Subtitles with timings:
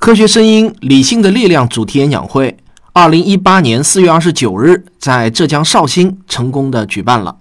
[0.00, 2.56] 科学声音，理性的力量主题演讲会，
[2.94, 7.36] 二零一八年四月二十九日在浙江绍兴成功的举办了。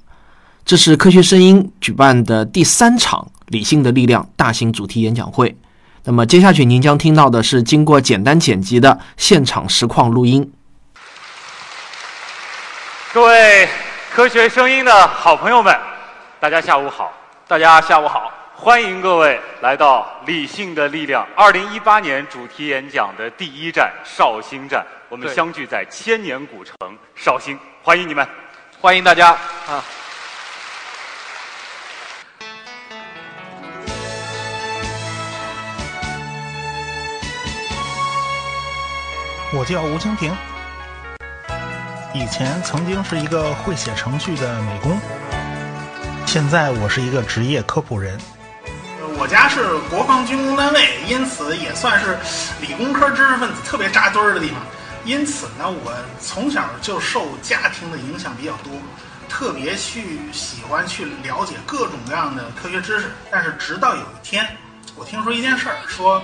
[0.66, 5.56] 这是科学声音举办的第三场理性的力量大型主题演讲会。
[6.04, 10.52] 那么接下去您将听到的是经过简单剪辑的现场实况录音。
[13.14, 13.70] 各位
[14.14, 15.74] 科学声音的好朋友们，
[16.42, 17.10] 大家下午好！
[17.48, 18.30] 大家下午好！
[18.62, 24.86] 欢迎各位来到《理性的力量》二零一八年主题演讲的第一站绍兴站。
[25.08, 26.76] 我们相聚在千年古城
[27.16, 28.28] 绍兴，欢迎你们，
[28.82, 29.82] 欢迎大家啊！
[39.54, 40.36] 我叫吴清平，
[42.14, 45.00] 以前曾经是一个会写程序的美工，
[46.26, 48.20] 现在我是一个职业科普人。
[49.18, 52.18] 我家是国防军工单位，因此也算是
[52.62, 54.60] 理工科知识分子特别扎堆儿的地方。
[55.06, 58.72] 因此呢，我从小就受家庭的影响比较多，
[59.28, 63.12] 特别去喜欢去了解各种各样的科学知识。
[63.32, 64.48] 但是直到有一天，
[64.96, 66.22] 我听说一件事儿，说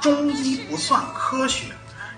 [0.00, 1.66] 中医不算科学。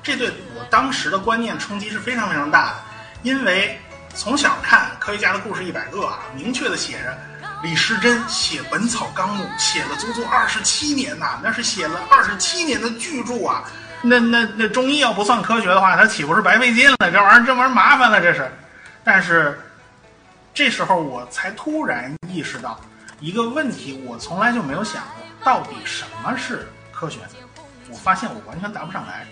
[0.02, 2.76] 这对我当时的观念冲击是非常非常大的，
[3.22, 3.78] 因为
[4.14, 7.16] 从小看科学家的故事一百个啊，明确的写着
[7.62, 13.64] 李时珍写《本草纲目》写了足足二十七年呐，那是写了二十七年的巨著啊。
[14.02, 16.96] 那那那中医要不算科学的话，他岂不是白费劲了？
[17.00, 18.50] 这玩意儿这玩意儿麻烦了，这是。
[19.04, 19.60] 但是
[20.54, 22.80] 这时候我才突然意识到
[23.18, 27.18] 一个问题，我从来就没有想过，到底什么是科学？
[27.90, 29.26] 我发现我完全答不上来。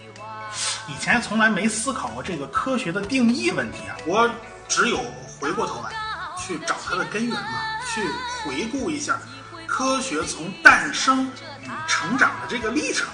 [0.87, 3.97] 以前从来没思考过这个科学的定义问题啊！
[4.07, 4.29] 我
[4.67, 4.99] 只有
[5.39, 5.91] 回过头来
[6.37, 7.61] 去找它的根源嘛，
[7.99, 8.09] 去
[8.45, 9.19] 回顾一下
[9.67, 11.27] 科学从诞生
[11.61, 13.09] 与成长的这个历程。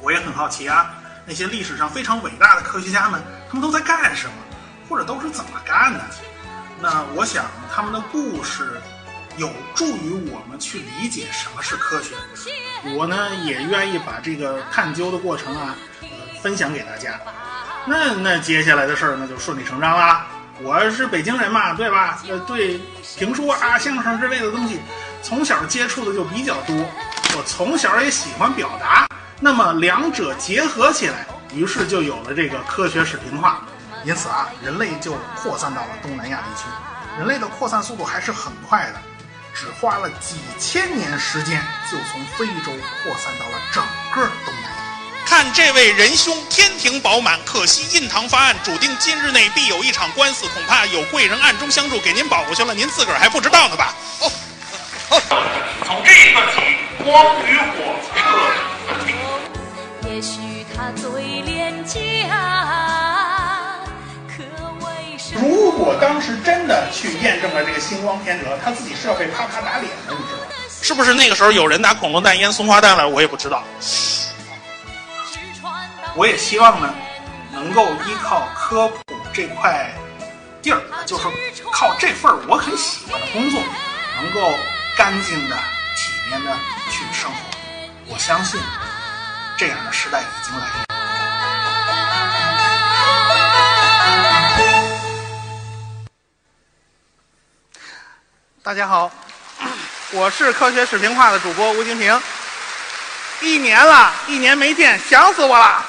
[0.00, 0.94] 我也很好奇啊，
[1.26, 4.34] 那些历史上非常伟大的科学家们，他们都在干什么，
[4.88, 6.00] 或者都是怎么干的？
[6.80, 8.80] 那我想他们的故事
[9.36, 12.14] 有助于我们去理解什么是科学。
[12.94, 15.74] 我呢也愿意把这个探究的过程啊。
[16.42, 17.18] 分享给大家，
[17.86, 20.26] 那那接下来的事儿那就顺理成章啦。
[20.62, 22.22] 我是北京人嘛，对吧？
[22.28, 22.80] 呃，对
[23.18, 24.80] 评书啊、相声之类的东西，
[25.20, 26.76] 从小接触的就比较多。
[27.36, 29.08] 我从小也喜欢表达，
[29.40, 33.66] 那么两者结合起来，于是就有了这个科学史评化。
[34.04, 36.68] 因此啊，人类就扩散到了东南亚地区。
[37.18, 39.00] 人类的扩散速度还是很快的，
[39.52, 41.60] 只花了几千年时间，
[41.90, 42.70] 就从非洲
[43.02, 43.82] 扩散到了整
[44.14, 44.83] 个东南亚。
[45.26, 53.94] 看这位仁兄天庭饱满，可惜印堂发暗，注定今日内必有一场官司，恐怕有贵人暗中相助，给您保过去了，您自个儿还不知道呢吧？
[54.20, 54.30] 哦，
[55.10, 55.20] 哦
[55.84, 56.60] 从这一刻起，
[57.02, 57.74] 光与火
[58.06, 59.14] 彻底
[60.02, 61.98] 分也许他最廉价，
[64.28, 64.44] 可
[64.86, 70.44] 为什如果当时真的去验证了这个星光天德，他自己是要被啪啪打脸的，你知道吗？
[70.82, 73.06] 是不是那个时候有人拿恐龙蛋腌松花蛋来？
[73.06, 73.64] 我也不知道。
[76.16, 76.94] 我也希望呢，
[77.50, 79.02] 能够依靠科普
[79.32, 79.92] 这块
[80.62, 81.24] 地儿，就是
[81.72, 83.60] 靠这份我很喜欢的工作，
[84.22, 84.52] 能够
[84.96, 85.56] 干净的、
[85.96, 86.56] 体面的
[86.88, 87.36] 去生活。
[88.06, 88.60] 我相信，
[89.58, 90.84] 这样的时代已经来临。
[98.62, 99.10] 大家好，
[100.12, 102.22] 我是科学视频化的主播吴金平。
[103.40, 105.84] 一年了，一年没见，想死我了。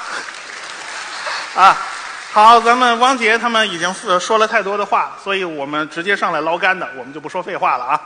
[1.56, 1.76] 啊，
[2.32, 8.00] 好，咱们汪杰他们已经说了太多的话，所以我们直接上来捞干的，我们就不说废话了啊。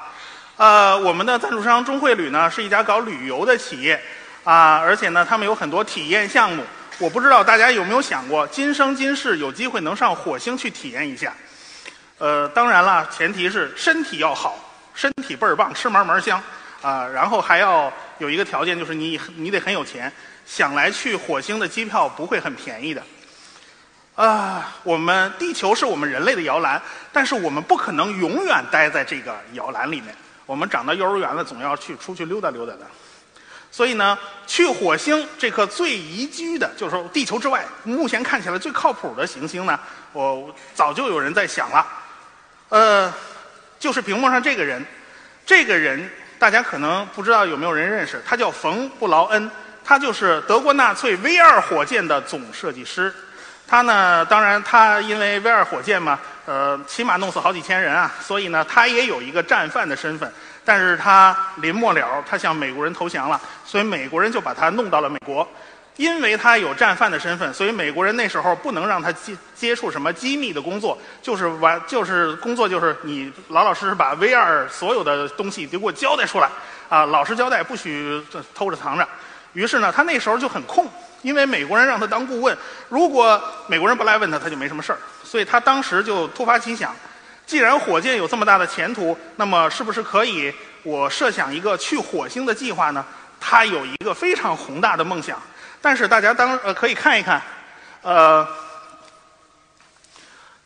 [0.57, 4.01] 呃，我们的赞助商中汇旅呢是一家搞旅游的企业
[4.45, 6.65] 啊，而且呢他们有很多体验项目。
[6.99, 11.33] 我不知道大家有没有想过，今生今世有机会能上火星去体验一下。
[12.19, 14.55] 呃，当然了，前提是身体要好，
[14.95, 16.41] 身体倍儿棒，吃嘛嘛香
[16.83, 17.07] 啊。
[17.07, 20.13] 然后还要有一个条件，就是你你得很有钱，
[20.47, 23.03] 想来去火星的机票不会很便宜的。
[24.15, 26.81] 啊，我们地球是我们人类的摇篮，
[27.11, 30.15] 但是我们不可能永远待在这个摇篮里面。
[30.45, 32.81] 我们长到幼儿园了，总要去出去溜达溜达的。
[33.73, 39.79] 所以呢，去火星这颗最宜居的，就是说地球之外目前看起来最靠谱的行星呢，
[40.13, 41.87] 我早就有人在想了。
[42.69, 43.15] 呃，
[43.79, 44.85] 就是屏幕上这个人，
[45.47, 49.51] 这个人大家可能不知道有没有人认识，他叫冯布劳恩，
[49.85, 53.13] 他就是德国纳粹 V 二火箭的总设计师。
[53.69, 60.33] 他呢，当然他因为 V 二火箭嘛，呃，起码弄死好几千人啊，所以呢，他也有一个战犯的身份。
[60.65, 65.47] 但是他临末了，他向美国人投降了，所以美国人就把他弄到了美国。
[66.01, 76.49] 因为他有战犯的身份，所以美国人那时候不能让他接接触什么机密的工作，就是完就是工作就是你老老实实把 V 二所有的东西都给我交代出来
[76.89, 78.19] 啊，老实交代，不许
[78.55, 79.07] 偷着藏着。
[79.53, 80.89] 于是呢，他那时候就很空，
[81.21, 82.57] 因为美国人让他当顾问，
[82.89, 84.99] 如果美国人不来问他，他就没什么事儿。
[85.23, 86.97] 所以他当时就突发奇想，
[87.45, 90.51] 既然火箭有这么大的前途，那么是不是可以
[90.83, 93.05] 我设想一个去火星的计划呢？
[93.39, 95.41] 他有一个非常宏大的梦想，
[95.83, 97.41] 但是大家当呃可以看一看，
[98.03, 98.47] 呃，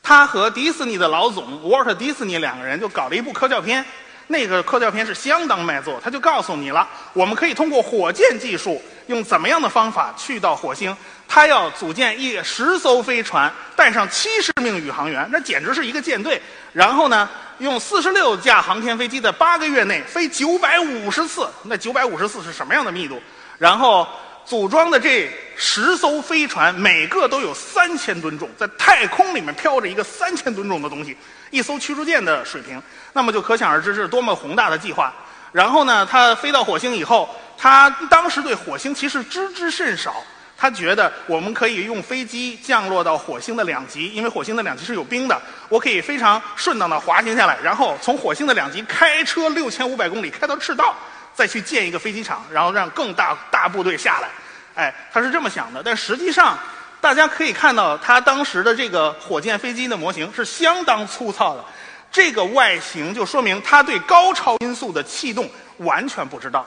[0.03, 3.85] 他和迪士尼的老总沃尔特·迪士尼两个人就搞了一部科教片。
[4.27, 10.97] 那个科教片是相当卖座，他就告诉你了，我们可以通过火箭技术，用怎么样的方法去到火星？
[11.29, 16.41] 他要组建一十艘飞船，带上七十名宇航员，那简直是一个舰队。
[16.73, 17.29] 然后呢，
[17.59, 23.23] 用四十六架航天飞机在八个月内飞九百五十次，那九百五十次是什么样的密度？
[23.59, 24.09] 然后
[24.45, 31.17] 组装的这十艘飞船，每个都有三千吨重，在太空里面飘着一个三千吨重的东西。
[31.51, 32.83] 一艘驱逐舰的水平，
[33.13, 35.13] 那么就可想而知是多么宏大的计划。
[35.53, 40.23] 然后呢，他飞到火星以后，他当时对火星其实知之甚少。
[40.57, 50.95] 他觉得我们可以用飞机降落到火星的两极，因为火星的两极是有冰的，我可以非常顺当的滑行下来，然后从火星的两极开车六千五百公里开到赤道，
[51.35, 54.29] 再去建一个飞机场，然后让更大大部队下来。
[54.75, 56.57] 哎，他是这么想的，但实际上。
[57.01, 61.63] 大家可以看到，他当时的这个火箭飞机的模型是相当粗糙的，
[62.11, 65.47] 这个外形就说明他对高超音速的气动
[65.77, 66.67] 完全不知道，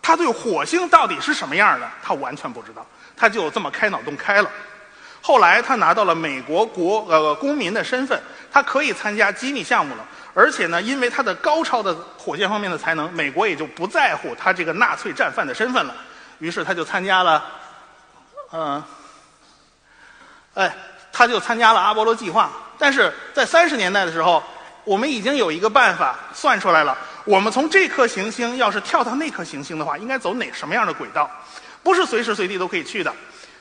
[0.00, 4.50] 他对火星到底是什么样的，他完全不知道，他就这么开脑洞开了。
[5.20, 8.18] 后来他拿到了美国国呃公民的身份，
[8.50, 15.94] 他可以参加机密项目了，而且呢，因为他的高超的火箭方面的才能，美国也就不在乎他这个纳粹战犯的身份了，
[16.40, 17.44] 于是他就参加了，
[18.52, 18.82] 嗯。
[20.54, 20.72] 哎，
[21.12, 22.50] 他就参加了阿波罗计划。
[22.78, 24.42] 但是在三十年代的时候，
[24.84, 31.28] 我们已经有一个办法算出来了：我们从这颗行星要是跳到那颗行星的话，应该走哪什么样的轨道？
[31.82, 33.12] 不是随时随地都可以去的。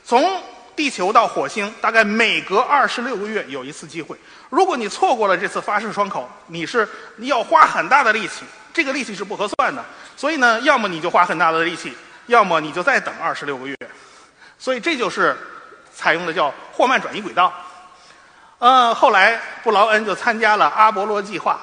[0.03, 0.41] 从
[0.75, 4.17] 地球到火星，大概每隔二十六个月有一次机会。
[4.49, 6.87] 如果你错过了这次发射窗口，你是
[7.17, 8.43] 你要花很大的力气，
[8.73, 9.83] 这个力气是不合算的。
[10.15, 11.93] 所以呢，要么你就花很大的力气，
[12.27, 13.77] 要么你就再等二十六个月。
[14.57, 15.35] 所以这就是。
[15.95, 17.53] 采用的叫霍曼转移轨道，
[18.57, 21.59] 呃，后来布劳恩就参加了阿波罗计划，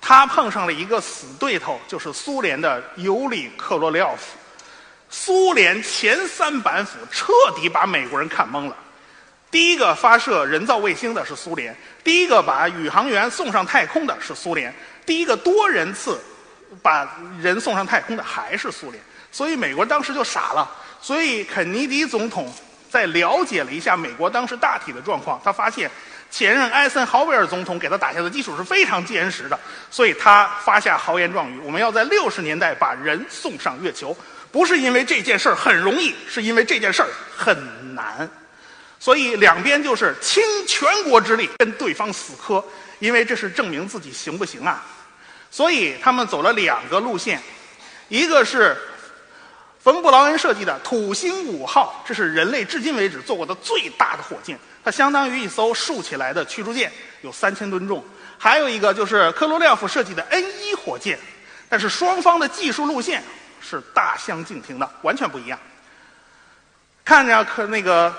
[0.00, 4.37] 他碰上了一个死对头，就是苏联的尤里克罗廖夫。
[5.10, 8.76] 苏联前三板斧彻底把美国人看懵了。
[9.50, 11.74] 第一个发射人造卫星的是苏联，
[12.04, 14.74] 第一个把宇航员送上太空的是苏联，
[15.06, 16.20] 第一个多人次
[16.82, 19.02] 把人送上太空的还是苏联。
[19.32, 20.70] 所以美国当时就傻了。
[21.00, 22.52] 所以肯尼迪总统。
[22.90, 25.90] 在了解了一下美国当时大体的状况，他发现
[26.30, 34.16] 前任艾森豪威尔总统给他打下的基础是非常坚实的，所以他发下豪言壮语：我们要在六十年代把人送上月球。
[34.50, 38.28] 不是因为这件事儿很容易，是因为这件事儿很难。
[38.98, 42.62] 所以两边就是倾全国之力跟对方死磕，
[42.98, 44.84] 因为这是证明自己行不行啊。
[45.50, 47.40] 所以他们走了两个路线，
[48.08, 48.76] 一个是。
[49.80, 56.92] 冯布劳恩设计的土星五号，这是人类至今为止做过的最大的火箭，它相当于一艘竖起来的驱逐舰，
[57.22, 58.04] 有三千吨重。
[58.36, 61.18] 还有一个就是科罗廖夫设计的 N 一火箭，
[61.70, 63.22] 但是双方的技术路线
[63.60, 65.58] 是大相径庭的，完全不一样。
[67.04, 68.14] 看着可那个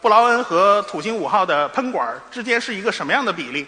[0.00, 3.66] 布劳恩和土星五号的喷管之间是一个什么样的比例？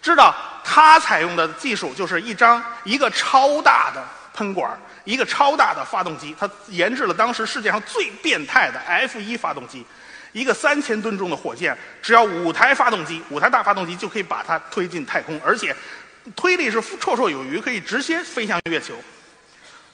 [0.00, 4.04] 知道它采用的技术就是一张一个超大的
[4.34, 4.78] 喷管。
[5.04, 9.86] 一个超大的发动机，它研制了当时世界上最变态的 F 一发动机，
[10.32, 15.72] 一个三千吨重的火箭，只要五台发动机，五台大发动机就可以把它推进太空，而且
[16.34, 18.96] 推力是绰绰有余，可以直接飞向月球。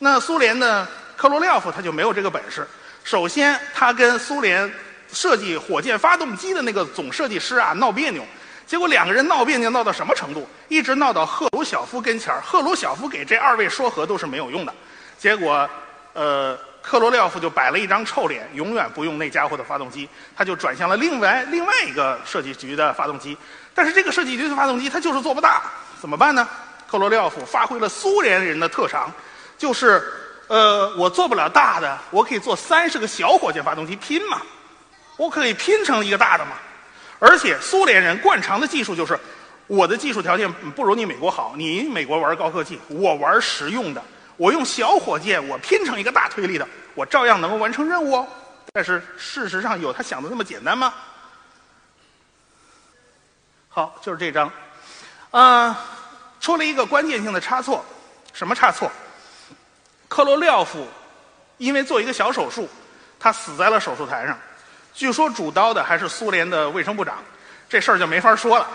[0.05, 0.85] 那苏联的
[1.17, 2.67] 科罗廖夫他就没有这个本事。
[3.05, 4.69] 首先，他跟苏联
[5.13, 8.25] 设计火箭发动机的那个总设计师啊闹别扭。
[8.67, 10.45] 结果两个人闹别扭闹到什么程度？
[10.67, 12.41] 一直闹到赫鲁晓夫跟前儿。
[12.41, 14.75] 赫鲁晓夫给这二位说和都是没有用的。
[15.17, 15.71] 结果，
[16.15, 23.39] 呃，克罗廖夫就摆了一张臭脸，永远不用那家伙的发动机，他就转向了另外另外一个设计局的发动机。
[23.73, 25.63] 但是这个设计局的发动机他就是做不大，
[26.01, 26.49] 怎么办呢？
[26.91, 29.09] 克罗廖夫发挥了苏联人的特长，
[29.63, 30.03] 就是，
[30.49, 34.43] 呃，我做不了大的，我可以做三十个小火箭发动机拼嘛，
[35.17, 36.57] 我可以拼成一个大的嘛。
[37.21, 39.17] 而且苏联人惯常的技术就是，
[39.69, 44.03] 我的技术条件不如你美国好，你美国玩高科技，我玩实用的。
[44.37, 46.67] 我用小火箭，我拼成一个大推力的，
[46.97, 48.27] 我照样能够完成任务哦。
[48.73, 50.93] 但是事实上有他想的那么简单吗？
[53.69, 54.51] 好，就是这张，
[55.31, 55.79] 啊、
[56.41, 57.85] 出了一个关键性的差错，
[58.33, 58.91] 什么差错？
[60.13, 60.87] 克罗廖夫
[61.57, 62.69] 因为做一个小手术，
[63.19, 64.39] 他死在了手术台上。
[64.93, 67.17] 据说主刀的还是苏联的卫生部长，
[67.67, 68.69] 这事儿就没法说了。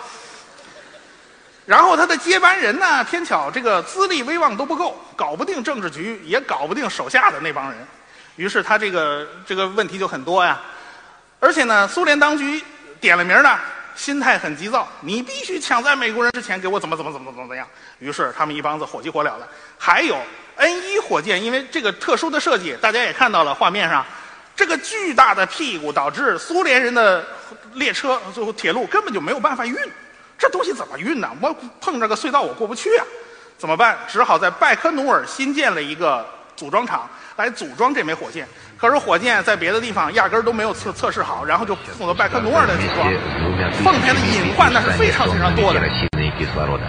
[1.68, 7.88] 然后他的接班人呢，偏巧这个资历威望都不够，搞不定政治局，也搞不定手下的那帮人，
[8.36, 10.60] 于是他这个这个问题就很多呀。
[11.40, 12.60] 而且呢，苏联当局
[13.00, 13.60] 点了名儿呢，
[13.96, 17.68] 心态很急躁，你必须抢在美国人之前给我怎么怎么怎么怎么怎么样。
[18.00, 19.48] 于是他们一帮子火急火燎的。
[19.78, 20.18] 还有
[20.58, 24.06] N 一火箭，因为这个特殊的设计，大家也看到了画面上，
[24.56, 27.26] 这个巨大的屁股导致苏联人的
[27.74, 29.76] 列车最后铁路根本就没有办法运。
[30.38, 31.30] 这东西怎么运呢？
[31.42, 33.06] 我碰着个隧道我过不去啊，
[33.58, 33.98] 怎么办？
[34.08, 38.48] 只好在拜科努尔新建了一个组装厂来组装这枚火箭。
[38.78, 43.12] 可是火箭在别的地方压根儿都没有测测试好，然后就送到拜科努尔来组装，
[43.84, 45.82] 奉献的隐患那是非常非常多的。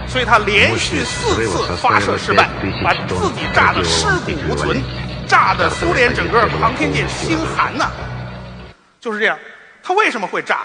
[0.07, 2.49] 所以他连续四次发射失败，
[2.83, 4.81] 把自己炸得尸骨无存，
[5.27, 7.91] 炸得苏联整个航天界心寒呐、
[8.99, 9.37] 就是这样，
[9.83, 10.59] 他为什么会炸？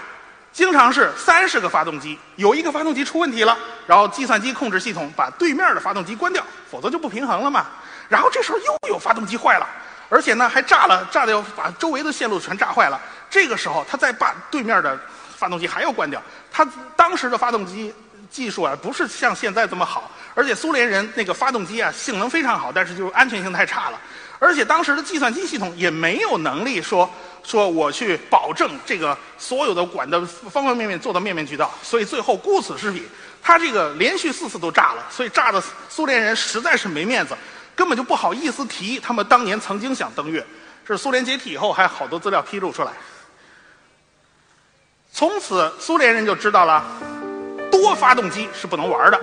[0.51, 6.41] 经常是三十个发动机，有一个发动机出问题了，然后计算机控制系统把对面的发动机关掉，
[6.71, 7.65] 否则就不平衡了嘛。
[8.07, 9.67] 然后这时候又有发动机坏了，
[10.09, 12.97] 而且呢还炸了，炸的要把周围的线路全炸坏了。
[13.29, 14.97] 这个时候他再把对面的
[15.35, 16.21] 发动机还要关掉。
[16.49, 16.65] 他
[16.95, 17.93] 当时的发动机
[18.35, 24.01] 技术啊，不是像现在这么好，而且苏联人那个发动机啊性能非常好，但是就是安全性太差了。
[24.39, 27.09] 而且当时的计算机系统也没有能力说
[27.41, 33.07] 说我去保证这个所有的管的方方面面做到面面俱到，所以最后顾此失彼，
[33.41, 37.33] 他这个连续四次都炸了，所以炸的苏联人实在是没面子，
[37.73, 40.45] 根本就不好意思提他们当年曾经想登月。
[40.85, 42.91] 是苏联解体以后，还有好多资料披露出来。
[45.11, 46.83] 从此苏联人就知道了，
[47.81, 49.19] 多发动机是不能玩的。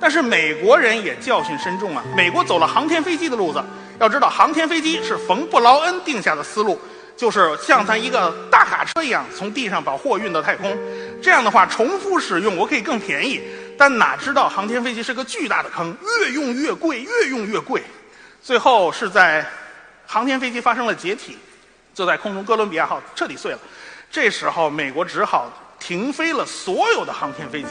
[0.00, 2.04] 但是美国人也教训深重啊！
[2.16, 3.62] 美国走了航天飞机的路子，
[3.98, 6.78] 要知道航天飞机是冯布劳恩定下的思路，
[7.16, 10.76] 就是像咱一个大卡车一样，从地上把货运到太空。
[11.22, 13.40] 这样的话，重复使用我可以更便宜。
[13.78, 17.82] 但哪知道航天飞机是个巨大的坑，越用越贵，越用越贵。
[18.42, 19.46] 最后是在
[20.06, 21.38] 航天飞机发生了解体，
[21.94, 23.58] 就在空中哥伦比亚号彻底碎了。
[24.10, 25.50] 这时候，美国只好
[25.86, 27.68] 停飞了所有的航天飞机。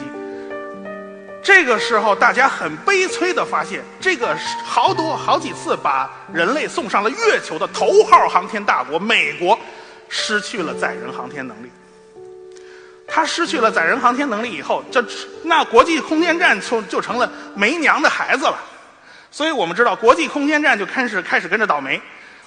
[1.42, 9.58] 这个时候，大家很悲催地发现，这个好多好几次把人类送上了月球的头号航天大国美国，
[10.08, 11.68] 失去了载人航天能力。
[13.08, 15.04] 他失去了载人航天能力以后，这
[15.42, 18.56] 那国际空间站就就成了没娘的孩子了。
[19.32, 22.00] 所以我们知道，国际空间站就开始开始跟着倒霉。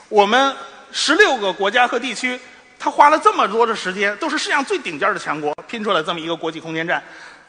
[0.07, 0.55] 我们
[0.93, 2.39] 十六个国家和地区，
[2.79, 7.03] 他花了这么多的时间，都是世界上最顶尖的强国，拼出来这么一个国际空间站。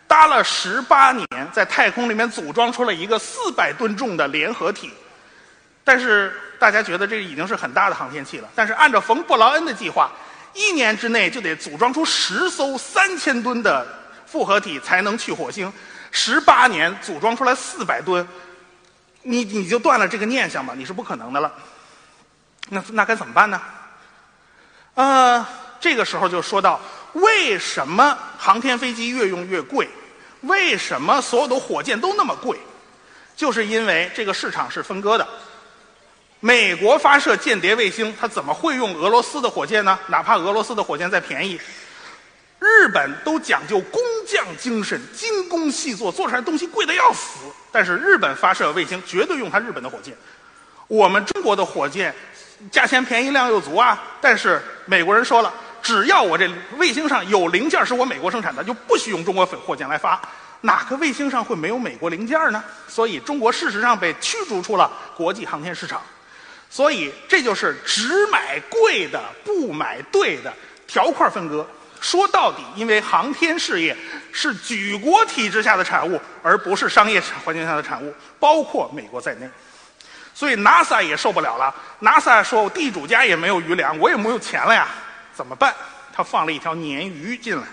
[0.06, 4.90] 搭了十八年，在太空里面组装出了一个四百吨重的联合体，
[5.84, 8.48] 但是大家觉得这已经是很大的航天器了。
[8.54, 10.10] 但是按照冯布劳恩的计划，
[10.54, 13.86] 一年之内就得组装出十艘三千吨的
[14.24, 15.70] 复合体才能去火星，
[16.10, 18.26] 十八年组装出来四百吨，
[19.22, 21.52] 你你就断了这个念想吧，你是不可能的了。
[22.70, 23.60] 那那该怎么办呢？
[24.98, 25.46] 呃，
[25.78, 26.80] 这个时候就说到
[27.12, 29.88] 为什么航天飞机越用越贵？
[30.40, 32.58] 为什么所有的火箭都那么贵？
[33.36, 35.24] 就是因为这个市场是分割的。
[36.40, 39.96] 美国发射间谍卫星，它怎么会用俄罗斯的火箭呢？
[40.08, 41.60] 哪怕俄罗斯的火箭再便宜，
[42.58, 47.38] 日本都讲究工匠精神，精工细作，做出来东西贵的要死。
[47.70, 50.12] 但是日本发射卫星绝对用它日本的火箭。
[50.88, 52.12] 我们中国的火箭
[52.70, 54.02] 价钱便宜，量又足啊。
[54.20, 60.20] 但是美国人说了，只要我这卫星上有零件是我美国生产的，就不许用中国火箭来发。
[60.60, 62.62] 哪个卫星上会没有美国零件呢？
[62.88, 66.02] 所以中国事实上被驱逐出了国际航天市场。
[66.68, 70.52] 所以这就是只买贵的，不买对的
[70.86, 71.66] 条块分割。
[72.00, 73.96] 说到底，因为航天事业
[74.32, 79.48] 是举国体制下的产物，而不是商业环境下的产物，包括美国在内。
[80.38, 81.74] 所以 NASA 也受不了了。
[82.00, 84.86] NASA 说：“地主家也没有余粮，我也没有钱了呀，
[85.34, 85.74] 怎么办？”
[86.14, 87.64] 他放了一条鲶鱼进来。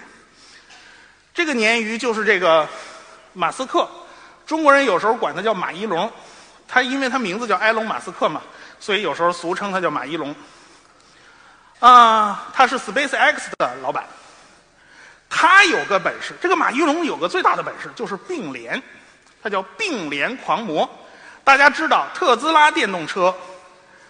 [1.32, 2.68] 这个鲶鱼就是这个
[3.34, 3.88] 马斯克，
[4.48, 6.12] 中国人有时候管他叫马一龙，
[6.68, 8.42] 他因为他名字叫埃隆·马斯克嘛，
[8.80, 10.36] 所以有时候俗称他叫马一龙。
[11.80, 14.04] 啊，他是 SpaceX 的老板。
[15.30, 18.82] 他有个本事，这个马一龙有个最大的本事就是并联，
[19.44, 20.90] 他叫并联狂魔。
[21.46, 23.34] 大家知道特斯拉电动车，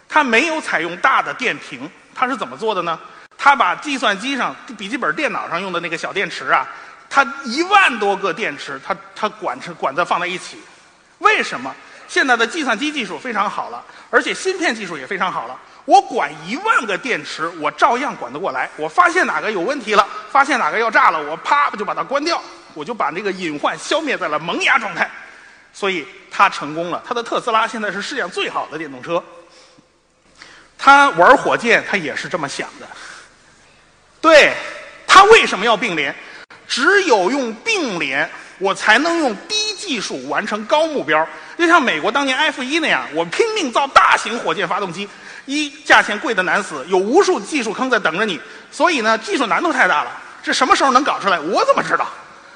[0.07, 2.97] 它没有采用大的电瓶，它是怎么做的呢？
[3.37, 6.65] 它把计算机上、笔记本电脑上用的那个小电池啊，
[7.09, 10.57] 它一万多个电池，它它管成管子放在一起。
[11.19, 11.75] 为什么？
[12.07, 15.59] 现在的计算机技术非常好了，而且芯片技术也非常好了。
[15.83, 18.69] 我管一万个电池，我照样管得过来。
[18.77, 22.41] 我发现哪个有问题了，发现哪个要炸了，我啪就把它关掉，
[22.73, 25.09] 我就把那个隐患消灭在了萌芽状态。
[25.75, 29.21] 所以他成功了，他的特斯拉现在是世界上最好的电动车。
[30.77, 32.87] 他玩火箭，他也是这么想的。
[34.21, 34.53] 对，
[35.05, 36.15] 他为什么要并联？
[36.65, 41.27] 只有用并联，我才能用低技术完成高目标。
[41.57, 45.09] 就像美国当年 F 一那样，我拼命造大型火箭发动机，
[45.45, 48.39] 一价钱贵的难死，有无数技术坑在等着你，
[48.71, 50.21] 所以呢，技术难度太大了。
[50.41, 51.37] 这什么时候能搞出来？
[51.37, 52.07] 我怎么知道？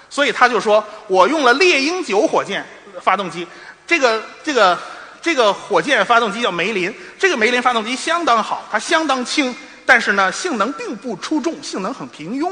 [0.09, 2.65] 所以他就说我用了猎鹰九火箭
[3.01, 3.47] 发动机，
[3.87, 4.77] 这个这个
[5.21, 12.51] 这个火箭发动机叫梅林，这个梅林发动机相当好，它相当轻，但是呢，性能并不出众，性能很平庸。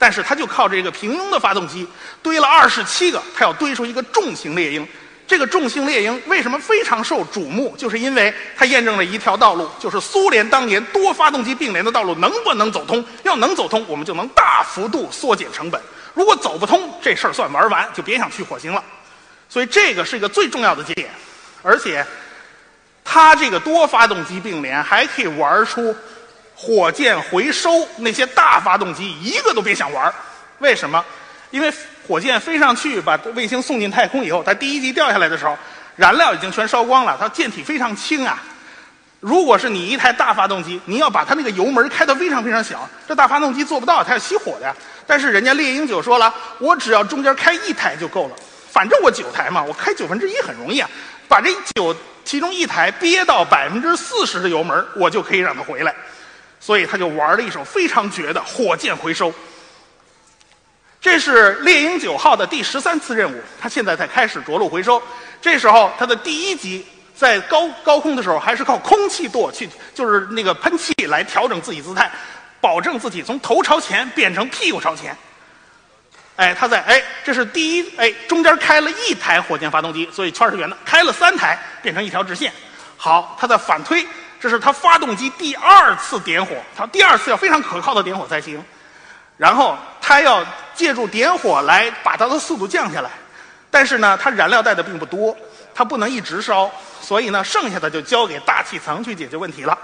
[0.00, 1.84] 但是它就靠这个平庸的发动机
[2.22, 4.86] 堆了二十七个，它要堆出一个重型猎鹰。
[5.26, 7.74] 这个重型猎鹰为什么非常受瞩目？
[7.76, 13.04] 就是因为它验证了一条道路，就是苏联当年多发动机并联的道路能不能走通？
[13.24, 15.80] 要能走通，我们就能大幅度缩减成本；
[16.14, 18.82] 如果走不通，这事儿算玩完，就别想去火星了。
[19.48, 21.08] 所以这个是一个最重要的节点，
[21.62, 22.04] 而且
[23.04, 25.94] 它这个多发动机并联还可以玩出
[26.54, 30.12] 火箭回收那些大发动机一个都别想玩。
[30.58, 31.02] 为什么？
[31.50, 31.72] 因为
[32.06, 35.56] 火箭飞上去把卫星送进太空以后，它第一级掉下来的时候，
[35.96, 38.42] 燃料已经全烧光了，它舰体非常轻啊。
[39.20, 44.74] 如果是你一台大发动机，你要把它那个油门开得非常非常小，这大发动机做不到，它要熄火的呀。
[45.06, 48.36] 但是人家猎鹰九说了，我只要中间开一台就够了，
[48.70, 50.88] 反正我九台嘛，我开九分之一很容易啊，
[51.26, 51.94] 把这九
[52.24, 55.94] 其中一台憋到百分之四十的油门，我就可以让它回来。
[56.60, 59.32] 所以他就玩了一手非常绝的火箭回收。
[61.00, 65.00] 这是猎鹰九号的第十三次任务，它现在才开始着陆回收。
[65.40, 72.10] 这时候它的第一级在高高空的时候，还是靠空气舵去，就是那个喷气来调整自己姿态，
[72.60, 75.16] 保证自己从头朝前变成屁股朝前。
[76.38, 82.52] 哎，它在哎，这是第一哎，中间开了一台火箭发动机，所以圈是圆的，开了三台变成一条直线。
[82.96, 84.06] 好，它在反推，
[84.40, 88.64] 这是它发动机第二次点火，它第二次要非常可靠的点火才行。
[89.36, 90.44] 然后它要
[90.76, 93.10] 借助点火来把它的速度降下来，
[93.68, 95.36] 但是呢，它燃料带的并不多，
[95.74, 96.70] 它不能一直烧，
[97.00, 99.76] 所以呢，剩下的就交给大气层去解决问题了。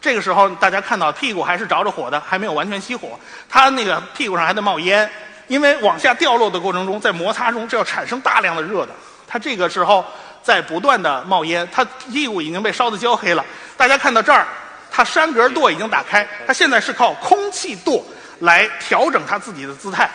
[0.00, 5.10] 这个时候，大家看到屁股还是着着火的，还没有完全熄火，它那个屁股上还在冒烟，
[5.48, 8.92] 因为往下掉落的过程中，在摩擦中是要产生大量的热的。
[9.26, 10.04] 它这个时候
[10.42, 13.44] 在不断的冒烟，它屁股已经被烧得焦黑了。
[13.76, 14.46] 大家看到这儿，
[14.90, 18.04] 它栅格舵已经打开，它现在是靠空气舵。
[18.40, 20.10] 来调整它自己的姿态，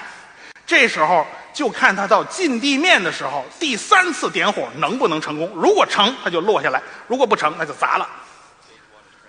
[0.63, 5.51] 这时候就看他到近地面的时候，第三次点火能不能成功？
[5.55, 8.07] 如果成，他就落下来；如果不成，那就砸了。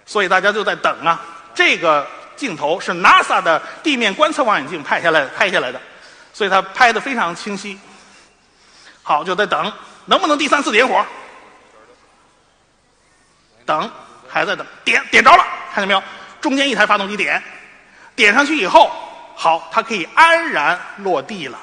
[0.05, 1.19] 所以大家就在等啊。
[1.55, 5.81] 这个镜头是 NASA 的地面观测望远镜拍下来拍下来的，
[6.33, 7.79] 所以它拍的非常清晰。
[9.03, 9.73] 好，就在等，
[10.07, 11.05] 能不能第三次点火？
[13.67, 13.91] 等，
[14.29, 16.03] 还在等，点点着了，看见没有？
[16.41, 17.43] 中间一台发动机点。
[18.15, 18.91] 点上去以后，
[19.35, 21.59] 好，它可以安然落地了。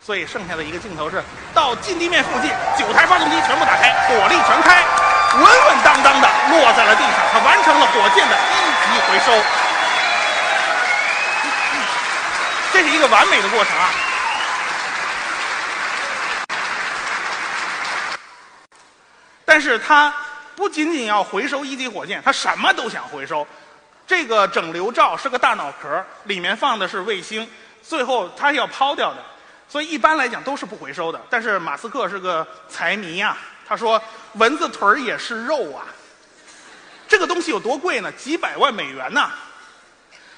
[0.00, 4.84] 所以剩下的一个镜头是到近地面附近，九台发动机全部打开，火力全开，
[5.34, 7.12] 稳稳当当的落在了地上。
[7.32, 9.65] 它完成了火箭的一级回收。
[12.76, 13.90] 这是一个完美的过程啊！
[19.46, 20.14] 但是它
[20.54, 23.46] 不仅仅要回收一级火箭，它什么都想回收。
[24.06, 27.48] 这个整流罩是个大脑壳，里面放的是卫星，
[27.82, 29.24] 最后它要抛掉的，
[29.66, 31.18] 所以一般来讲都是不回收的。
[31.30, 33.98] 但是马斯克是个财迷啊，他说
[34.34, 35.86] 蚊子腿儿也是肉啊，
[37.08, 38.12] 这个东西有多贵呢？
[38.12, 39.30] 几百万美元呢！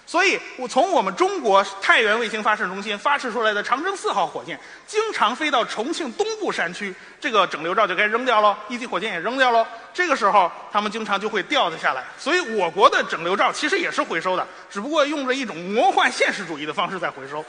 [0.08, 9.66] 所以，我从我们中国太原卫星发射中心发射出来的长征四号火箭，经常飞到重庆东部山区，这个整流罩就该扔掉喽，一级火箭也扔掉喽。
[9.92, 12.02] 这个时候，他们经常就会掉的下来。
[12.18, 17.44] 所以，我国的整流罩其实也是回收的，只不过用着一种魔幻现实主义的方式在回收。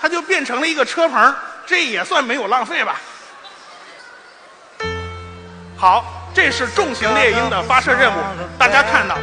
[0.00, 1.32] 它就变成了一个车棚，
[1.64, 3.00] 这也算没有浪费吧？
[5.76, 8.20] 好，这是重型猎鹰的发射任务，
[8.58, 9.16] 大家看到。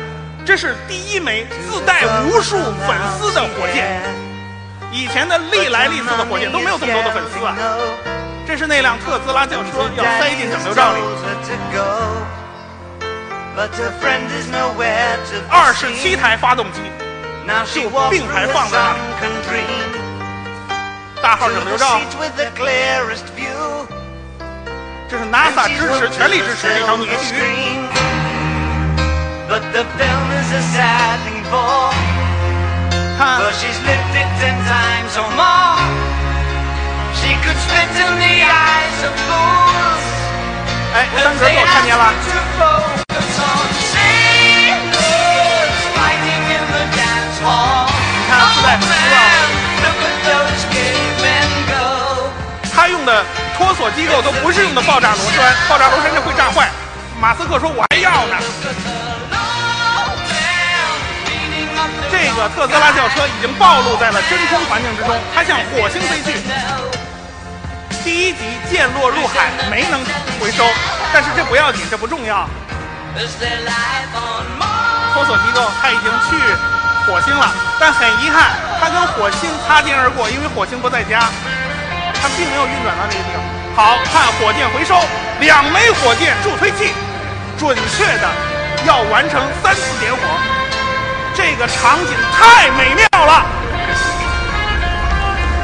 [0.46, 4.00] 这是第一枚自带无数粉丝的火箭，
[4.92, 7.56] 以前的历来历次的火箭都没有这么多的粉丝啊。
[8.46, 11.00] 这是那辆特斯拉轿车要塞进整流罩里，
[15.50, 16.80] 二十七台发动机，
[17.74, 18.78] 就并排放在
[19.20, 19.64] 那里。
[21.24, 22.00] 大号整流罩，
[25.10, 28.15] 这是 NASA 支持、全力支持这条女地狱。
[29.48, 31.94] But the film is a sad thing for
[33.18, 35.78] 看 For she's lived it ten times or more
[37.14, 40.02] She could spit in the eyes of fools
[40.96, 42.04] 哎，三格给我看见了。
[42.10, 49.18] To focus on sailors Fighting in the dance hall 你看自带粉丝啊
[49.86, 52.34] ，Look at those gay men go
[52.76, 53.24] 他用的
[53.56, 56.68] 脱锁机构都不是用的爆炸螺栓，爆炸螺栓这会炸坏。
[57.22, 58.36] 马斯克说我还要呢。
[62.26, 66.42] 这个特斯拉轿车已经暴露在了真空环境之中，它向火星飞去。
[68.04, 70.04] 第一集溅落入海，没能
[70.42, 70.66] 回收，
[71.14, 72.50] 但是这不要紧，这不重要。
[75.14, 76.36] 脱锁机构它已经去
[77.06, 81.30] 火星了，但很遗憾，他跟火星擦肩而过，因为火星不在家，
[82.20, 83.42] 他并没有运转到那个地方。
[83.76, 85.00] 好看火箭回收，
[85.40, 86.92] 两枚火箭助推器，
[87.58, 88.28] 准确的
[88.84, 90.20] 要完成三次点火，
[91.36, 93.46] 这个场景太美妙了，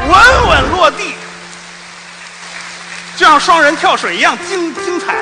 [0.09, 1.15] 稳稳落地，
[3.15, 5.15] 就像双人跳水一样精精彩、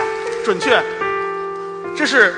[0.44, 0.84] 准确。
[1.96, 2.36] 这是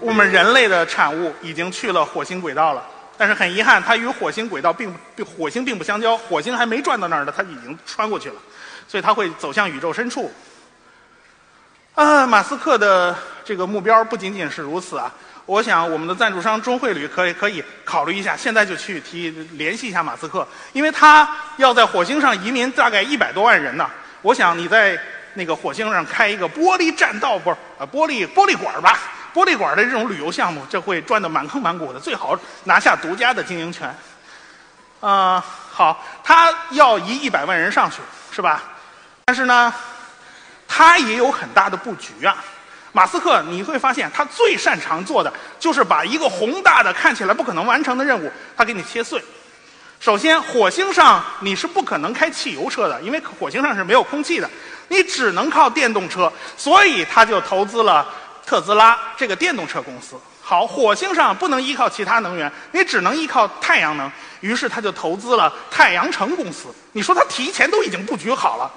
[0.00, 2.82] 我们人类的产物，已经去了火星轨道了。
[3.16, 8.34] 但是很遗憾，它与火星轨道并并火星并不相交，火星还没转到那儿呢，它已经穿过去了，
[8.88, 10.34] 所以它会走向宇宙深处。
[11.94, 15.10] 啊，马斯克的这个目标不仅仅是如此啊！
[15.46, 23.88] 我想我们的赞助商中汇旅可以可以考虑一下，现在就去提联系一下马斯克，因为他要在火星上移民大概一百多万人呢。
[24.22, 24.98] 我想你在
[25.34, 28.98] 那个火星上开一个玻璃栈道，不是啊玻璃玻璃馆吧？
[29.32, 33.94] 玻璃馆的这种旅游项目，这会赚得满坑满谷的，最好拿下独家的经营权。
[34.98, 37.98] 啊、好，他要移一百万人上去，
[38.32, 38.64] 是吧？
[39.26, 39.72] 但是呢，
[40.66, 42.42] 他也有很大的布局啊。
[42.96, 49.22] 马斯克，你会发现他最擅长做的就是把一个宏大的、看起来不可能完成的任务，他给你切碎。
[50.00, 54.48] 首先，火星上你是不可能开汽油车的，因为火星上是没有空气的，
[54.88, 58.08] 你只能靠电动车，所以他就投资了
[58.46, 60.16] 特斯拉这个电动车公司。
[60.40, 66.68] 好，火星上不能依靠其他能源，你只能依靠太阳能，于是他就投资了太阳城公司。
[66.92, 68.72] 你说他提前都已经布局好了，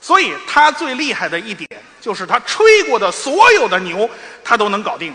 [0.00, 1.68] 所以他最厉害的一点
[2.00, 4.08] 就是他吹过的所有的牛，
[4.42, 5.14] 他都能搞定。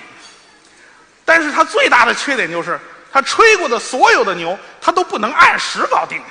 [1.26, 2.80] 但是他最大的缺点就是，
[3.12, 6.22] 他吹过的所有的牛，他都不能按时搞定。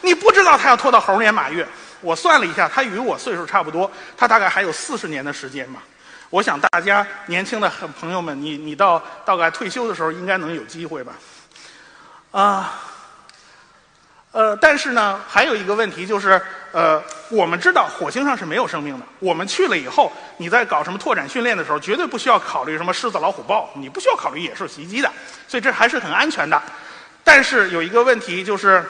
[0.00, 1.68] 你不知道他要拖到猴年马月。
[2.00, 5.82] 我算了一下，他与我岁数差不多，他大概还有四十年的时间吧。
[6.30, 11.12] 我想大家年轻的朋友们，你你到大概退休的时候，应该能有机会吧？
[12.30, 12.80] 啊、
[14.32, 16.40] 呃，但是呢，还有一个问题就是，
[16.70, 19.04] 呃，我们知道火星上是没有生命的。
[19.18, 25.10] 我们去了以后，你在搞什么拓展训练的时候，绝对不需要考虑什么狮子、老虎、豹，你不需要考虑野兽袭击的，
[25.48, 26.62] 所以这还是很安全的。
[27.24, 28.84] 但是有一个问题就是，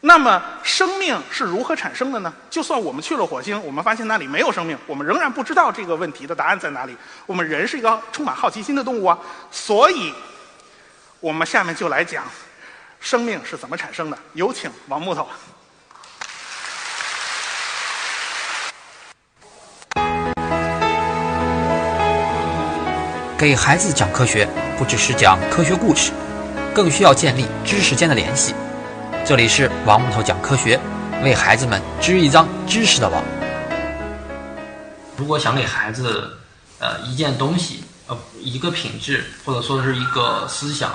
[0.00, 2.32] 那么生命是如何产生的呢？
[2.48, 6.96] 就算我们去了火星，我们发现那里没有生命，我们仍然不知道这个问题的答案在哪里。
[7.26, 9.18] 我们人是一个充满好奇心的动物啊，
[9.50, 10.14] 所以，
[11.20, 12.24] 我们下面就来讲
[13.04, 14.18] 生命是怎么产生的。
[14.32, 15.28] 有请王木头。
[23.36, 26.12] 给孩子讲科学，不只是讲科学故事，
[26.74, 28.54] 更需要建立知识间的联系。
[29.22, 30.80] 这里是王木头讲科学，
[31.22, 33.22] 为孩子们织一张知识的网。
[35.18, 36.38] 如果想给孩子，
[36.78, 40.90] 呃，一件东西，呃，一个品质，或者说是一个思想，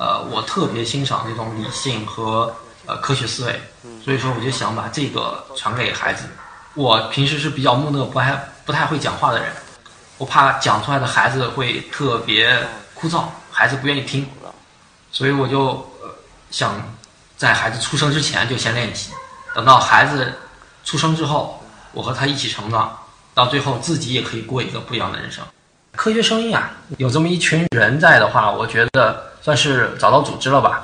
[0.00, 3.60] 呃，我特别欣赏这种理性和呃科学思维，
[4.02, 6.24] 所以说我就想把这个传给孩子。
[6.72, 8.34] 我平时是比较木讷，不太
[8.64, 9.52] 不太会讲话的人，
[10.16, 14.26] 我怕讲出来的孩子会特别枯燥，孩子不愿意听，
[15.12, 15.66] 所以我就
[16.00, 16.08] 呃
[16.50, 16.72] 想
[17.36, 19.12] 在孩子出生之前就先练习，
[19.54, 20.32] 等到孩子
[20.82, 22.96] 出生之后，我和他一起成长，
[23.34, 25.44] 到最后自己也可以过一个不一样的人生。
[25.94, 30.82] 科学声音啊，有这么一群人在的话，我觉得算是找到组织了吧。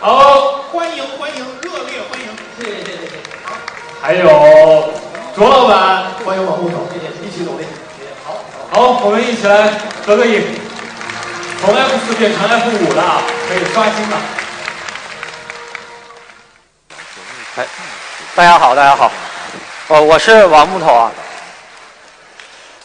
[0.00, 2.26] 好，好欢迎欢迎，热烈欢迎！
[2.58, 3.12] 谢谢谢谢谢谢。
[4.02, 4.92] 还有
[5.36, 7.64] 卓老板，欢迎王木头，谢谢，一起努力。
[8.24, 8.34] 好，
[8.72, 9.70] 好，我们一起来
[10.04, 10.42] 合个影，
[11.60, 14.16] 从 F 四变成 F 五了，可以刷新了。
[18.34, 19.10] 大家好，大家好，
[19.86, 21.12] 哦，我是王木头啊。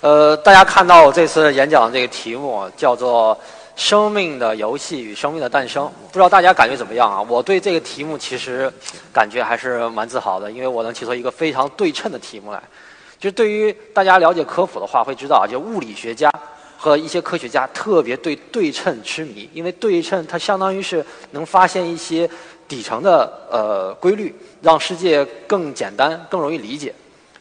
[0.04, 3.34] 呃，大家看到我这次演讲的这个题目叫做
[3.82, 7.22] 《生命的游戏与生命的诞生》，不知道大家感觉怎么样啊？
[7.22, 8.70] 我对这个题目其实
[9.14, 12.62] 感觉还是蛮自豪的，因为我能提出一个非常对称的题目来。
[13.18, 16.30] 就对于大家了解科普的话，会知道，就物理学家
[16.78, 22.30] 和一些科学家特别对对称痴迷，因为对称它相当于是能发现一些
[22.68, 26.94] 底层的呃规律，让世界更简单、更容易理解。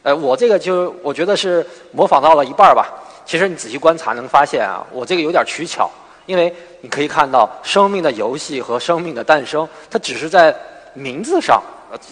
[0.03, 2.87] 呃，我这个就我觉得是模仿到了一半吧。
[3.25, 5.89] 其实你仔细观察能发现啊，我这个有点取巧，
[6.25, 10.53] 因为你可以看到生命的游戏和生命的诞生，它只是在
[10.93, 11.63] 名字上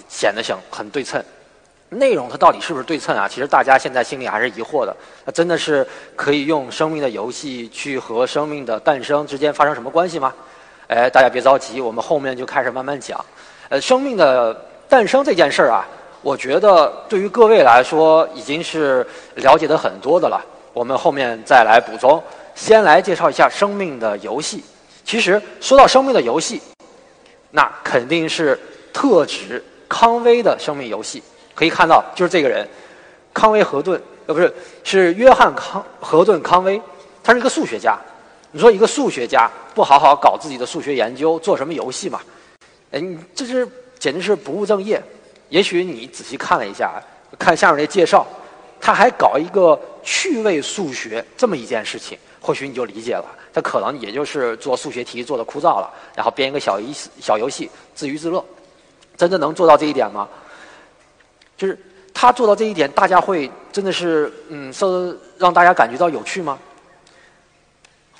[0.08, 1.22] 显得像很对称，
[1.90, 3.28] 内容它到底是不是对称啊？
[3.28, 4.96] 其实大家现在心里还是疑惑的。
[5.26, 10.34] 那真的是可以用生命的游戏去和生命的诞生之间发生什么关系吗？
[10.88, 13.20] 哎，大家别着急，我们后面就开始慢慢讲。
[13.68, 14.54] 呃，生命的
[14.88, 15.86] 诞生这件事儿啊。
[16.22, 19.06] 我觉得对于各位来说已经是
[19.36, 20.40] 了解的很多的了。
[20.74, 22.22] 我们后面再来补充。
[22.54, 24.64] 先来介绍一下生命的游戏。
[25.04, 26.62] 其实说到生命的游戏，
[27.52, 28.60] 那肯定是
[28.94, 31.24] 特指康威的生命游戏。
[31.56, 32.68] 可以看到，就是这个人，
[33.34, 34.54] 康威河顿，呃，不是，
[34.84, 36.80] 是约翰康河顿康威，
[37.24, 37.98] 他是一个数学家。
[38.52, 42.20] 你说一个数学家不好好搞自己的数学研究，做什么游戏嘛？
[42.92, 45.02] 哎，你这是简直是不务正业。
[45.52, 46.94] 也许你仔细看了一下，
[47.38, 48.26] 看下面这介绍，
[48.80, 53.26] 他还搞一个趣味数学这么一件事情，或许你就理解了。
[53.54, 58.44] 他可能也就是做数学题做的枯燥了，然后编一个小游戏小游戏自娱自乐。
[59.18, 60.26] 真的能做到这一点吗？
[61.58, 61.78] 就是
[62.14, 66.58] 他做到这一点，大家会真的是嗯，受让大家感觉到有趣吗？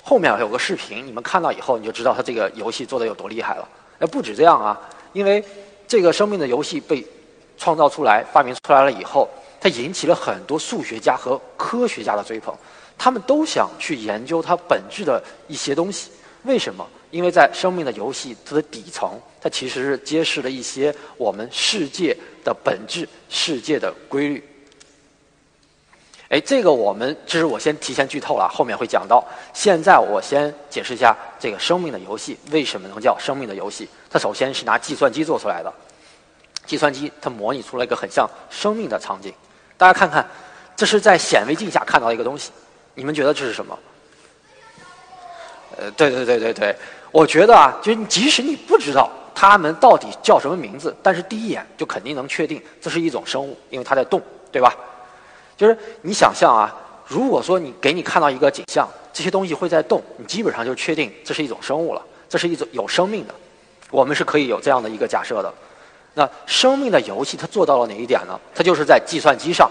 [0.02, 3.66] 后面有个视频，你们看到以后你就知道他这个游戏做的有多厉害了。
[4.00, 4.78] 哎，不止这样啊，
[5.14, 5.42] 因为
[5.88, 7.02] 这个生命的游戏被。
[7.62, 9.28] 创造出来、发明出来了以后，
[9.60, 12.52] 它引起了很多数学家和科学家的追捧。
[12.98, 16.10] 他们都想去研究它本质的一些东西。
[16.42, 16.84] 为什么？
[17.12, 24.44] 因为在生命的游戏它的底层，它其实是揭示了一些我们世界的本质、世界的规律。
[26.30, 29.24] 哎，这个我们这是我先提前剧透了，后面会讲到。
[29.54, 33.88] 现在我先解释一下这个生命的游戏为什么能叫生命的游戏。
[34.10, 35.72] 它首先是拿计算机做出来的。
[36.72, 39.30] 计算机它模拟出了一个很像生命的场景，
[39.76, 40.26] 大家看看，
[40.74, 42.50] 这是在显微镜下看到一个东西，
[42.94, 43.78] 你们觉得这是什么？
[45.76, 46.74] 呃，对对对对对，
[47.10, 54.18] 我觉得啊，就是即使你不知道它们到底叫什么名字，但是第一眼就肯定能确定这是一种生物，因为它在动，
[54.50, 54.74] 对吧？
[55.54, 56.74] 就是你想象啊，
[57.06, 63.34] 如果说你给你看到一个景象，这些东西会在动，你基本上就确定这是一种生物了，这是一种有生命的，
[63.90, 65.52] 我们是可以有这样的一个假设的。
[66.14, 68.38] 那生命的游戏它做到了哪一点呢？
[68.54, 69.70] 它就是在计算机上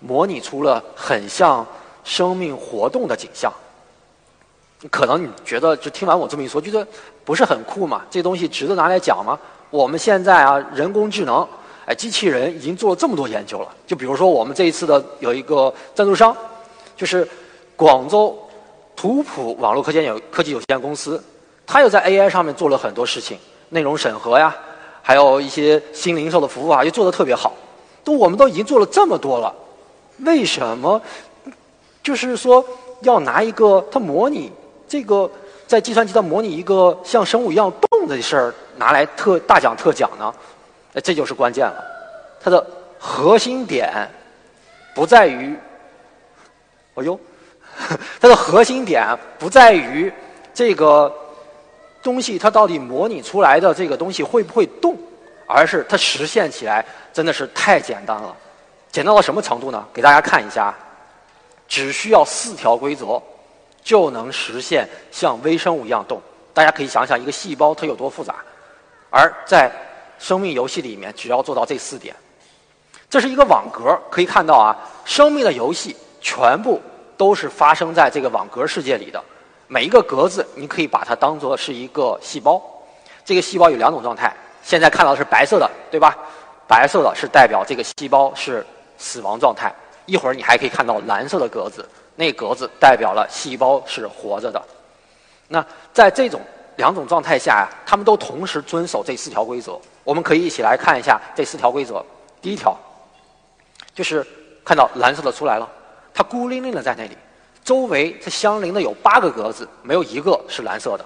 [0.00, 1.66] 模拟出了很像
[2.04, 3.52] 生命活动的景象。
[4.90, 6.86] 可能你觉得就听完我这么一说，觉得
[7.24, 8.02] 不是很酷嘛？
[8.10, 9.38] 这东西值得拿来讲吗？
[9.70, 11.48] 我们现在啊，人工智能，
[11.86, 13.68] 哎，机器人已经做了这么多研究了。
[13.86, 16.36] 就比如说我们这一次的有一个赞助商，
[16.96, 17.26] 就是
[17.74, 18.38] 广州
[18.94, 21.22] 图谱网络科技有科技有限公司，
[21.66, 23.38] 它又在 AI 上面做了很多事情，
[23.70, 24.54] 内容审核呀。
[25.06, 27.52] 还有一些新零售的服务啊，又做的特别好，
[28.02, 29.54] 都我们都已经做了这么多了，
[30.20, 30.98] 为什么
[32.02, 32.64] 就是说
[33.02, 34.50] 要拿一个它模拟
[34.88, 35.30] 这个
[35.66, 40.34] 在计算机上模拟一个像生物一样动的事儿拿来特大讲特讲呢？
[40.94, 41.84] 哎，这就是关键了，
[42.40, 42.66] 它的
[42.98, 44.08] 核心点
[44.94, 45.54] 不在于，
[46.94, 47.20] 哦呦，
[48.18, 49.06] 它的核心点
[49.38, 50.10] 不在于
[50.54, 51.14] 这个。
[52.04, 54.96] 东西它到底模拟出来的这个东西会不会动？
[55.46, 58.34] 而是它实现起来真的是太简单了，
[58.90, 59.84] 简单到什么程度呢？
[59.92, 60.74] 给大家看一下，
[61.68, 63.20] 只需要四条规则
[63.82, 66.20] 就能实现像微生物一样动。
[66.54, 68.36] 大家可以想想一个细胞它有多复杂，
[69.10, 69.70] 而在
[70.18, 72.14] 生命游戏里面，只要做到这四点，
[73.10, 76.80] 这是一个网格，可以看到啊，生命的游戏全部
[77.18, 79.22] 都是发生在这个网格世界里的。
[79.66, 82.62] 每一个格子，你可以把它当做是一个细胞。
[83.24, 86.16] 这个细胞有两种状态，现在看到的是白色的，对吧？
[86.66, 88.64] 白色的是代表这个细胞是
[88.98, 89.74] 死亡状态。
[90.06, 94.62] 一会儿你还可以看到蓝色的格子，那格子代表了细胞是活着的。
[95.48, 96.40] 那在这种
[96.76, 99.78] 两种状态下呀，他们都同时遵守这四条规则。
[100.04, 102.04] 我们可以一起来看一下这四条规则。
[102.42, 102.78] 第一条
[103.94, 104.26] 就是
[104.62, 105.66] 看到蓝色的出来了，
[106.12, 107.16] 它孤零零的在那里。
[107.64, 111.04] 周围它相邻的有八个格子，没有一个是蓝色的。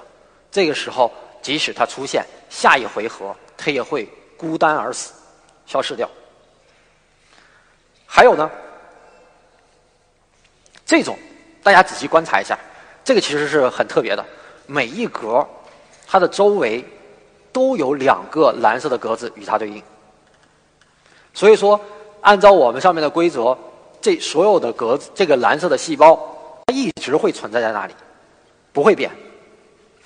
[0.51, 5.15] 这个时候，即使它出现，下一回合它也会孤单而死。
[5.67, 6.09] 消失掉。
[8.07, 8.51] 还有呢，
[10.87, 11.17] 这种
[11.63, 12.59] 大家仔细观察一下，
[13.05, 14.25] 这个其实是很特别的，
[14.67, 15.47] 每一格
[16.07, 16.83] 它的周围
[17.53, 19.83] 都有两个蓝色的格子与它对应。
[21.35, 21.79] 所以说，
[22.23, 23.57] 按照我们上面的规则，
[24.01, 26.19] 这所有的格子，这个蓝色的细胞，
[26.69, 27.95] 它一直会存在在那里，
[28.75, 29.11] 不会变。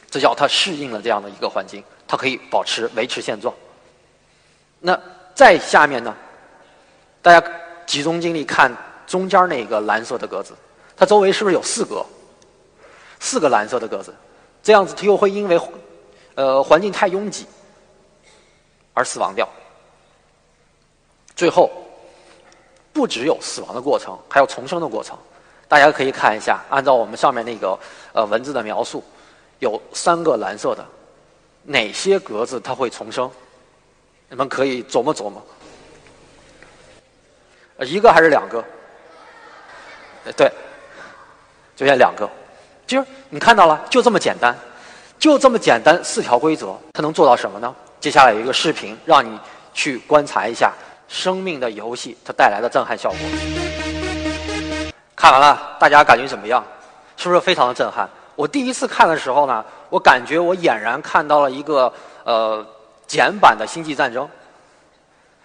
[0.09, 3.53] 这叫它适应了这样的一个环境，它可以保持维持现状。
[4.79, 4.96] 那
[5.35, 6.16] 再下面呢，
[7.20, 7.53] 大家
[7.85, 8.72] 集中精力看
[9.09, 10.55] 中间那个蓝色的格子，
[10.96, 12.07] 它周围是不是有四格？
[13.18, 14.14] 四个蓝色的格子，
[14.62, 15.61] 这样子它又会因为
[16.37, 17.44] 呃环境太拥挤
[18.94, 19.48] 而死亡掉。
[21.35, 21.72] 最后，
[22.92, 25.18] 不只有死亡的过程，还有重生的过程。
[25.72, 27.78] 大家可以看一下，按照我们上面那个
[28.12, 29.02] 呃文字的描述，
[29.58, 30.85] 有三个蓝色的，
[31.62, 33.30] 哪些格子它会重生？
[34.28, 35.42] 你们可以琢磨琢磨。
[37.87, 38.62] 一个还是两个？
[40.37, 40.52] 对，
[41.74, 42.28] 就像两个。
[42.87, 44.54] 就是你看到了，就这么简单，
[45.18, 47.74] 就这么简单四条规则，它能做到什么呢？
[47.98, 49.40] 接下来有一个视频，让你
[49.72, 50.70] 去观察一下。
[51.08, 53.82] 生命的游戏，它带来的震撼效果。
[55.22, 56.64] 看完了，大家感觉怎么样？
[57.16, 58.11] 是不是非常的震撼？
[58.35, 61.92] 我第一次看的时候呢，我感觉我俨然看到了一个
[62.24, 62.66] 呃
[63.06, 64.28] 简版的星际战争，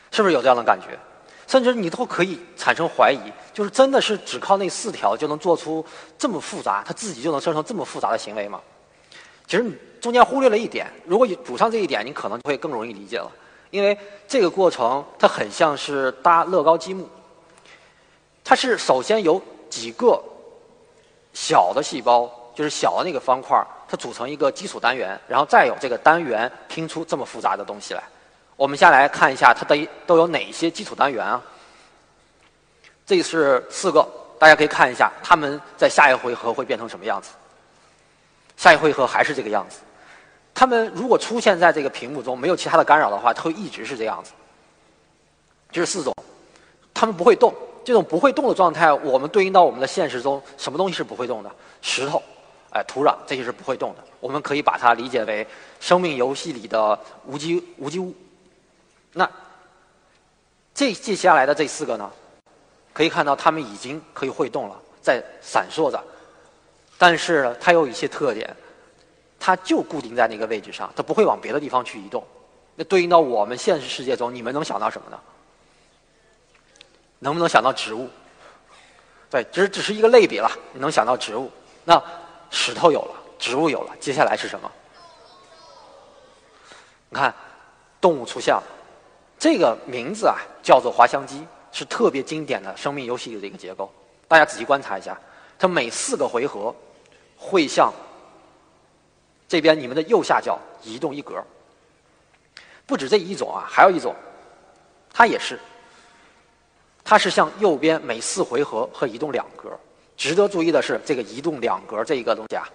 [0.10, 0.98] 是不是有这样的感觉？
[1.46, 5.86] 甚至你都可以产生怀疑，就是真的是只靠那四条就能做出
[6.18, 8.60] 这么复杂，它自己就能生成这么复杂的行为吗？
[9.46, 13.32] 其实你中间忽略了一点，如果补上这一点，你可能会更容易理解了。
[13.70, 13.96] 因为
[14.28, 17.08] 这个过程，它很像是搭乐高积木。
[18.44, 20.22] 它是首先由几个
[21.34, 28.04] 小的细胞，就是小的那个方块它组成一个基础单元，然后再有这个单元拼出这么复杂的东西来。
[28.56, 31.42] 我们下来看一下，它的都有哪些基础单元啊？
[33.06, 34.06] 这是四个，
[34.40, 37.30] 大家可以看一下，它们在下一回合会变成什么样子？
[38.58, 39.80] 下一回合还是这个样子。
[40.56, 44.32] 它们如果出现在这个屏幕中，没有其他的干扰的话，它会一直是这样子。
[45.72, 46.12] 这是四种，
[46.94, 47.54] 它们不会动。
[47.88, 51.50] 这种不会动的状态，我们对应到我们的现实中，什么东西是不会动的？
[51.82, 52.22] 石头，
[52.74, 54.04] 哎，土壤，这些是不会动的。
[54.20, 55.48] 我们可以把它理解为
[55.80, 58.14] 生命游戏里的无机无机物。
[59.14, 59.26] 那
[60.74, 62.12] 这接下来的这四个呢？
[62.92, 66.04] 可以看到，它们已经可以会动了，在闪烁着。
[66.98, 68.54] 但是，它有一些特点。
[69.40, 72.22] 它就固定在那个位置上，它不会往别的地方去移动。
[72.76, 75.18] 那对应到我们现实世界中，你们能想到什么呢？
[77.20, 78.10] 能不能想到植物？
[79.30, 80.50] 对，只只是一个类比了。
[80.74, 81.52] 你能想到植物？
[81.84, 82.02] 那
[82.50, 84.72] 石头有了，植物有了，接下来是什么？
[87.10, 87.34] 你看，
[88.00, 88.64] 动物出现了。
[89.40, 93.92] 这个名字啊，叫做滑翔机，是特别经典的生命游戏里的一个结构。
[94.28, 95.18] 大家仔细观察一下，
[95.60, 96.76] 它每四个回合
[97.38, 97.94] 会向。
[99.48, 101.42] 这边你们的右下角移动一格，
[102.86, 104.14] 不止这一种啊，还有一种，
[105.14, 105.58] 它也是，
[107.10, 109.70] 它是向右边每四回合和移动两格。
[110.18, 112.68] 值得注意的是，这个移动两格这一个东西啊，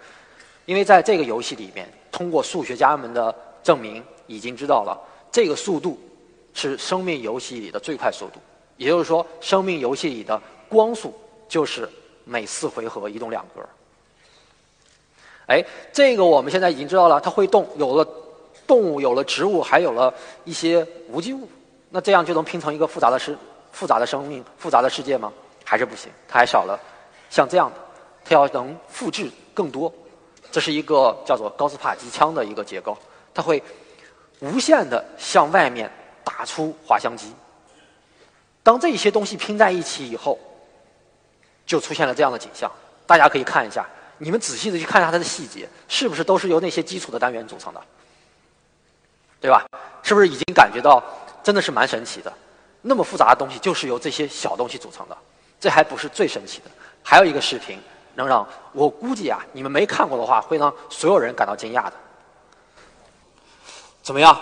[0.64, 4.98] 因为在这个游戏里面，通过数学家们的证明，已经知道了
[5.30, 6.00] 这个速度
[6.54, 8.40] 是生命游戏里的最快速度。
[8.78, 11.14] 也就是说，生命游戏里的光速
[11.46, 11.86] 就是
[12.24, 13.60] 每四回合移动两格。
[15.44, 18.08] 哎，这个我们现在已经知道了，它会动，有了
[18.66, 20.14] 动物，有了植物，还有了
[20.44, 21.46] 一些无机物，
[21.90, 23.36] 那这样就能拼成一个复杂的诗、
[23.72, 25.32] 复杂的生命、复杂的世界吗？
[25.64, 26.10] 还是不行？
[26.28, 26.78] 它还少了
[27.30, 27.76] 像这样的，
[28.24, 29.92] 它要能复制更多。
[30.50, 32.96] 这是一个叫做高斯帕机枪的一个结构，
[33.32, 33.62] 它会
[34.40, 35.90] 无限的向外面
[36.22, 37.32] 打出滑翔机。
[38.62, 40.38] 当这些东西拼在一起以后，
[41.64, 42.70] 就出现了这样的景象。
[43.06, 43.86] 大家可以看一下。
[44.18, 47.82] 你们仔细的去看一下它的细节，是不是都是由那些基础的单元组成的，
[49.40, 49.66] 对吧？
[50.04, 51.02] 是不是已经感觉到
[51.42, 52.32] 真的是蛮神奇的？
[52.82, 55.16] 那么复杂的东西就是由这些小东西组成的，
[55.58, 56.70] 这还不是最神奇的。
[57.02, 57.78] 还有一个视频
[58.14, 61.92] 能让我估计啊，你们没看过的话，会让所有人感到惊讶的。
[64.02, 64.38] 怎么样？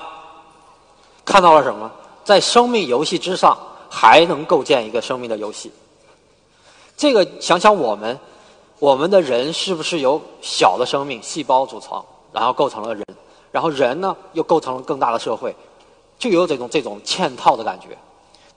[1.24, 1.90] 看到了什么？
[2.24, 3.56] 在生命游戏之上，
[3.88, 5.70] 还能构建一个生命的游戏？
[6.96, 8.18] 这个想想我们。
[8.78, 13.04] 我们的人是不是由小的生命细胞组成，然后构成了人，
[13.52, 15.54] 然后人呢又构成了更大的社会，
[16.18, 17.88] 就有这种这种嵌套的感觉。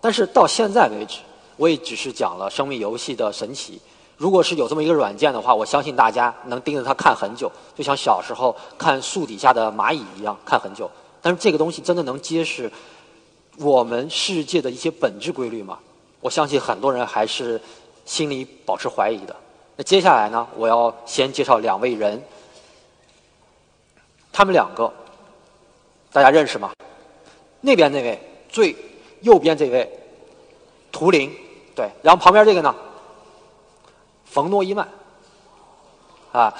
[0.03, 1.19] 但是到现在为止，
[1.55, 3.79] 我也只是讲了生命游戏的神奇。
[4.17, 10.91] 如果是有这么一个软件的话，我相信大家能盯着它看很久，就像小时候看树底下的蚂蚁一样看很久。
[11.21, 12.69] 但是这个东西真的能揭示
[13.59, 15.79] 我们世界的一些本质规律吗？
[16.19, 17.59] 我相信很多人还是
[18.03, 19.33] 心里保持怀疑的。
[19.77, 22.21] 那接下来呢，我要先介绍两位人，
[24.33, 24.91] 他们两个
[26.11, 26.73] 大家认识吗？
[27.61, 28.75] 那边那位最
[29.23, 29.89] 右边这位
[30.91, 31.29] 图灵，
[31.75, 32.73] 对，然后旁边这个呢，
[34.25, 34.87] 冯诺依曼，
[36.31, 36.53] 啊，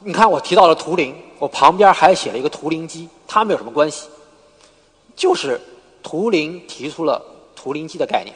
[0.00, 4.08] 你看我提到了图灵，我旁边还写了一个图灵机，他们有什么关系？
[5.14, 5.60] 就是
[6.02, 7.22] 图灵提出了
[7.54, 8.34] 图灵机的概念。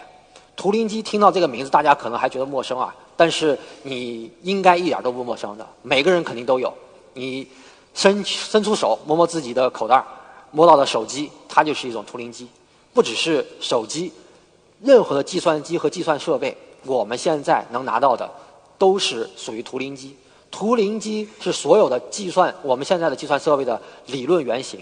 [0.56, 6.72] 图灵机听到这个名字，大家可能还觉得陌生啊，但是你应该一点都不陌生的，每个人肯定都有。
[7.14, 7.48] 你
[7.94, 10.04] 伸伸出手摸摸自己的口袋，
[10.50, 12.46] 摸到的手机，它就是一种图灵机。
[12.92, 14.12] 不只是手机，
[14.82, 18.28] 任何的计算机和计算设备，我们现在能拿到的
[18.78, 20.16] 都是属于图灵机。
[20.50, 24.80] 图灵机是所有的计算我们现在的计算设备的理论原型。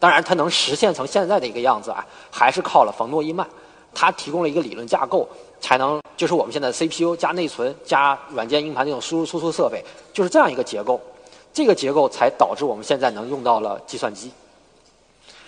[0.00, 3.48] 当然，它能实现成现在的一个样子啊，还是靠了冯诺依曼，
[3.94, 5.26] 他提供了一个理论架构，
[5.60, 9.82] 才能就是我们现在 CPU 加内存加软件硬盘这种输入输出设备，
[10.12, 11.00] 就是这样一个结构。
[11.52, 14.32] 这个结构才导致我们现在能用到了计算机。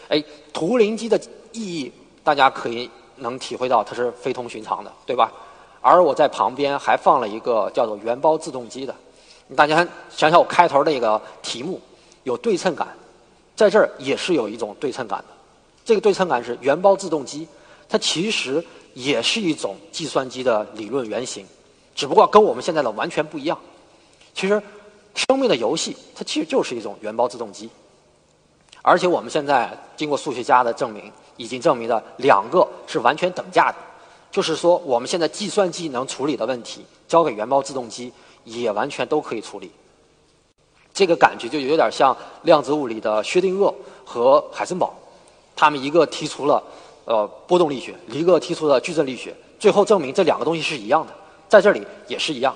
[0.09, 1.21] 哎，图灵机的
[1.57, 1.93] 意义
[2.23, 5.33] 大家可以能体会到，它是非同寻常的，对吧？
[5.81, 8.95] 而我在旁边还放了一个叫做原包自动机的，
[9.55, 9.77] 大家
[10.11, 11.81] 想想我开头那个题目
[12.25, 12.89] 有对称感。
[13.55, 15.25] 在这儿也是有一种对称感的，
[15.83, 17.49] 这个对称感是原包自动机，
[17.89, 21.47] 它其实也是一种计算机的理论原型，
[21.95, 23.59] 只不过跟我们现在的完全不一样。
[24.35, 24.63] 其实，
[25.15, 27.71] 生命的游戏它其实就是一种原包自动机，
[28.83, 33.77] 而且我们现在经过数学家的证明，已经证明了两个是完全等价的，
[34.31, 38.13] 就是说我们现在计算机能处理的问题，交给原包自动机
[38.45, 39.71] 也完全都可以处理。
[40.93, 43.75] 这个感觉就有点像量子物理的薛定谔
[44.05, 44.95] 和海森堡，
[45.55, 46.63] 他们一个提出了
[47.05, 51.13] 呃波动力学，一个提出了矩阵力学，最后证明这两个东西是一样的，
[51.49, 52.55] 在这里也是一样。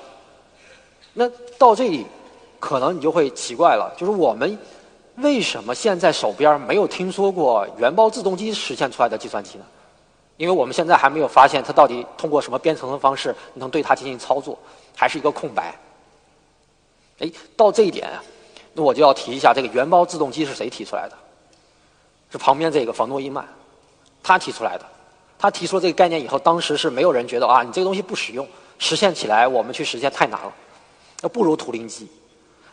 [1.12, 1.28] 那
[1.58, 2.06] 到这里，
[2.58, 4.58] 可能你就会奇怪了，就是我们
[5.20, 9.64] 为什么现在手边没有听说过原包自动机实现出来的计算机呢？
[10.36, 14.58] 因为我们现在还没有发现它到底通过什么编程的方式能对它进行操作，
[14.96, 15.78] 还是一个空白。
[17.18, 18.08] 哎，到这一点，
[18.72, 21.16] 那我就要提一下这个原包自动机是谁提出来的？
[22.30, 23.46] 是旁边这个冯诺依曼，
[24.22, 24.86] 他提出来的。
[25.38, 28.46] 他提出这个概念以后，当时是没有人觉得啊，你这个东西不实用，
[28.78, 30.52] 实现起来我们去实现太难了，
[31.22, 32.08] 那不如图灵机。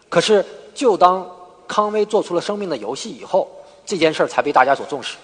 [0.09, 1.29] 可是，就当
[1.67, 3.47] 康威做出了生命的游戏以后，
[3.85, 5.17] 这件事儿才被大家所重视。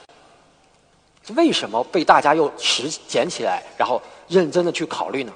[1.36, 5.32] 为什么被大家又拾捡起来，然后认真的去考虑呢？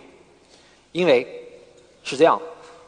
[0.91, 1.25] 因为
[2.03, 2.39] 是这样。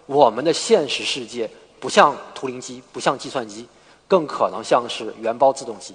[0.05, 1.47] 我们的现实世界
[1.79, 3.67] 不像图灵机，不像计算机，
[4.07, 5.93] 更可能像是原包自动机。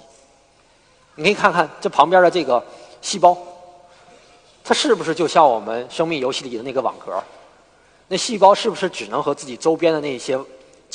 [1.15, 2.65] 你可以看看这旁边的这个
[3.01, 3.37] 细胞，
[4.63, 7.21] 它是不是就像我们生命游戏里的那个网格？
[8.07, 10.39] 那细胞是不是只能和自己周边的那些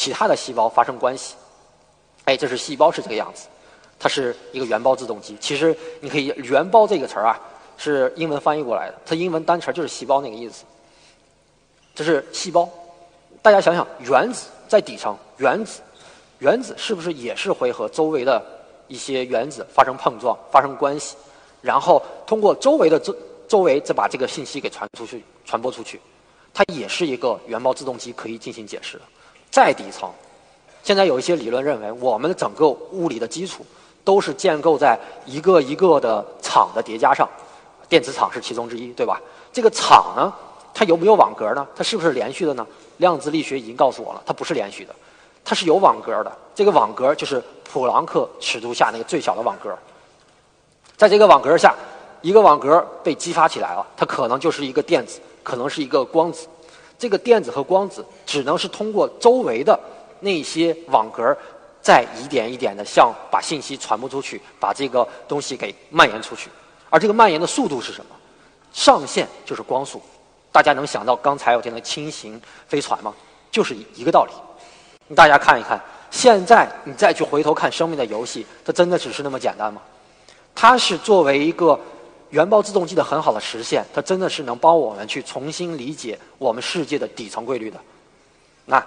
[0.01, 1.35] 其他的细胞发生关系？
[2.25, 3.49] 哎，这是细胞是这个样子，
[3.99, 5.37] 它是一个原包自动机。
[5.39, 7.39] 其实你可以“原包”这个词儿啊，
[7.77, 10.65] 是英文翻译过来的，它英文单词就是“细胞”那个意思。
[11.95, 12.67] 这是细胞。
[13.43, 15.83] 大家想想，原子在底层，原子，
[16.39, 18.43] 原子是不是也是会和周围的
[18.89, 21.15] 一些原子发生碰撞、发生关系，
[21.61, 23.15] 然后通过周围的周
[23.47, 26.01] 周围再把这个信息给传出去、传播出去？
[26.55, 29.03] 它也是一个原包自动机可以进行解释的。
[29.51, 30.09] 再底层，
[30.83, 33.67] 现在有一些理论认为，我们的整个物理的基础
[34.05, 37.29] 都是建构在一个一个的场的叠加上，
[37.89, 39.21] 电磁场是其中之一，对吧？
[39.53, 40.33] 这个场呢，
[40.73, 41.67] 它有没有网格呢？
[41.75, 42.67] 它是不是连续的呢？
[42.99, 44.95] 量子力学已经告诉我了，它不是连续的，
[45.45, 46.31] 它是有网格的。
[46.55, 49.77] 这个网格就是普朗克尺度下那个最小的网格。
[50.97, 51.75] 在这个网格下，
[52.21, 56.47] 一个网格被激发起来了，它可能就是一个电子，可能是一个光子。
[57.01, 59.81] 这个电子和光子只能是通过周围的
[60.21, 61.35] 那些网格，
[61.81, 66.51] 再一点一点的向把信息传播出去，把这个东西给蔓延出去。
[66.91, 68.15] 而这个蔓延的速度是什么？
[68.75, 70.03] 上限就是光速。
[70.53, 72.39] 大家能想到刚才我讲的轻型
[72.69, 73.15] 飞船吗？
[73.51, 75.15] 就是一个道理。
[75.15, 75.81] 大家看一看，
[76.11, 79.81] 现在你再去回头看生命的游戏，它真的只是那么简单吗？
[80.55, 81.81] 它是作为一个
[82.31, 87.79] 原包自动机的很好的实现，它真的是能帮我们去重新理解我们世界的底层规律的。
[88.65, 88.85] 那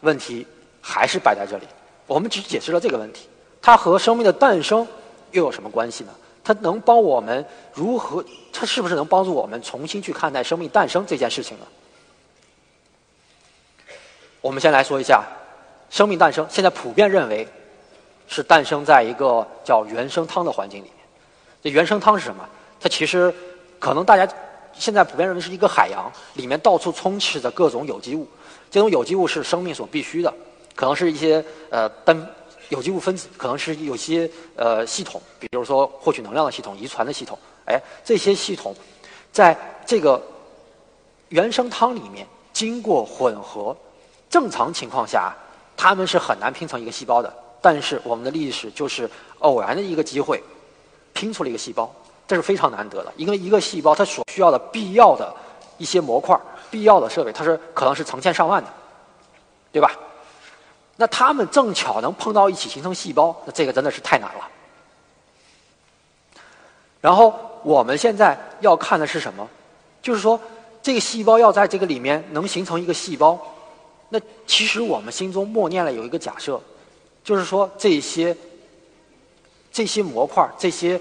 [0.00, 0.46] 问题
[0.80, 1.66] 还是摆在这里，
[2.06, 3.26] 我们只解释了这个问题，
[3.62, 4.86] 它和生命的诞生
[5.30, 6.12] 又有什么关系呢？
[6.44, 8.22] 它能帮我们如何？
[8.52, 11.66] 它是不是能帮助我们重新去看待生命诞生这件事情呢？
[14.42, 15.24] 我们先来说一下
[15.88, 16.46] 生命诞生。
[16.50, 17.48] 现在普遍认为
[18.28, 20.92] 是诞生在一个叫原生汤的环境里面。
[21.62, 22.46] 这原生汤是什么？
[22.84, 23.34] 它其实
[23.78, 24.30] 可能大家
[24.74, 28.28] 现在普遍认为是一个海洋，里面到处充斥着各种有机物。
[28.70, 30.30] 这种有机物是生命所必须的，
[30.74, 32.14] 可能是一些呃单
[32.68, 37.38] 有机物分子，可能是有些呃系统，比如说获取能量的系统、遗传的系统。
[37.64, 38.76] 哎，这些系统
[39.32, 39.56] 在
[39.86, 40.22] 这个
[41.30, 43.74] 原生汤里面经过混合，
[44.28, 45.32] 正常情况下，
[45.74, 47.32] 它们是很难拼成一个细胞的。
[47.62, 50.42] 但是我们的历史就是偶然的一个机会，
[51.14, 51.90] 拼出了一个细胞，
[52.26, 53.12] 这是非常难得的。
[53.16, 55.34] 因为一个细胞它所需要的必要的
[55.78, 56.38] 一些模块、
[56.70, 58.70] 必要的设备，它是可能是成千上万的，
[59.72, 59.90] 对吧？
[60.96, 64.48] 那它们正巧能碰到一起形成细胞，那这个真的是太难了。
[67.00, 69.48] 然后我们现在要看的是什么？
[70.00, 70.40] 就是说，
[70.82, 73.38] 这个细胞要在这个里面能形成一个细胞，
[74.08, 76.60] 那其实我们心中默念了有一个假设。
[77.24, 78.36] 就是说，这些
[79.72, 81.00] 这些模块这些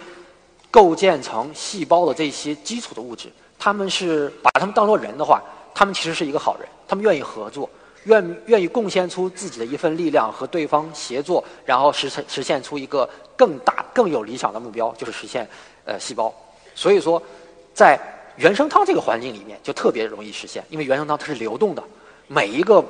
[0.74, 5.40] 构建成细胞的这些基础的物质，他们是把他们当做人的话，
[5.72, 7.70] 他们其实是一个好人，他们愿意合作，
[8.06, 13.08] 愿愿意贡献出自己的一份力量和对方协作，然后实实现出一个
[13.38, 15.48] 更大更有理想的目标，就是实现
[15.86, 16.34] 呃细胞。
[16.74, 17.22] 所以说，
[17.72, 18.00] 在
[18.38, 21.84] 原生汤这个环境里面就特别容易实现，因为原生汤它是流动的，
[22.28, 22.84] 每一个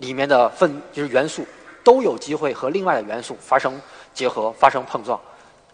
[0.00, 1.46] 里面的分就是元素。
[1.82, 3.80] 都有机会和另外的元素发生
[4.12, 5.20] 结合、发生碰撞，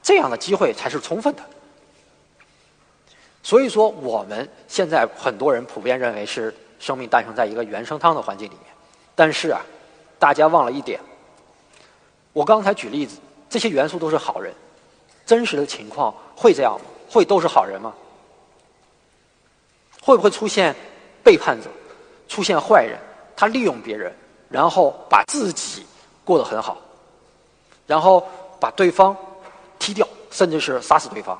[0.02, 1.42] 这样的机会才是充分的。
[3.42, 8.72] 所以说，我们现在很多人普遍认为是生命诞生在一个原生汤的环境里面，
[9.14, 9.60] 但是啊，
[10.18, 11.00] 大家忘了一点。
[12.32, 14.52] 我刚才举例子，这些元素都是好人，
[15.24, 16.86] 真实的情况会这样吗？
[17.08, 17.94] 会都是好人吗？
[20.00, 20.74] 会不会出现
[21.22, 21.70] 背叛者、
[22.28, 22.98] 出现坏人？
[23.36, 24.12] 他利用别人，
[24.48, 25.86] 然后把自己。
[26.24, 26.78] 过得很好，
[27.84, 28.24] 然后
[28.60, 29.16] 把对方
[29.82, 31.36] 踢掉，甚至是杀死对方。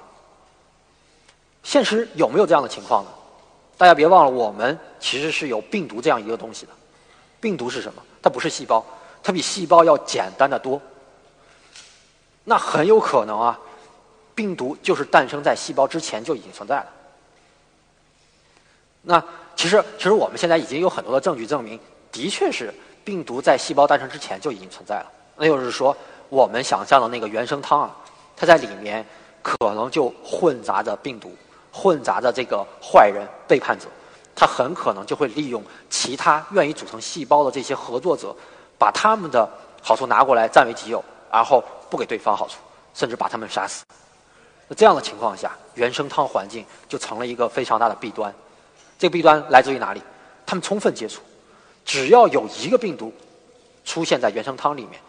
[1.62, 3.10] 现实有没有这样的情况呢？
[3.78, 6.72] 大家别忘了，我们其实是有病毒这样一个东西的。
[7.40, 8.02] 病毒是什么？
[8.20, 8.84] 它不是细胞，
[9.22, 10.82] 它比细胞要简单的多。
[12.42, 13.56] 那很有可能啊，
[14.34, 16.86] 病毒就是诞生在细胞之前就已经存在了。
[19.02, 19.24] 那
[19.54, 21.78] 其实，其实我们现在已经有很多的证据证明，
[22.10, 22.74] 的确是。
[23.04, 25.96] 病毒在细胞诞生之前就已经存在了，那就是说，
[26.28, 27.96] 我们想象的那个原生汤啊，
[28.36, 29.04] 它在里面
[29.42, 31.34] 可能就混杂着病毒，
[31.72, 33.86] 混杂着这个坏人、背叛者，
[34.34, 38.34] 他很可能就会利用其他愿意组成细胞的这些合作者，
[38.78, 39.48] 把他们的
[39.82, 42.56] 好处拿过来占为己有，然后不给对方好处，
[42.94, 43.84] 甚至把他们杀死。
[44.68, 48.32] 那这样的情况下，原生汤环境就成了一个非常大的弊端。
[48.98, 50.02] 这个弊端来自于哪里？
[50.46, 51.20] 他们充分接触。
[51.84, 53.12] 只要有一个病毒
[53.84, 55.00] 出现在原生汤里面，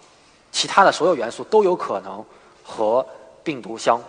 [0.51, 2.25] 其他的所有元素都有可能
[2.73, 3.05] 和
[3.43, 4.01] 病毒相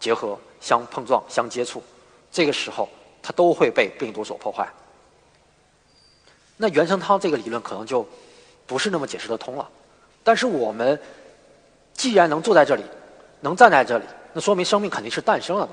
[0.00, 1.82] 结合、相碰撞、相接触。
[2.32, 2.88] 这个时候，
[3.22, 4.66] 它都会被病毒所破坏。
[6.56, 8.06] 那原生汤这个理论可能就
[8.66, 9.68] 不是那么解释得通了。
[10.24, 10.98] 但是我们
[11.92, 12.82] 既然能坐在这里，
[13.40, 15.72] 能站在这里，那说明生命肯定是诞生了的。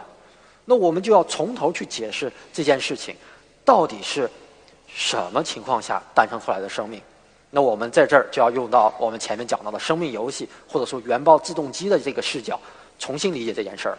[0.66, 3.16] 那我们就要从头去解释这件事情
[3.64, 4.30] 到底是。
[4.98, 7.02] 什么情况下诞生出来的生命？
[7.56, 12.60] 那我们在这儿就要用到我们前面讲到的生命游戏，或者说原爆自动机的这个视角，
[13.00, 13.98] 重新理解这件事儿。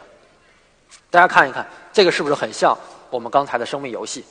[1.11, 2.77] 大家看一看，这个是不是很像
[3.09, 4.23] 我们刚才的生命游戏？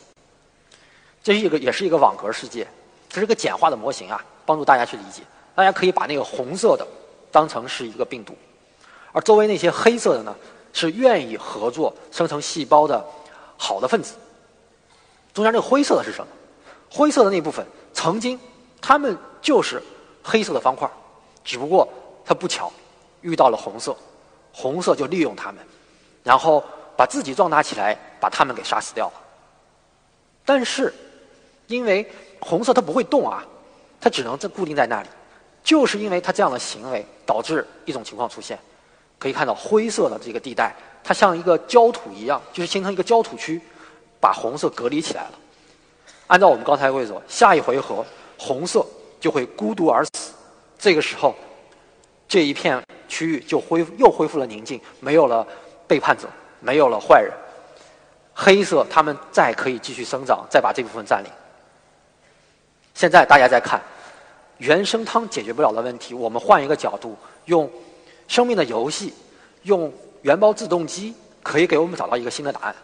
[1.23, 2.67] 这是一个，也是一个网格世界，
[3.09, 5.23] 这是个简化的模型啊，帮助大家去理解。
[5.55, 6.85] 大家可以把那个红色的
[7.31, 8.37] 当成是一个病毒，
[9.11, 10.35] 而周围那些黑色的呢，
[10.71, 13.03] 是愿意合作生成细胞的
[13.57, 14.13] 好的分子。
[15.33, 16.27] 中间这个灰色的是什么？
[16.91, 18.39] 灰色的那部分，曾经
[18.87, 19.81] 它们就是
[20.23, 20.87] 黑色的方块，
[21.43, 21.87] 只不过
[22.23, 22.71] 它不巧
[23.21, 23.97] 遇到了红色，
[24.53, 25.57] 红色就利用它们，
[26.23, 26.63] 然后
[26.95, 29.13] 把自己壮大起来，把它们给杀死掉了。
[30.45, 30.93] 但是，
[31.65, 32.07] 因为
[32.39, 33.43] 红色它不会动啊，
[33.99, 35.09] 它只能在固定在那里，
[35.63, 38.59] 就是因为它这样的行为导致一种情况出现，
[39.17, 43.59] 可以看到灰色的这个地带，它像一个焦土一样，就是形成一个焦土区，
[44.21, 45.31] 把红色隔离起来了。
[46.27, 48.05] 按照我们刚才规则，下一回合
[48.37, 48.85] 红色
[49.19, 50.33] 就会孤独而死。
[50.77, 51.35] 这个时候，
[52.27, 55.45] 这一片区域就恢复又恢复了宁静，没有了
[55.87, 56.27] 背叛者，
[56.59, 57.31] 没有了坏人。
[58.33, 61.31] 黑色他们再可以继续生长，再把这部分占领。
[62.93, 63.81] 现在大家再看，
[64.57, 67.69] 原生汤解决不了的问题，我们换一个角度，用
[68.27, 69.13] 生命的游戏，
[69.63, 72.75] 用原包自动机，可以给我们找到一个新的答案。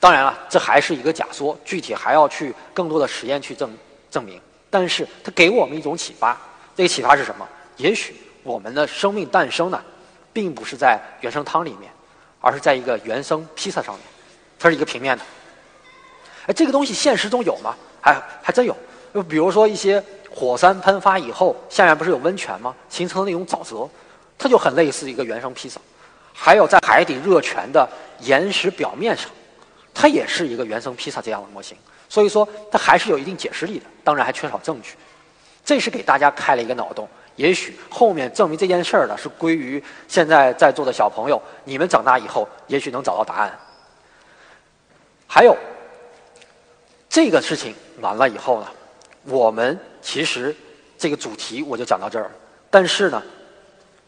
[0.00, 3.70] 当然了，这还是一个假说，具体还要去更多的实验去证
[4.10, 4.40] 证明。
[4.78, 6.38] 但是它给我们一种启发，
[6.76, 7.48] 这个启发是什么？
[7.78, 9.82] 也许我们的生命诞生呢，
[10.34, 11.90] 并不是在原生汤里面，
[12.42, 14.02] 而是在一个原生披萨上面，
[14.58, 15.24] 它是一个平面的。
[16.48, 17.74] 哎，这个东西现实中有吗？
[18.02, 18.76] 还还真有。
[19.14, 22.76] 就比如说一些火山喷发以后，下面不是有温泉吗？
[22.90, 23.88] 形成那种沼泽，
[24.36, 25.80] 它就很类似一个原生披萨。
[26.34, 27.88] 还有在海底热泉的
[28.20, 29.30] 岩石表面上，
[29.94, 31.78] 它也是一个原生披萨这样的模型。
[32.16, 33.84] 所以说，它还是有一定解释力的。
[34.02, 34.94] 当然还缺少证据。
[35.62, 37.06] 这是给大家开了一个脑洞。
[37.34, 43.54] 也许后面证明这件事儿的是归于现在在座的小朋友，你们长大以后也许能找到答案。
[45.26, 45.54] 还有，
[47.10, 48.66] 这个事情完了以后呢，
[49.24, 50.56] 我们其实
[50.96, 52.30] 这个主题我就讲到这儿。
[52.70, 53.22] 但是呢，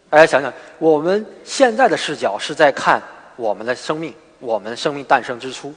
[0.08, 3.02] 大家想想，我们现在的视角是在看
[3.36, 5.74] 我们的生命，我们生命诞生之初。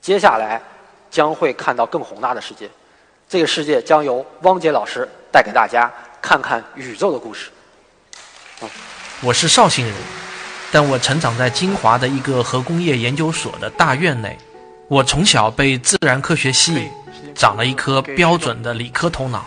[0.00, 0.60] 接下来
[1.10, 2.68] 将会看到更宏大的世界，
[3.28, 7.50] 这个世界将由汪杰老师带给大家看看宇宙的故事。
[9.20, 9.94] 我是绍兴人，
[10.70, 14.36] 但我成长在金华的一个核工业研究所的大院内。
[14.88, 16.90] 我从小被自然科学吸引，
[17.34, 19.44] 长了一颗标准的理科头脑。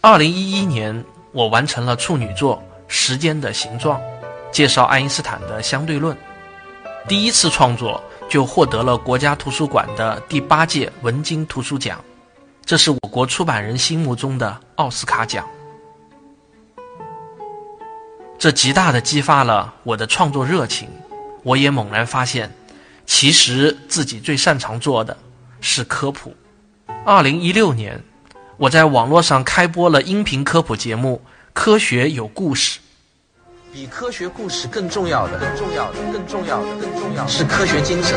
[0.00, 2.56] 二零一一年，我完成了处女作
[2.86, 3.98] 《时间的形状》，
[4.52, 6.16] 介绍爱因斯坦的相对论。
[7.08, 12.02] 第一次创作就获得了国家图书馆的第八届文津图书奖，
[12.64, 15.46] 这是我国出版人心目中的奥斯卡奖。
[18.38, 20.88] 这极大的激发了我的创作热情。
[21.42, 22.50] 我也猛然发现，
[23.04, 25.16] 其实自己最擅长做的
[25.60, 26.34] 是科普。
[27.04, 28.02] 二零一六年，
[28.56, 31.22] 我在网络上开播了音频科普节目
[31.52, 32.80] 《科学有故事》。
[33.74, 38.16] 比科学故事更重要的，更重要的，更重要的，更重要的是科学精神。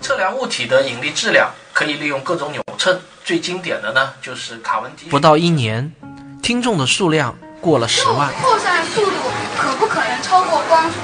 [0.00, 5.08] 测量物体的引力质量可以利用各种扭秤，最经典的呢就是卡文迪。
[5.08, 5.92] 不到一年，
[6.40, 8.32] 听众的数量过了十万。
[8.34, 9.16] 扩散速度
[9.58, 10.96] 可不可能超过光速？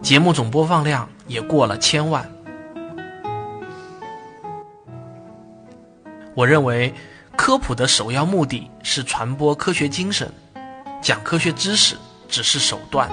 [0.00, 2.26] 节目总播放量也过了千万。
[6.34, 6.94] 我认为，
[7.36, 10.32] 科普的首要目的是传播科学精神，
[11.06, 11.96] 讲科学知识
[12.28, 13.08] 只是手段。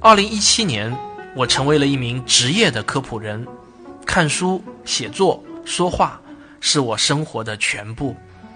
[0.00, 0.96] 二零一七年，
[1.34, 3.44] 我成为了一名职业的科普人，
[4.06, 6.20] 看书、写作、说话
[6.60, 8.14] 是我生活的全部。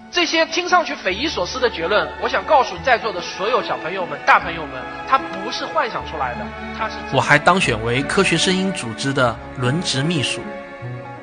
[0.09, 6.47] 这些听上去匪夷所思的结论，我想告诉在座的所有小朋友们、大朋友们，它不是幻想出来的，
[6.77, 6.95] 它是。
[7.13, 10.39] 我还当选为科学声音组织的轮值秘书。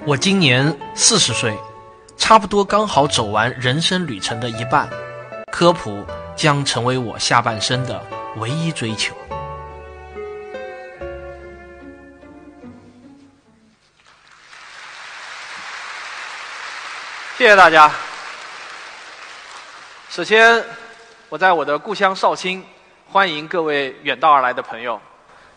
[0.04, 1.56] 我今年四十岁，
[2.18, 4.86] 差不多刚好走完人生旅程的一半，
[5.50, 6.04] 科普
[6.36, 8.00] 将成为我下半生的
[8.36, 9.16] 唯一追求。
[17.38, 17.90] 谢谢大家。
[20.10, 20.62] 首先，
[21.28, 22.64] 我在我的故乡绍兴，
[23.10, 25.00] 欢迎各位远道而来的朋友，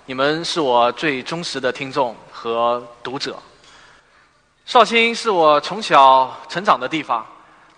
[0.05, 3.37] 你们是我最忠实的听众和读者。
[4.65, 7.25] 绍兴是我从小成长的地方，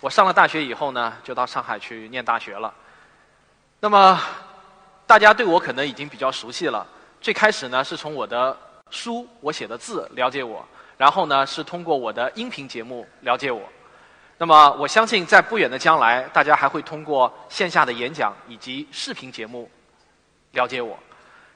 [0.00, 2.72] 我上了大学以后呢，就到上海去念大学了。
[3.84, 4.16] 那么，
[5.08, 6.86] 大家对我可能已经比较熟悉了。
[7.20, 8.56] 最开始呢，是从我的
[8.90, 10.64] 书、我写的字了解我，
[10.96, 13.60] 然后呢，是通过我的音频节目了解我。
[14.38, 19.68] 那么，我相信在不远的将来，大家还会通过线下的演讲以及视频节目
[20.52, 20.96] 了解我。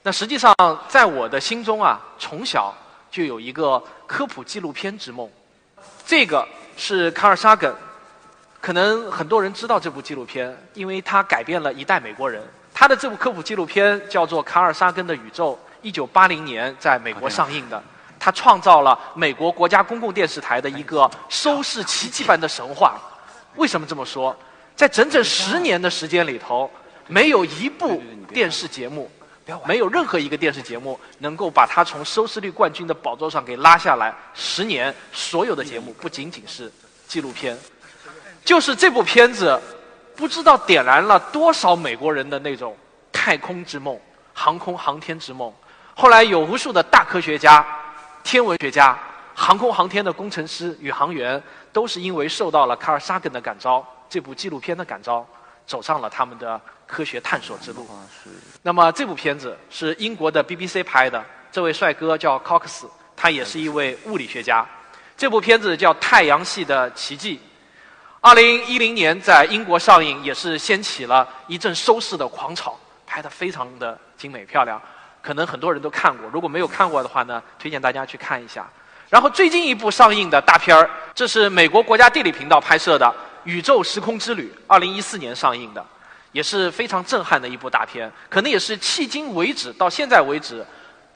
[0.02, 0.52] 那实际上，
[0.88, 2.74] 在我的心中啊，从小
[3.08, 5.30] 就有一个科普纪录片之梦。
[6.04, 6.44] 这个
[6.76, 7.72] 是卡尔沙根，
[8.66, 12.42] 可能很多人知道这部纪录片，因为它改变了一代美国人。
[12.74, 15.52] 他的这部科普纪录片叫做《卡尔沙根的宇宙》，
[15.82, 17.80] 一九八零年在美国上映的。
[18.18, 23.00] 他创造了美国国家公共电视台的一个收视奇迹般的神话。
[23.54, 24.36] 为什么这么说？
[24.74, 26.68] 在整整十年的时间里头，
[27.06, 28.02] 没有一部
[28.34, 29.08] 电视节目，
[29.64, 34.12] 没有任何一个电视节目能够把他从收视率冠军的宝座上给拉下来。
[34.34, 36.68] 十年，所有的节目不仅仅是
[37.06, 37.56] 纪录片，
[38.46, 39.60] 就是这部片子，
[40.14, 42.74] 不知道点燃了多少美国人的那种
[43.12, 43.98] 太空之梦、
[44.32, 45.52] 航空航天之梦。
[45.96, 47.66] 后来有无数的大科学家。
[48.22, 48.98] 天文学家、
[49.36, 51.40] 航空航天的工程师、宇航员，
[51.72, 55.24] 都是因为受到了卡尔萨根的感召，这部纪录片的感召，
[55.64, 57.88] 走上了他们的科学探索之路。
[58.62, 62.84] 那么这部片子是英国的 BBC 拍的，这位帅哥叫 Cox，
[63.14, 64.66] 他也是一位物理学家。
[65.16, 67.36] 这部片子叫《太阳系的奇迹》，
[68.26, 74.82] 二零一零年在英国上映，也是掀起了一阵收视的狂潮，拍得非常的精美漂亮。
[75.22, 78.68] 可能很多人都看过，如果没有看过的话呢，推荐大家去看一下。
[79.08, 83.06] 然后最近一部上映的大片儿，这是美国国家地理频道拍摄的
[83.44, 85.86] 《宇宙时空之旅》，二零一四年上映的。
[86.32, 90.66] 也是非常震撼的一部大片，可能也是迄今为止到现在为止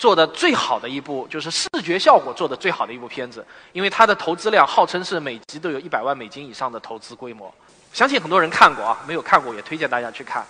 [0.01, 3.45] 做的最好的一部，就是视觉效果做的最好的一部片子。
[3.75, 7.53] 因为它的投资量号称是每集都有一百万美金以上的投资规模，
[7.93, 10.43] 相信很多人看过啊，没有看过也推荐大家去看。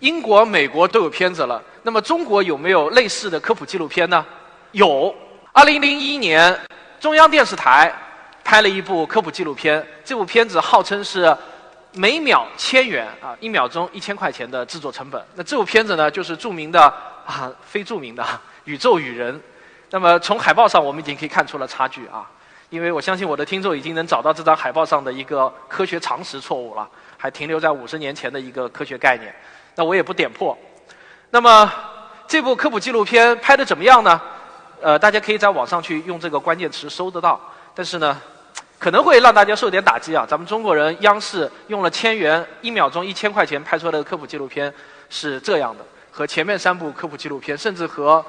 [0.00, 4.22] 英国、美国都有片子了，那么中国有没有类似的科普纪录片呢？
[4.72, 5.14] 有，
[5.52, 6.60] 二零零一年
[7.00, 7.90] 中央电视台
[8.44, 11.34] 拍了一部科普纪录片，这部片子号称是。
[11.92, 15.20] 每秒千元啊，一秒钟一千块钱的制作成本。
[15.34, 16.80] 那这部片子呢，就是著名的
[17.26, 18.22] 啊，非著名的
[18.70, 19.34] 《宇宙与人》。
[19.90, 22.28] 那么从海报上，我们已经可以看出了差距啊。
[22.68, 29.34] 因为我相信我的听众已经能找到这张海报上的一个科学常识错误了，还停留在五十年前的一个科学概念。
[29.74, 30.56] 那我也不点破。
[31.30, 31.72] 那么
[32.28, 34.20] 这部科普纪录片拍的怎么样呢？
[34.80, 37.40] 呃，大家可以在网上去用这个关键词搜得到。
[37.74, 38.20] 但是呢。
[38.80, 40.24] 可能会让大家受点打击啊！
[40.26, 44.72] 咱们中国人央视用了千元，一秒钟一千块钱拍出来的科普纪录片
[45.10, 48.24] 是这样的，和前面三部科普纪录片，甚至和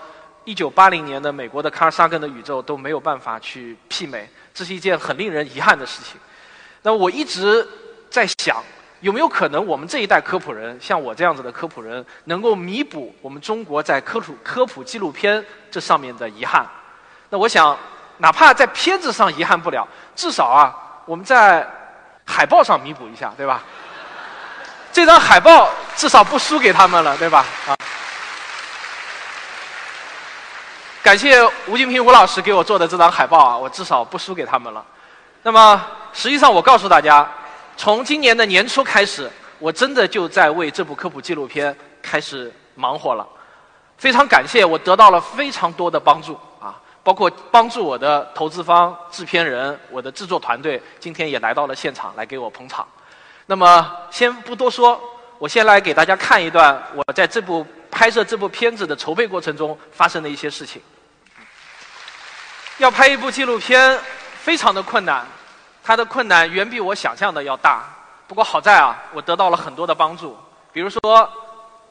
[0.46, 6.20] 一九八零年的美国的卡尔萨根的宇宙都没有办法去媲美，这是一件很令人遗憾的事情。
[6.82, 7.68] 那我一直
[8.10, 8.64] 在想，
[9.02, 16.66] 有没有可能我们这一代科普人，像我这样子的科普人，能够弥补我们中国在科普科普纪录片这上面的遗憾？
[17.30, 17.78] 那我想。
[18.18, 20.72] 哪怕在片子上遗憾不了，至少啊，
[21.08, 21.68] 我们在
[22.24, 23.64] 海报上弥补一下，对吧？
[24.94, 27.44] 这张海报至少不输给他们了，对吧？
[27.68, 27.74] 啊！
[31.04, 34.86] 感谢吴金平吴老师给我做的这张海报啊，我至少不输给他们了。
[35.42, 35.84] 那么，
[36.14, 37.28] 实际上我告诉大家，
[37.76, 39.28] 从今年的年初开始，
[39.58, 43.28] 我真的就在为这部科普纪录片开始忙活了。
[43.98, 46.80] 非常感谢，我得到了非常多的帮助啊。
[47.02, 52.88] 包括帮助我的投资方、制片人、我的制作团队，今天也来到了现场来给我捧场。
[53.48, 55.02] 那么，先不多说，
[55.40, 60.82] 我先来给大家看一段我在这部拍摄这部片子的筹备过程中发生的一些事情。
[62.78, 64.00] 要拍一部纪录片，
[64.40, 65.28] 非常的困难，
[65.84, 67.84] 它的困难远比我想象的要大。
[68.28, 70.36] 不过好在啊，我得到了很多的帮助，
[70.72, 71.30] 比如说。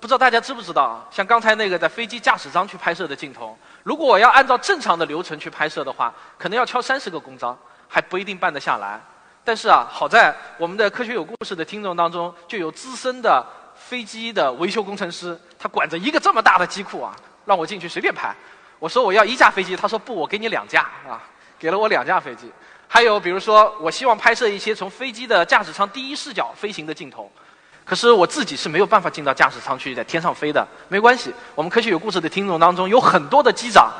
[0.00, 1.06] 不知道大家知不知道？
[1.10, 7.54] 像刚才那个在飞机驾驶舱去拍摄的镜头，如果我要按照正常的流程去拍摄的话，可能要敲三十个公章，
[7.86, 8.98] 还不一定办得下来。
[9.44, 13.44] 但是啊，好在我们的科学有故事的听众当中，就有资深的
[13.90, 17.12] 飞机的维修工程师，他管着一个这么大的机库啊，
[17.44, 18.32] 让我进去随便拍。
[18.78, 21.20] 我说我要一架飞机，他说不，我给你两架啊，
[21.58, 22.48] 给了我两架飞机。
[22.86, 27.28] 还有比如说，我希望拍摄一些从飞机的驾驶舱第一视角飞行的镜头。
[27.84, 31.34] 可是我自己是没有办法进到驾驶舱去在天上飞的，没关系。
[31.56, 33.90] 我们科学有故事的听众当中有很多的机长，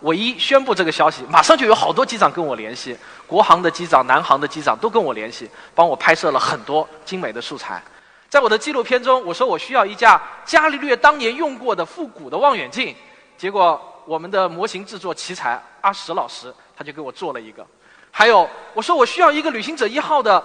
[0.00, 2.94] 我一宣布这个消息，马上就有好多机长跟我联系，
[3.26, 7.82] 国航的机长、南航的机长都跟我联系，帮我拍摄了很多精美的素材。
[8.30, 12.96] 在我的纪录片中，我说我需要一架伽利略当年用过的复古的望远镜，
[13.36, 17.66] 结果我们的模型制作奇才阿石老师他就给我做了一个。
[18.10, 20.42] 还有我说我需要一个旅行者一号的。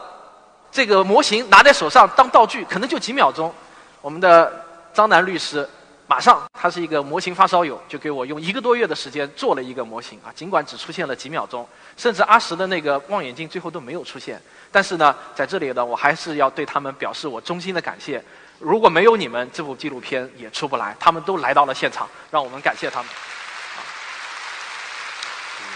[0.72, 3.54] 这个模型拿在手上当道具，可能就几秒钟。
[4.02, 4.52] 我们的
[4.94, 5.66] 张楠律师
[6.06, 10.28] 马上，他是一个模型发烧友，就给我用一个多月的时间做了一个模型啊。
[10.36, 11.66] 尽管只出现了几秒钟，
[11.98, 14.42] 甚至阿石的那个望远镜最后都没有出现。
[14.72, 18.24] 但是呢，在这里呢，我还是要对他们表示我衷心的感谢。
[18.60, 20.96] 如果没有你们，这部纪录片也出不来。
[21.00, 23.10] 他们都来到了现场，让我们感谢他们。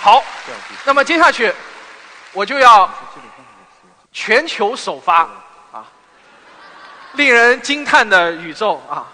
[0.01, 0.23] 好，
[0.85, 1.53] 那么接下去
[2.33, 2.89] 我就要。
[4.11, 5.19] 全球首发
[5.71, 5.85] 啊，
[7.13, 9.07] 令人惊叹的宇宙啊！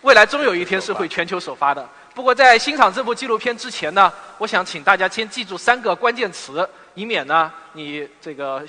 [0.00, 1.86] 未来终有一天是会全球首发的。
[2.18, 8.60] 不过在欣赏这部纪录片之前呢，我想请大家先记住三个关键词，以免呢你这个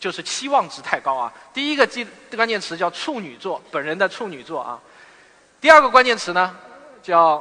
[0.00, 1.32] 就是期望值太高啊。
[1.54, 4.76] 第一个记关键词叫处女座，本人的处女座啊。
[5.60, 6.52] 第二个关键词呢
[7.00, 7.38] 叫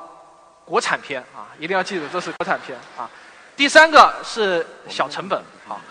[0.65, 3.09] 国产片啊，一定要记住这是国产片啊。
[3.57, 5.81] 第三个是小成本啊。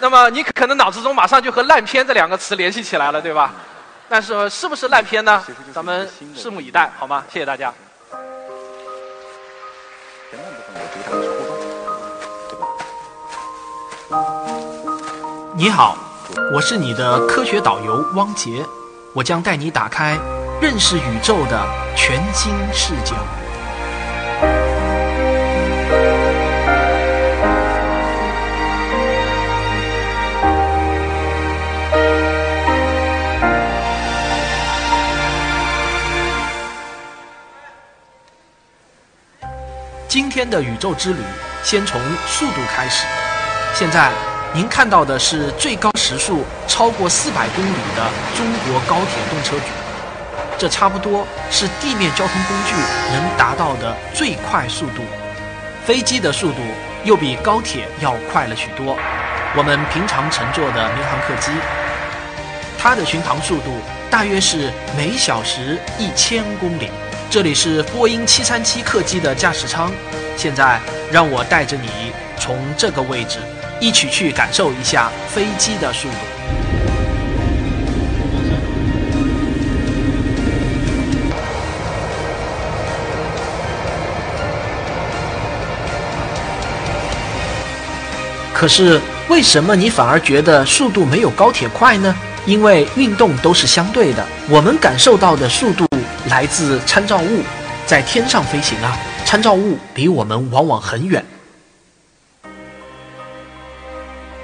[0.00, 3.54] 那么你可能脑子中马上就和“烂片”这两个词联系起来了，对吧？
[4.08, 5.44] 但是是不是烂片呢？
[5.72, 7.24] 咱们拭目以待，好吗？
[7.32, 7.72] 谢谢大家。
[15.60, 15.98] 你好，
[16.52, 18.64] 我是你的科学导游汪杰，
[19.12, 20.16] 我将带你打开
[20.62, 23.16] 认识宇宙的全新视角。
[40.06, 41.18] 今天的宇宙之旅，
[41.64, 43.04] 先从速度开始。
[43.74, 44.12] 现在
[44.54, 49.64] 您看到的是最高时速超过四百公里的中国高铁动车组。
[50.56, 52.74] 这差不多是地面交通工具
[53.12, 55.02] 能达到的最快速度。
[55.84, 56.58] 飞机的速度
[57.04, 58.96] 又比高铁要快了许多。
[59.56, 61.52] 我们平常乘坐的民航客机，
[62.78, 63.78] 它的巡航速度
[64.10, 66.90] 大约是每小时一千公里。
[67.30, 69.92] 这里是波音737客机的驾驶舱，
[70.36, 70.80] 现在
[71.12, 73.38] 让我带着你从这个位置
[73.80, 76.14] 一起去感受一下飞机的速度。
[88.52, 92.12] 可是为什么你反而觉得速度没有高铁快呢？
[92.44, 95.86] 因为运动都是相对的，我们感受到的速度
[96.28, 97.42] 来自参照物，
[97.86, 101.24] 在天上飞行啊，参照物离我们往往很远。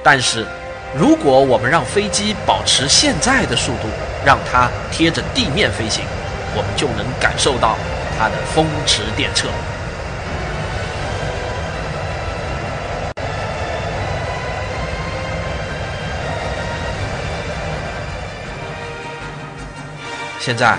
[0.07, 0.47] 但是，
[0.95, 3.89] 如果我们让飞机保持现在的速度，
[4.23, 6.05] 让它贴着地面飞行，
[6.55, 7.79] 我们就能感受到
[8.19, 9.47] 它的风驰电掣。
[20.39, 20.77] 现在，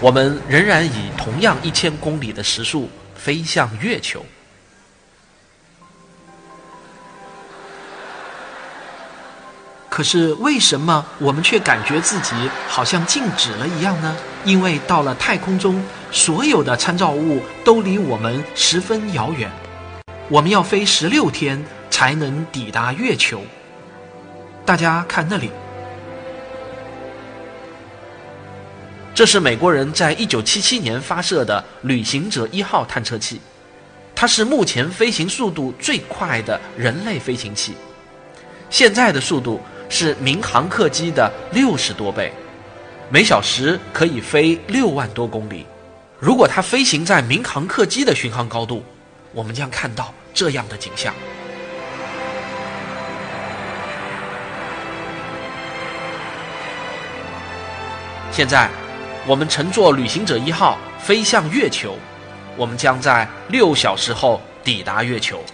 [0.00, 4.22] 我们仍然以同样一千公里的时速飞向月球。
[9.90, 12.32] 可是，为什么我们却感觉自己
[12.68, 14.16] 好像静止了一样呢？
[14.44, 19.50] 因为到了太空中，所有的参照物都离我们十分遥远，
[20.28, 23.42] 我们要飞十六天才能抵达月球。
[24.64, 25.50] 大家看那里。
[29.12, 33.40] 这是美国人在一九七七年发射的旅行者一号探测器，
[34.14, 37.74] 它是目前飞行速度最快的人类飞行器。
[38.70, 39.60] 现在的速度
[39.90, 42.32] 是民航客机的六十多倍，
[43.10, 45.66] 每小时可以飞六万多公里。
[46.18, 48.82] 如果它飞行在民航客机的巡航高度，
[49.34, 51.12] 我们将看到这样的景象。
[58.32, 58.70] 现在。
[59.26, 61.94] 我们乘坐旅行者一号飞向月球，
[62.56, 65.44] 我们将在六小时后抵达月球。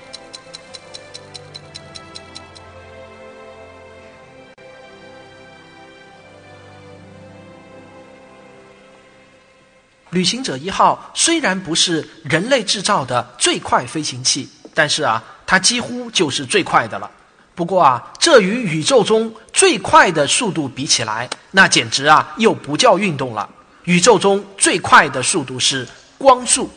[10.17, 17.11] 旅行者一号虽然不是人类制造的最快飞行器，但是啊，它几乎就是最快的了。
[17.55, 23.47] 不过啊，这与宇宙中最快的速度比起来，那简直啊又不叫运动了。
[23.85, 25.87] 宇宙中最快的速度是
[26.17, 26.71] 光速。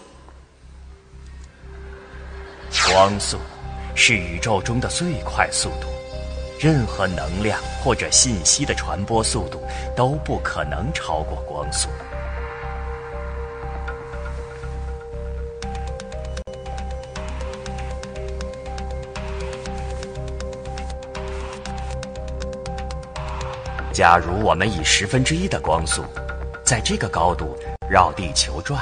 [2.89, 3.37] 光速
[3.95, 5.87] 是宇宙中的最快速度，
[6.59, 9.63] 任何能量或者信息的传播速度
[9.95, 11.87] 都不可能超过光速。
[23.99, 26.05] 假如我们以十分之一的光速。
[26.63, 27.53] 在这个高度
[27.89, 28.79] 绕地球转，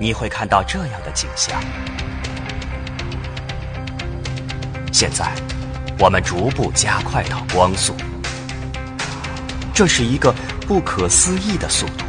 [0.00, 1.60] 你会看到这样的景象。
[4.90, 5.30] 现在，
[5.98, 7.94] 我们逐步加快到光速，
[9.74, 10.34] 这是一个
[10.66, 12.06] 不可思议的速度。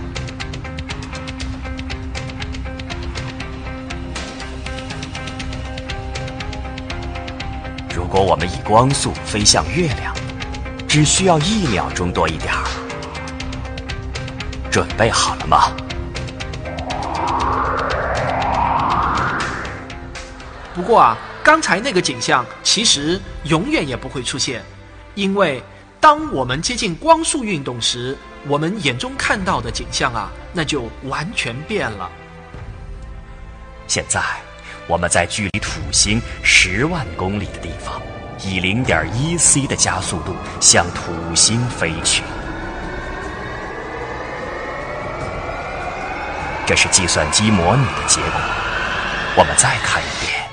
[7.94, 10.16] 如果我们以光速飞向月亮，
[10.98, 12.64] 只需要一秒钟多一点儿。
[14.72, 15.72] 准备好了吗？
[20.74, 24.64] 不过啊，刚才那个景象其实永远也不会出现，
[25.14, 25.62] 因为
[26.00, 28.18] 当我们接近光速运动时，
[28.48, 32.10] 我们眼中看到的景象啊，那就完全变了。
[33.86, 34.20] 现在，
[34.88, 38.02] 我们在距离土星十万公里的地方，
[38.44, 42.24] 以零点一 c 的加速度向土星飞去。
[46.66, 48.32] 这是计算机模拟的结果。
[49.38, 50.44] 我们再看一遍。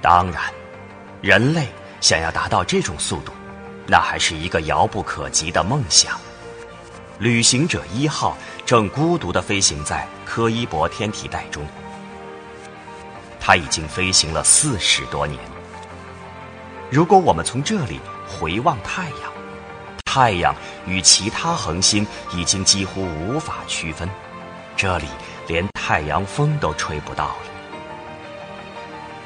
[0.00, 0.42] 当然，
[1.20, 1.68] 人类
[2.02, 3.32] 想要达到这种速度，
[3.86, 6.20] 那还是一个遥不可及的梦想。
[7.20, 8.36] 旅行者一号
[8.66, 11.64] 正孤独地飞行在柯伊伯天体带中，
[13.38, 15.38] 它已经飞行了四十多年。
[16.90, 19.32] 如果我们从这里回望太阳，
[20.04, 20.52] 太阳
[20.84, 24.10] 与其他恒星已经几乎无法区分，
[24.76, 25.06] 这里
[25.46, 27.36] 连太阳风都吹不到了。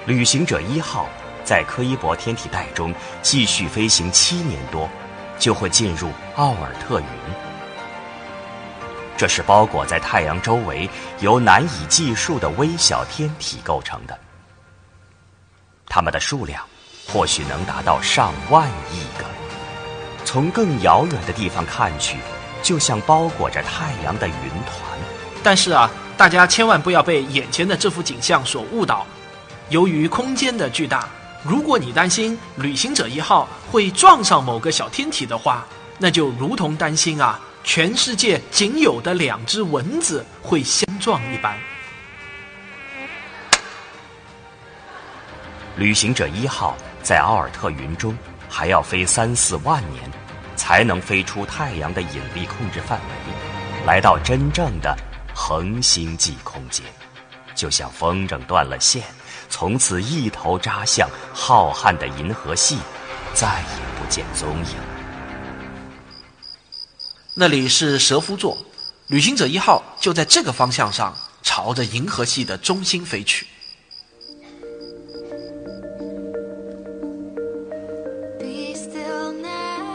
[0.05, 1.09] 旅行者一号
[1.47, 2.93] 在柯伊伯天体带中
[3.23, 4.91] 继续飞行七年多，
[5.39, 7.07] 就会进入奥尔特云。
[9.17, 10.91] 这是包裹在太阳周围
[11.21, 14.19] 由难以计数的微小天体构成的，
[15.87, 16.63] 它们的数量
[17.07, 19.25] 或许能达到上万亿个。
[20.25, 22.19] 从更遥远的地方看去，
[22.61, 24.99] 就像包裹着太阳的云团。
[25.45, 29.07] 但是啊，大家千万不要被眼前的这幅景象所误导。
[29.69, 31.09] 由于空间的巨大，
[31.47, 35.65] 如果你担心旅行者一号会撞上某个小天体的话，
[35.97, 41.57] 那就如同担心啊，全世界仅有的两只蚊子会相撞一般。
[45.77, 48.17] 旅行者一号在奥尔特云中
[48.49, 50.11] 还要飞三四万年，
[50.57, 54.97] 才能飞出太阳的引力控制范围，来到真正的
[55.33, 56.85] 恒星际空间，
[57.55, 59.05] 就像风筝断了线，
[59.49, 62.79] 从此一头扎向浩瀚的银河系，
[63.35, 64.77] 再也不见踪影。
[67.35, 68.57] 那里是蛇夫座，
[69.09, 73.47] 旅行者一号就在这个方向上，朝着银河系的中心飞去。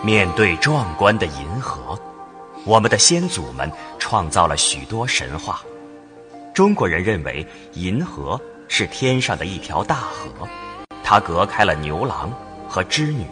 [0.03, 1.99] 面对壮观的银河，
[2.65, 5.61] 我们的先祖们创造了许多神话。
[6.53, 8.39] 中国人认为银河
[8.73, 10.47] 是天上的一条大河，
[11.03, 12.31] 它隔开了牛郎
[12.69, 13.25] 和织女；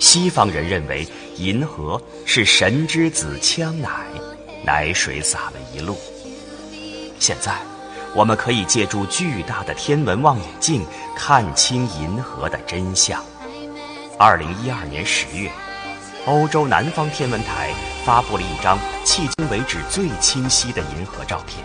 [0.00, 3.88] 西方人认为银河是神之子枪奶，
[4.66, 5.96] 奶水洒了一路。
[7.20, 7.58] 现在，
[8.12, 10.84] 我们可以借助巨大的天文望远镜
[11.14, 13.24] 看清银河的真相。
[14.18, 15.48] 二零一二年十月。
[16.26, 17.72] 欧洲南方天文台
[18.04, 18.76] 发布了一张
[19.06, 21.64] 迄今为止最清晰的银河照片，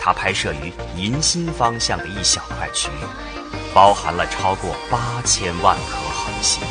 [0.00, 3.04] 它拍摄于银心方向的一小块区域，
[3.74, 6.62] 包含了超过八千万颗恒星。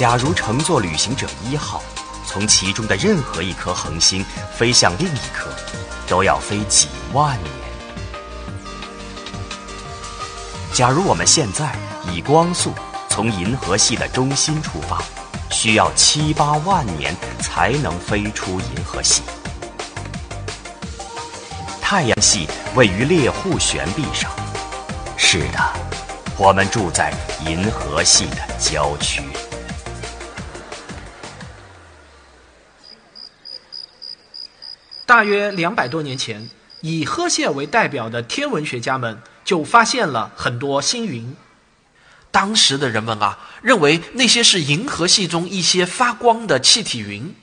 [0.00, 1.82] 假如乘坐旅行者一号，
[2.24, 4.24] 从其中的任何一颗恒星
[4.56, 5.54] 飞向另一颗，
[6.08, 7.52] 都要飞几万年。
[10.72, 11.76] 假如我们现在
[12.10, 12.72] 以光速
[13.10, 15.02] 从银河系的中心出发，
[15.50, 19.20] 需要七八万年才能飞出银河系。
[21.78, 24.30] 太阳系位于猎户悬臂上，
[25.18, 25.58] 是的，
[26.38, 27.12] 我们住在
[27.44, 29.24] 银河系的郊区。
[35.10, 36.48] 大约两百多年前，
[36.82, 41.34] 以赫歇为代表的天文学家们就发现了很多星云。
[42.30, 47.34] 当时的人们啊，认为那些是银河系中一些发光的气体云。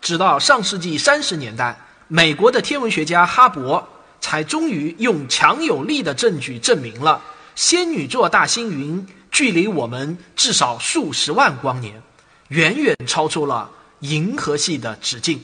[0.00, 3.84] 直到上世纪三十年代，美国的天文学家哈勃
[4.20, 7.22] 才终于用强有力的证据证明了
[7.54, 12.02] 仙女座大星云距离我们至少数十万光年，
[12.48, 13.70] 远远超出了
[14.00, 15.40] 银河系的直径。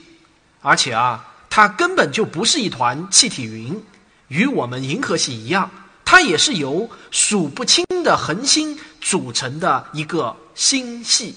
[0.63, 3.83] 而且啊，它根本就不是一团气体云，
[4.29, 5.69] 与我们银河系一样，
[6.05, 11.35] 它也是由数不清的恒星组成的一个星系。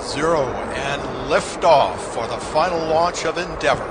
[0.00, 1.00] Zero and
[1.30, 3.88] liftoff for the final launch of Endeavour,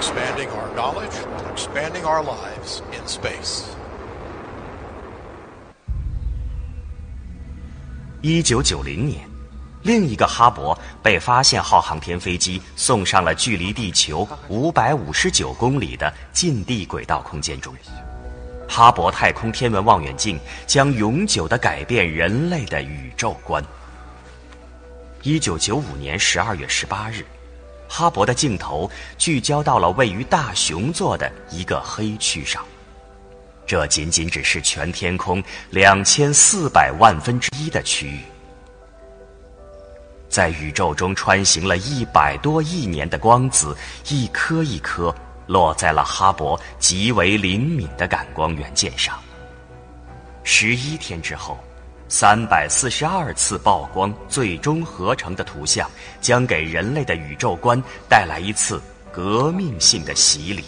[0.00, 1.14] expanding our knowledge,
[1.54, 3.62] expanding our lives in space.
[8.22, 9.29] 一九九零年，
[9.82, 17.74] 另一个哈勃被发现号航天飞机送上了距离地球五百五十九公里的近地轨道空间中。
[18.68, 23.64] 哈勃太空天文望远镜将永久的改变人类的宇宙观。
[25.22, 27.24] 一九九五年十二月十八日，
[27.88, 32.64] 哈勃的镜头聚焦到了位于大熊座的一个黑区上。
[33.66, 38.20] 这仅仅只是全天空两千四百万分之一的区域。
[40.30, 43.76] 在宇宙中穿行了一百多亿年的光子，
[44.08, 45.12] 一颗一颗
[45.46, 49.18] 落在了哈勃极为灵敏的感光元件上。
[50.44, 51.58] 十一天之后，
[52.08, 60.64] 三百四十二次曝光最终合成的图像，将给人类的宇宙观带来一次革命性的洗礼。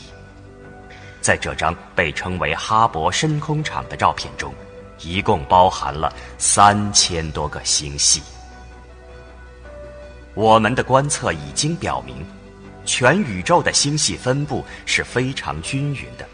[1.20, 4.52] 在这张被称为哈勃深空场的照片中，
[4.98, 8.20] 一共包含了三千多个星系。
[10.34, 12.24] 我们的观测已经表明，
[12.86, 16.26] 全宇宙的星系分布是非常均匀的，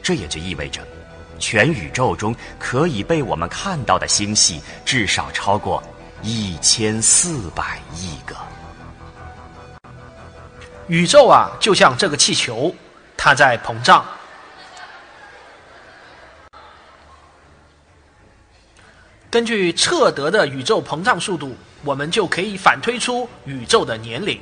[0.00, 0.80] 这也就意味着，
[1.40, 5.82] 全宇宙中可以被我们看到的星系至少超过
[6.22, 8.36] 一千四百亿个。
[10.86, 12.72] 宇宙啊，就像这个气球，
[13.16, 14.04] 它在膨胀。
[19.28, 21.56] 根据测得的宇宙膨胀速度。
[21.84, 24.40] 我们就可以反推出宇宙的年龄，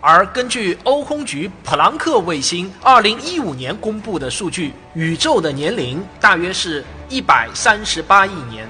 [0.00, 8.68] 而根据欧空局普朗克卫星2015年公布的数据，宇宙的年龄大约是一百三十八亿年。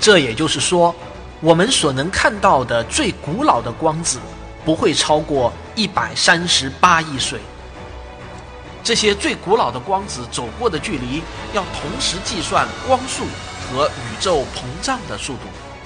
[0.00, 0.92] 这也就是说，
[1.40, 4.18] 我们所能看到的最古老的光子
[4.64, 7.38] 不会超过一百三十八亿岁。
[8.82, 13.22] 这些最古老的光子走过的距离，要同时计算光速。
[13.72, 15.40] 和宇宙膨胀的速度，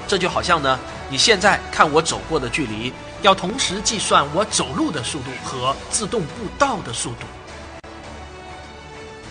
[0.09, 0.77] 这就好像呢，
[1.09, 7.27] 你现在看我走过的距离，要同时计算我走路的速度和自动步道的速度。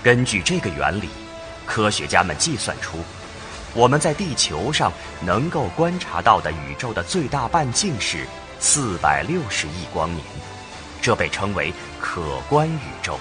[0.02, 1.10] 根据这个原理，
[1.66, 3.00] 科学家们计算出，
[3.74, 4.90] 我们在地球上
[5.20, 8.26] 能够观察到的宇宙的最大半径是
[8.60, 10.24] 四百六十亿光年，
[11.02, 13.20] 这被称为可观宇宙。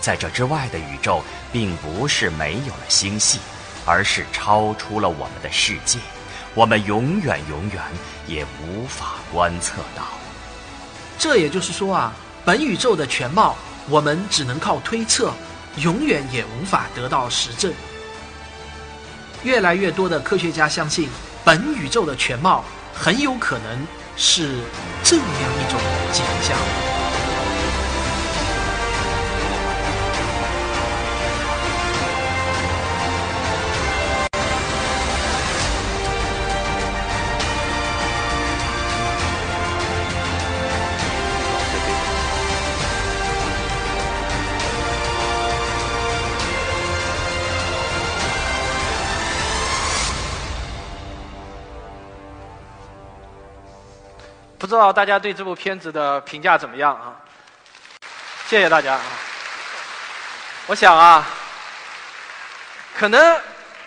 [0.00, 3.40] 在这之外的宇宙，并不是没有了星系。
[3.88, 5.98] 而是超出了我们的世界，
[6.52, 7.82] 我们永远永远
[8.26, 10.02] 也无法观测到。
[11.18, 12.12] 这也就是说啊，
[12.44, 13.56] 本宇宙的全貌
[13.88, 15.32] 我们只能靠推测，
[15.78, 17.72] 永远也无法得到实证。
[19.42, 21.08] 越来越多的科学家相信，
[21.42, 22.62] 本宇宙的全貌
[22.94, 23.86] 很有可能
[24.18, 24.60] 是
[25.02, 25.80] 这样一种
[26.12, 27.07] 景象。
[54.68, 57.16] 不知道大家对这部片子的评价怎么样啊？
[58.46, 59.00] 谢谢大家啊！
[60.66, 61.26] 我想啊，
[62.94, 63.40] 可能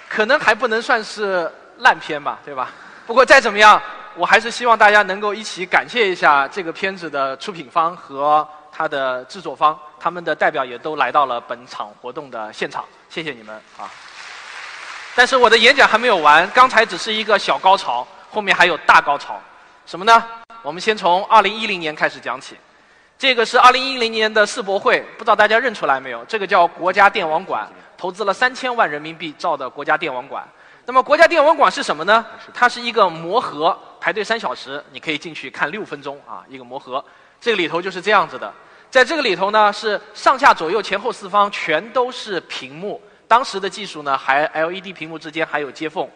[0.09, 2.71] 可能还不能算是烂片吧，对吧？
[3.05, 3.79] 不过再怎么样，
[4.15, 13.85] 我还是希望大家能够一起感谢一下这个片子的出品方和它的制作方，他们的代表也都来到了本场活动的现场，谢谢你们啊！
[15.13, 19.39] 但是我的演讲还没有完，刚才只是一个小高潮，后面还有大高潮，
[19.85, 20.27] 什么呢？
[20.63, 22.55] 我们先从2010年开始讲起，
[23.17, 26.23] 这个是2010年的世博会，不知道大家认出来没有？
[26.25, 27.67] 这个叫国家电网馆，
[27.97, 30.47] 投资了三千万人民币造的国家电网馆。
[30.85, 32.23] 那么国家电网馆是什么呢？
[32.53, 37.03] 它是一个魔盒，排队三小时，你可以进去看六分钟啊，一个魔盒。
[37.39, 38.53] 这个里头就是这样子的，
[38.91, 46.07] 在这个里头呢，是上下左右前后四方全都是屏幕，当时的技术呢，还 LED 屏幕之间还有接缝。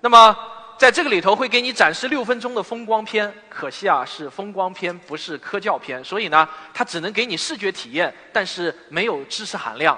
[0.00, 0.34] 那么
[0.78, 9.96] 在这个里头会给你展示六分钟的风光片，可惜啊是风光片，不是科教片，所以呢，它只能给你视觉体验，但是没有知识含量。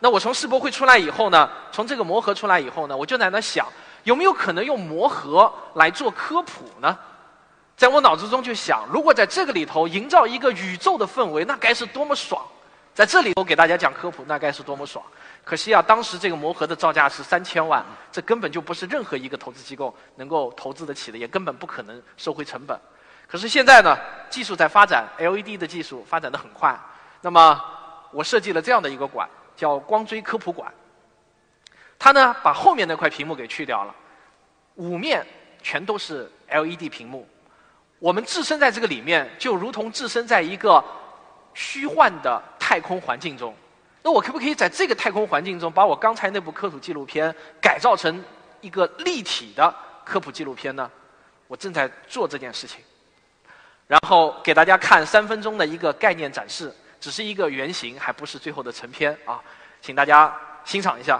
[0.00, 3.66] 那我从世博会出来以后呢，从这个魔盒出来以后呢，我就在那想，
[4.02, 6.98] 有没有可能用魔盒来做科普呢？
[7.76, 12.42] 在我脑子中就想，如果在这个里头营造一个宇宙的氛围，那该是多么爽！
[12.92, 15.04] 在这里头给大家讲科普，那该是多么爽！
[15.44, 22.78] 可惜啊，当时这个魔盒的造价是三千万，这根本就不是任何一个投资机构能够投资得起的，也根本不可能收回成本。
[23.28, 23.94] 可是现在呢，
[24.30, 26.74] 技术在发展，LED 的技术发展的很快。
[27.20, 27.62] 那么，
[28.10, 30.72] 我设计了这样的一个馆，叫光锥科普馆。
[31.98, 33.94] 它呢，把后面那块屏幕给去掉了，
[34.76, 35.26] 五面
[35.62, 37.28] 全都是 LED 屏幕。
[37.98, 40.82] 我们置身在这个里面，就如同置身在一个
[41.52, 43.54] 虚幻的太空环境中。
[44.06, 48.22] 那我可不可以在这个太空环境中，把我刚才那部科普纪录片改造成
[48.60, 49.74] 一个立体的
[50.04, 50.90] 科普纪录片呢？
[51.48, 52.80] 我正在做这件事情，
[53.86, 56.70] 然后给大家看三分钟的一个概念展示，
[57.00, 59.40] 只是一个原型，还不是最后的成片啊，
[59.80, 60.34] 请大家
[60.66, 61.18] 欣赏一下。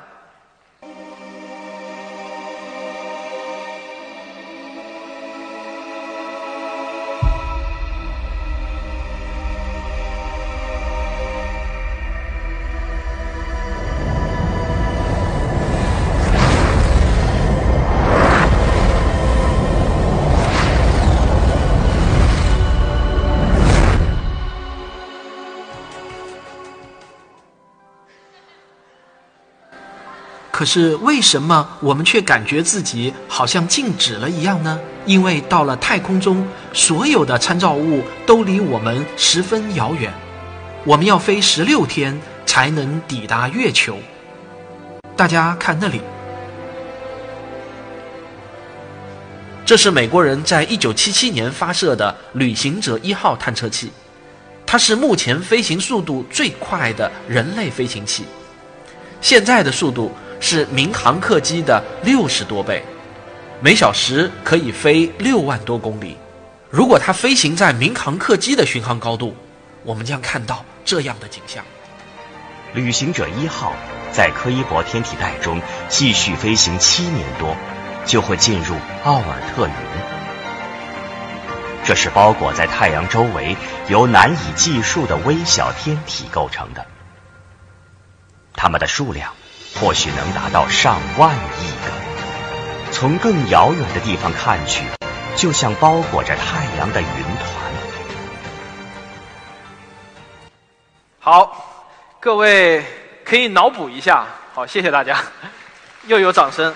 [30.64, 34.80] 可是为什么我们却感觉自己好像静止了一样呢？
[35.04, 36.42] 因为到了太空中，
[36.72, 40.10] 所有的参照物都离我们十分遥远，
[40.86, 43.98] 我们要飞十六天才能抵达月球。
[45.14, 46.00] 大家看那里，
[49.66, 53.92] 这是美国人在一九七七年发射的旅行者一号探测器，
[54.64, 58.24] 它是目前飞行速度最快的人类飞行器，
[59.20, 60.10] 现在的速度。
[60.40, 62.82] 是民航客机的六十多倍，
[63.60, 66.16] 每小时可以飞六万多公里。
[66.70, 69.34] 如果它飞行在民航客机的巡航高度，
[69.84, 71.64] 我们将看到这样的景象：
[72.74, 73.72] 旅行者一号
[74.12, 77.56] 在柯伊伯天体带中继续飞行七年多，
[78.04, 78.74] 就会进入
[79.04, 79.74] 奥尔特云。
[81.84, 83.56] 这是包裹在太阳周围
[83.88, 86.84] 由难以计数的微小天体构成的，
[88.54, 89.32] 它们的数量。
[89.80, 92.92] 或许能达到上万亿个。
[92.92, 94.84] 从更遥远的地方看去，
[95.36, 97.72] 就像包裹着太阳的云团。
[101.18, 101.86] 好，
[102.20, 102.84] 各位
[103.24, 104.26] 可以脑补一下。
[104.54, 105.18] 好，谢谢大家，
[106.06, 106.72] 又有掌声。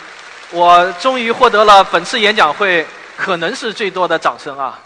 [0.51, 2.85] 我终于获得了本次演讲会
[3.17, 4.79] 可能是最多的掌声啊！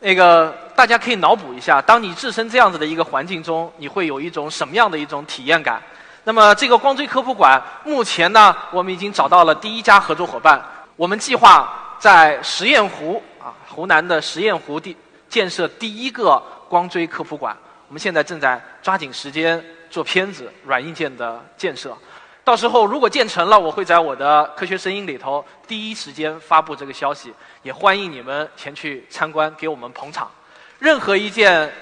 [0.00, 5.82] 那个大家可以脑补一下，当你置身这样子的一个环境中，你会有一种什么样的一种体验感？
[6.28, 10.62] 那么，这个光锥科普馆目前呢，我们已经找到了第一家合作伙伴。
[10.94, 14.94] 我们计划在实验湖啊，湖南的实验湖地
[15.30, 16.36] 建设第一个
[16.68, 17.56] 光锥科普馆。
[17.88, 21.96] 我们现在正在抓紧时间做片子、软硬件的建设。
[22.44, 27.32] 到时候如果建成了，我会在我的科学声音里头第一时间发布这个消息，
[27.62, 30.30] 也欢迎你们前去参观，给我们捧场。
[30.78, 31.72] 任何一件，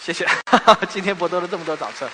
[0.00, 0.26] 谢谢，
[0.88, 2.08] 今天博得了这么多掌声。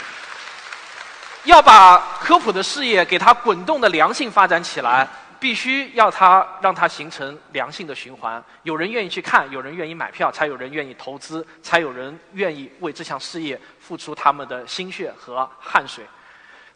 [1.45, 5.09] 要把科普的事业给它滚动的良性发展起来，
[5.41, 8.43] 必须要它让它形成良性的循环。
[8.63, 16.05] 有人愿意去看，有人愿意买票，才有人愿意投资，才有人愿意为这项事业付出他们的心血和汗水。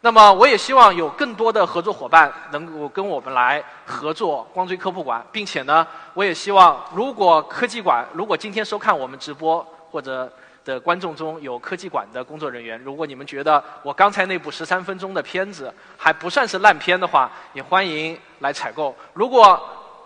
[0.01, 10.29] 那么，我也希望有更多的合作伙伴能够跟我们来合作光锥科普馆，并且呢，我也希望如果科技馆如果今天收看我们直播或者。
[10.67, 18.93] 的观众中有科技馆的工作人员，如果你们觉得我刚才那部十三分钟的片子还不算是烂片的话，也欢迎来采购。
[19.13, 19.57] 如果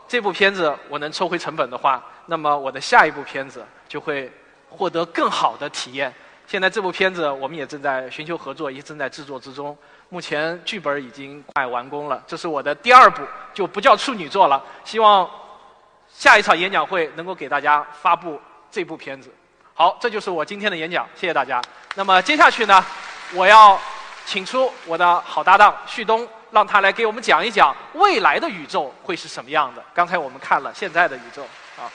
[0.07, 4.31] 这部片子我能抽回成本的话，那么我的下一部片子就会
[4.69, 6.13] 获得更好的体验。
[6.45, 9.75] 现在这部片子我们也正在寻求合作，也正在制作之中。
[10.09, 14.63] 目前剧本已经快完工了，这是我的第二部，就不叫处女作了。
[14.83, 15.27] 希望
[16.07, 18.39] 下一场演讲会能够给大家发布
[18.69, 19.33] 这部片子。
[19.81, 21.59] 好，这就是我今天的演讲，谢谢大家。
[21.95, 22.85] 那么接下去呢，
[23.33, 23.81] 我要
[24.27, 29.83] 请出我的好搭档旭东，让他来给我们讲一讲未来的宇宙会是什么样的。
[29.91, 31.41] 刚才我们看了现在的宇宙，
[31.79, 31.89] 啊。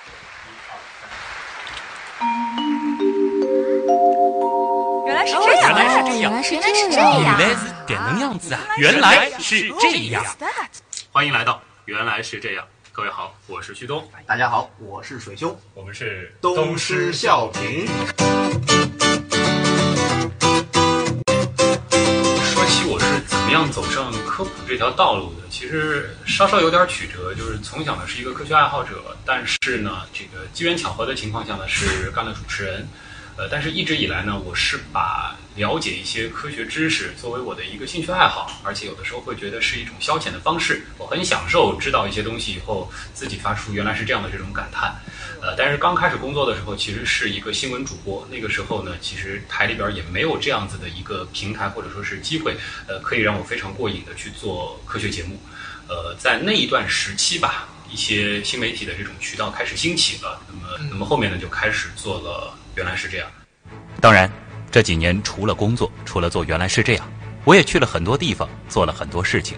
[5.07, 10.25] 原来是这样，原来是这样，原来是这样，原来是这样子啊，原来是这样。
[11.13, 12.67] 欢迎来到原来是这样。
[12.97, 14.03] 各位好，我是旭东。
[14.25, 15.55] 大家好，我是水兄。
[15.75, 17.87] 我们是东施效颦。
[22.43, 27.35] 说起我是怎么样走上科普这条道路的，其实稍稍有点曲折。
[27.35, 32.89] 就是从小呢是一个科学爱好者，但是呢这个机缘巧合的情况下呢是干了主持人。
[33.37, 40.87] 呃，但是一直以来呢，我是把了解一些科学知识作为我的一个兴趣爱好，而且有的时候会觉得是一种消遣的方式。
[40.97, 44.95] 我很享受知道一些东西以后，自己发出原来是这样的这种感叹。
[45.43, 52.57] 呃，但是刚开始工作的时候，其实是一个新闻主播，那个时候呢，其实台里边也没有这样子的一个平台或者说是机会，
[52.89, 55.39] 呃，可以让我非常过瘾的去做科学节目。
[55.89, 62.53] 呃，在那一段时期吧，一些新媒体的这种渠道开始兴起了，那么那么后面呢，就开始做了。
[62.75, 63.29] 原来是这样。
[64.01, 64.31] 当然，
[64.71, 67.11] 这几年除了工作，除了做原来是这样，
[67.45, 69.57] 我也去了很多地方，做了很多事情。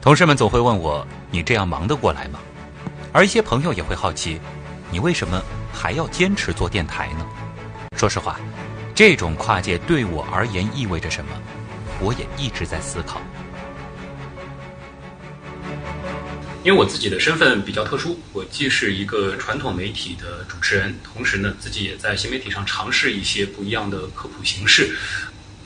[0.00, 2.38] 同事们总会问我：“你这样忙得过来吗？”
[3.12, 4.40] 而一些朋友也会好奇
[4.90, 7.26] ：“你为什么还要坚持做电台呢？”
[7.98, 8.38] 说实话，
[8.94, 11.30] 这种跨界对我而言意味着什么，
[12.00, 13.20] 我也一直在思考。
[16.64, 24.94] 因为我自己的身份比较特殊，我既是一个传统媒体的主持人，同时呢，自己也在新媒体上尝试一些不一样的科普形式。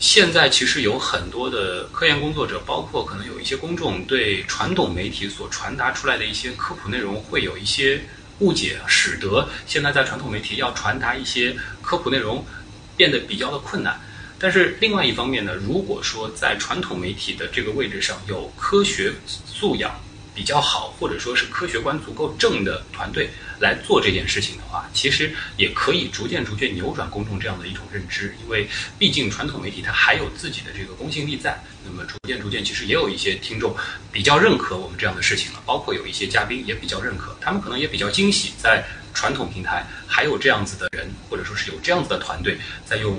[0.00, 8.00] 现在其实有很多的科研工作者，包括可能有一些公众，对传统媒体所传达出来的一些科普内容会有一些
[8.38, 12.42] 误解，使得现在在传统媒体要传达一些科普内容
[12.96, 14.00] 变得比较的困难。
[14.38, 19.98] 但是另外一方面呢，如果说在传统媒体的这个位置上有科学素养
[20.36, 28.36] 比较好，或者说是科学观足够正的团队来做这件事情的话，其实也可以逐渐逐渐扭转公众这样的一种认知。
[28.42, 28.68] 因为
[28.98, 33.74] 毕竟传统媒体它还有自己的这个公信力在，那么逐渐逐渐，其实也有一些听众
[34.12, 38.84] 比较认可我们这样的事情了，包括有一些嘉宾也比较认可，他们可能也比较惊喜，在
[39.14, 43.18] 传统平台还有这样子的人，或者说是有这样子的团队在用。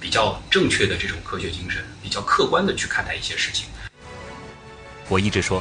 [0.00, 3.66] 比较正确的这种科学精神，比较客观的去看待一些事情。
[5.08, 5.60] 我一直说，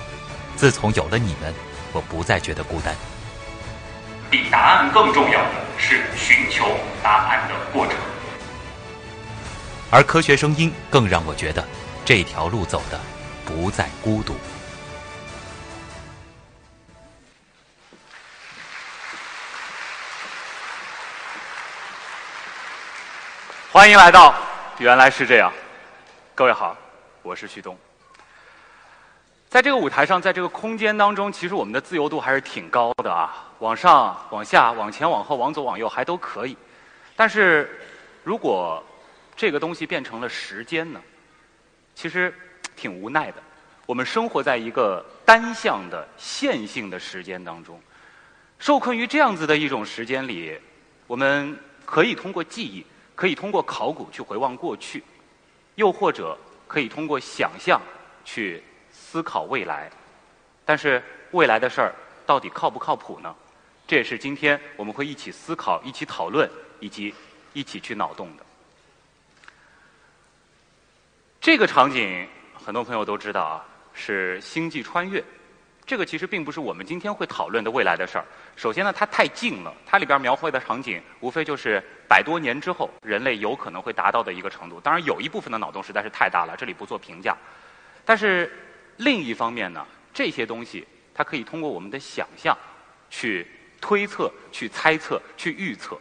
[0.58, 1.54] 自从有了你们，
[1.94, 2.96] 我不再觉得孤单。
[4.30, 7.96] 比答案更重要的是寻求答案的过程。
[9.92, 11.64] 而科学声音更让我觉得，
[12.04, 13.00] 这条路走的
[13.46, 14.36] 不再孤独。
[23.72, 24.34] 欢迎来到，
[24.80, 25.54] 原来是这样。
[26.34, 26.76] 各位好，
[27.22, 27.78] 我是旭东。
[29.49, 36.57] 在这个舞台上，在这个空间当中，其实我们的自由度还是挺高的啊，往上、往下、往前、往后、往左、往右还都可以。
[37.15, 37.80] 但是，
[38.26, 38.84] 如果
[39.38, 41.02] 这个东西变成了时间呢？
[41.95, 42.34] 其实
[42.76, 43.41] 挺无奈的。
[43.86, 47.80] 我们生活在一个单向的线性的时间当中，
[48.60, 50.60] 受困于这样子的一种时间里，
[51.07, 52.86] 我们可以通过记忆。
[53.15, 55.03] 可以通过考古去回望过去，
[55.74, 56.38] 又或者
[56.68, 57.82] 可以通过想象
[58.24, 58.61] 去
[59.10, 59.90] 思考未来。
[60.66, 61.02] 但是
[61.32, 63.34] 未来的事儿到底靠不靠谱呢？
[63.88, 66.50] 这也是今天我们会一起思考、一起讨论
[66.82, 67.16] 以及
[67.54, 68.44] 一起去脑洞的。
[71.40, 75.24] 这个场景很多朋友都知道啊，是星际穿越。
[75.86, 78.26] 这个其实并不是我们今天会讨论的未来的事儿。
[78.58, 84.82] 首先呢，它太近了，它里边描绘的场景无非就是百多年之后人类有可能会达到的一个程度。
[84.82, 87.38] 当然，有一部分的脑洞实在是太大了，这里不做评价。
[88.04, 88.52] 但是
[88.98, 92.57] 另一方面呢，这些东西它可以通过我们的想象
[93.10, 93.48] 去
[93.80, 95.98] 推测、去猜测、去预测。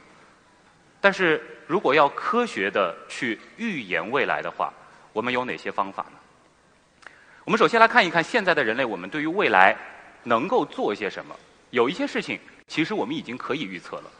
[1.00, 4.72] 但是如果要科学的去预言未来的话，
[5.12, 7.10] 我们有哪些方法呢？
[7.44, 9.76] 我们首先来看一看现在的人类，我们对于未来
[10.24, 11.36] 能够做些什么？
[11.70, 14.10] 有一些事情其实我们已经可以预测了，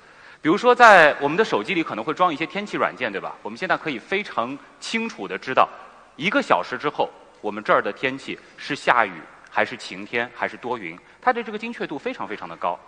[0.40, 3.34] 比如说在我们的手机里可能会装一些天气软件，对吧？
[3.42, 5.68] 我们现在可以非常清楚的知道，
[6.14, 7.10] 一个小时之后
[7.40, 9.12] 我们这儿的天气是下雨
[9.50, 12.78] 还是晴天还是多云，它的这个精确度非常非常的高。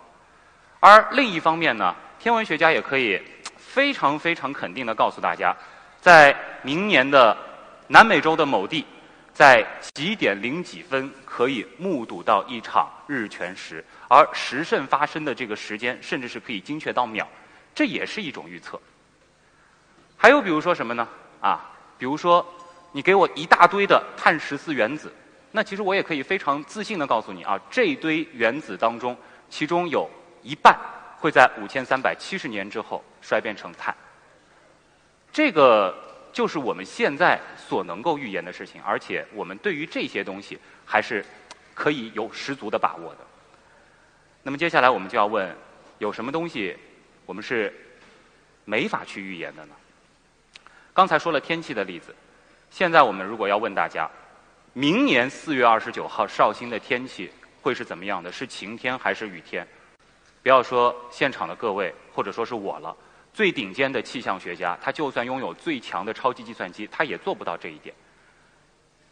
[0.79, 3.21] 而另一方面呢，天文学家也可以
[3.57, 5.55] 非常非常肯定的告诉大家，
[5.99, 7.37] 在明年的
[7.87, 8.85] 南美洲的某地。
[9.31, 17.25] 在几点零几分可以目睹到一场日全食，而时甚发生的这个时间，甚至是可以精确到秒，
[17.73, 18.77] 这也是一种预测。
[20.17, 21.07] 还有比如说什么呢？
[21.39, 22.45] 啊，比如说
[22.91, 25.11] 你给我一大堆的碳十四原子，
[25.51, 29.15] 那其实我也可以非常自信的告诉你啊，这一堆原子当中，
[29.49, 30.09] 其中有
[30.43, 30.77] 一半
[31.17, 33.95] 会在五千三百七十年之后衰变成碳。
[35.31, 36.05] 这个。
[36.31, 41.25] 就是我们现在所能够预言的事情，而且我们对于这些东西还是
[41.73, 43.21] 可以有十足的把握的。
[44.43, 45.53] 那么接下来我们就要问：
[45.97, 46.77] 有什么东西
[47.25, 47.73] 我们是
[48.63, 49.73] 没法去预言的呢？
[50.93, 52.13] 刚才说了天气的例子，
[52.69, 54.09] 现在我们如果要问大家，
[54.73, 57.31] 明年四月二十九号绍兴的天气
[57.61, 58.31] 会是怎么样的？
[58.31, 59.67] 是晴天还是雨天？
[60.41, 62.95] 不要说现场的各位，或者说是我了。
[63.33, 67.93] 最顶尖的气象学家，他就算拥有最强的超级计算机，他也做不到这一点。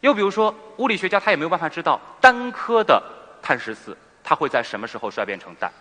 [0.00, 3.02] 又比如说，物理学家他也没有办法知道单颗的
[3.42, 5.72] 碳十四它会在什么时候衰变成氮。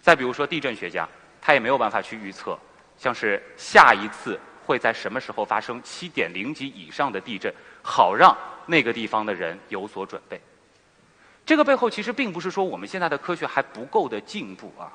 [0.00, 1.08] 再比如说，地震学家
[1.40, 2.58] 他也没有办法去预测，
[2.96, 8.36] 像是下一次会在什么时候发生七点零级以上的地震，好让
[8.66, 10.40] 那个地方的人有所准备。
[11.46, 14.90] 这个背后其实并不是说我们现在的科学还不够的进步啊。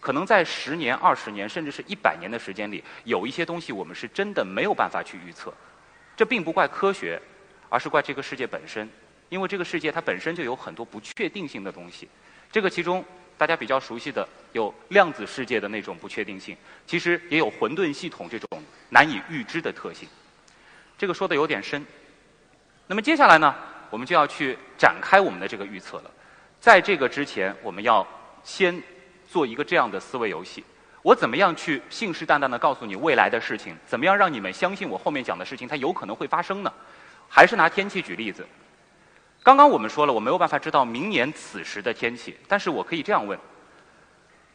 [0.00, 5.52] 可能在十年、二十年，甚至是一百年的时间里，有一些东西我们是真的没有办法去预测。
[6.16, 7.20] 这并不怪科学，
[7.68, 8.88] 而是怪这个世界本身。
[9.28, 12.08] 因为这个世界它本身就有很多不确定性的东西。
[12.50, 13.04] 这个其中
[13.40, 16.54] 大家比较熟悉的有量子世界的那种不确定性，
[16.86, 18.46] 其实也有混沌系统这种
[18.90, 20.06] 难以预知的特性。
[20.98, 21.82] 这个说的有点深。
[22.86, 23.54] 那么接下来呢，
[23.88, 26.10] 我们就要去展开我们的这个预测了。
[26.60, 28.06] 在这个之前，我们要
[28.44, 28.78] 先。
[29.26, 30.64] 做一个这样的思维游戏，
[31.02, 33.76] 我怎么样去信誓旦旦的告诉你未来的事情？
[33.86, 36.72] 怎么样让你们相信我后面讲的事情它有可能会发生呢？
[37.28, 38.44] 还是拿天气举例子。
[39.42, 43.38] 刚刚我们说了，我没有办法知道明年此时的天气，但是我可以这样问：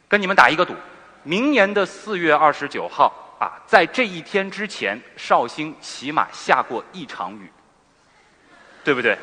[0.08, 0.74] 跟你们打一个赌，
[1.24, 7.50] 明年的四月二十九号啊，在这一天之前，绍兴起码下过一场雨，
[8.84, 9.18] 对不对？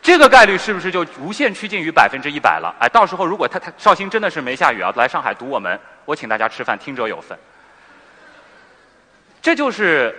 [0.00, 2.72] 这个概率是不是就无限趋近于百分之一百了？
[2.78, 7.36] 哎，到时候如果他他绍兴真的是没下雨啊，来上海堵我们，我请大家吃饭，听者有份。
[9.42, 10.14] 这就是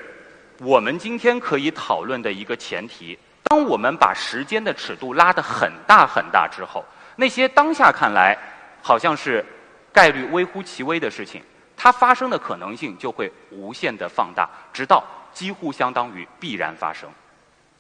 [0.60, 3.18] 我们今天可以讨论的一个前提。
[3.46, 6.84] 当我们把时间的尺度拉得很大很大之后，
[7.16, 8.38] 那些当下看来
[8.82, 9.46] 好像是
[9.94, 11.42] 概率微乎其微的事情，
[11.78, 17.10] 它发生的可能性就会无限的放大，直到几乎相当于必然发生。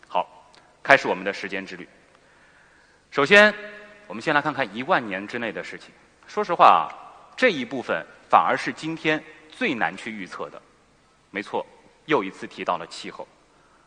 [0.08, 0.50] 好，
[0.84, 1.88] 开始我们的时间之旅。
[3.12, 3.54] 首先，
[4.08, 5.92] 我们先来看看一万年之内的事情。
[6.28, 6.88] 说实话啊，
[7.36, 10.62] 这一部分反而是今天最难去预测的。
[11.32, 11.66] 没错，
[12.06, 13.28] 又一次提到了气候。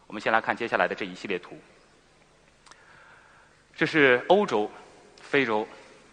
[0.09, 1.57] 我们先来看接下来的这一系列图。
[3.77, 4.69] 这是欧洲、
[5.21, 5.69] 非洲、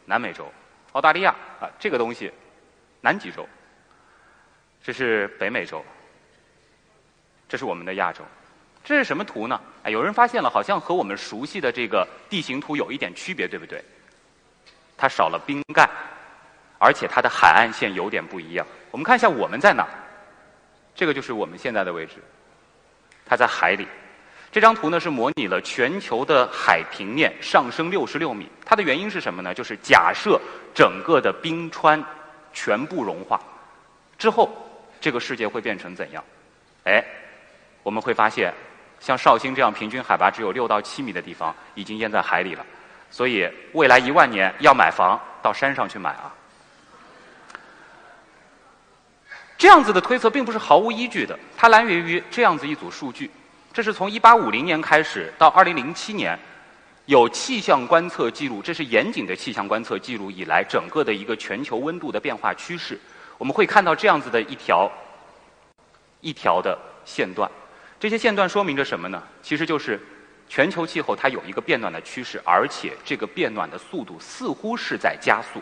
[0.06, 0.46] 南美洲、
[0.92, 2.32] 澳大利亚啊，这个东西，
[3.02, 3.48] 南极洲。
[4.84, 5.84] 这是北美洲，
[7.50, 8.22] 这是我们的亚洲。
[8.84, 9.60] 这是什么图呢？
[9.82, 13.84] 哎，有人发现了，好像和我们熟悉的这个地形图有一点区别，对不对？
[14.96, 15.90] 它少了冰盖，
[16.78, 18.68] 而且它的海岸线有点不一样。
[18.92, 19.88] 我们看一下我们在哪，
[20.94, 22.16] 这个就是我们现在的位置。
[23.26, 23.88] 它在海里。
[24.52, 28.50] 这张图呢是模拟了全球的海平面上升六十六米。
[28.64, 29.54] 它的原因是什么呢？
[29.54, 30.40] 就是假设
[30.74, 32.02] 整个的冰川
[32.54, 33.38] 全部融化
[34.18, 34.50] 之后，
[35.02, 36.24] 这个世界会变成怎样？
[36.86, 37.04] 哎，
[37.84, 38.54] 我们会发现，
[39.02, 42.66] 像绍兴这样平均海拔只有六到七米的地方，已经淹在海里了。
[43.12, 46.34] 所以未来一万年要买房，到山上去买啊。
[49.58, 53.32] 这样子的推测并不是毫无依据的，它来源于这样子一组数据。
[53.72, 56.38] 这是从1850年开始到2007年，
[57.06, 63.00] 有气象观测记录，这是严谨的气象观测记录以来整个的一个全球温度的变化趋势。
[63.38, 64.92] 我们会看到这样子的一条
[66.22, 67.50] 一条的线段，
[68.00, 69.22] 这些线段说明着什么呢？
[69.42, 70.02] 其实就是
[70.50, 75.62] 全球气候它有一个变暖的趋势，而且这个变暖的速度似乎是在加速。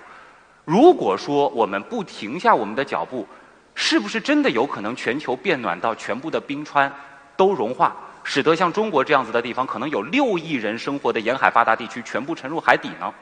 [0.65, 3.27] 如果说我们不停下我们的脚步，
[3.75, 6.91] 是不是真的有可能全球变暖到全部的冰川
[7.35, 13.13] 都融化，使得像中国这样子的地方可能有六亿人生活的沿海发达地区全部沉入海底呢？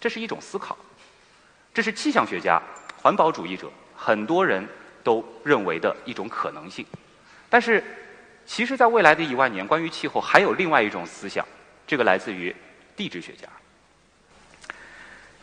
[0.00, 0.76] 这是一种思考，
[1.74, 2.60] 这是气象学家、
[2.96, 4.66] 环保主义者很多人
[5.02, 6.86] 都认为的一种可能性。
[7.50, 7.82] 但是，
[8.46, 11.44] 其实，在未来的一万年，关于气候还有另外一种思想，
[11.86, 12.54] 这个来自于
[12.96, 13.48] 地质学家。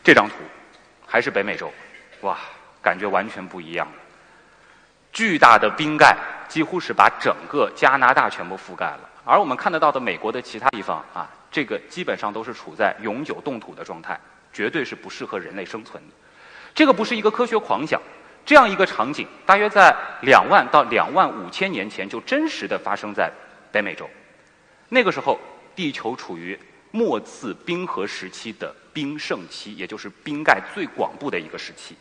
[0.02, 0.34] 这张图
[1.06, 1.72] 还是北美洲，
[2.22, 2.38] 哇，
[2.80, 3.86] 感觉完全不一样。
[5.16, 6.14] 巨大的冰盖
[6.46, 14.20] 几乎是把整个加拿大全部覆盖了，而我们看得到的美国的其他地方啊，这个基本上都是处在永久冻土的状态，
[14.52, 16.14] 绝对是不适合人类生存的。
[16.74, 17.98] 这个不是一个科学狂想，
[18.44, 23.32] 这样一个场景大约在两万到两万五千年前就真实的发生在
[23.72, 24.06] 北美洲。
[24.90, 25.40] 那个时候，
[25.74, 26.58] 地球处于
[26.90, 31.96] 末次冰河时期的冰盛期，也就是冰盖最广布的一个时期。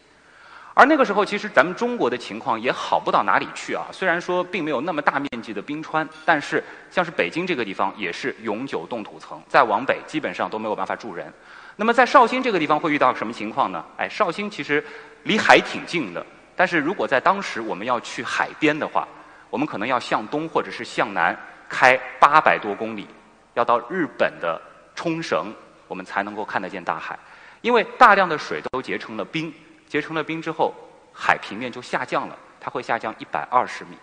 [0.77, 3.85] 而那个时候，其实咱们中国的情况也好不到哪里去啊。
[3.93, 6.61] 虽然说并没有那么大面积的冰川，但是
[6.91, 11.31] 像是北京这个地方也是永久冻土层，再往北基本上都没有办法住人。
[11.77, 13.83] 那么在绍兴这个地方会遇到什么情况呢？
[13.95, 14.83] 哎，绍兴其实
[15.23, 16.25] 离海挺近的，
[16.57, 19.07] 但是如果在当时我们要去海边的话，
[19.49, 21.33] 我们可能要向东或者是向南
[21.69, 23.07] 开八百多公里，
[23.53, 24.61] 要到日本的
[24.93, 25.53] 冲绳，
[25.87, 27.17] 我们才能够看得见大海，
[27.61, 29.53] 因为大量的水都结成了冰。
[29.95, 30.75] 结成了冰之后，
[31.13, 33.95] 海平面就下降了，它会下降一百二十米。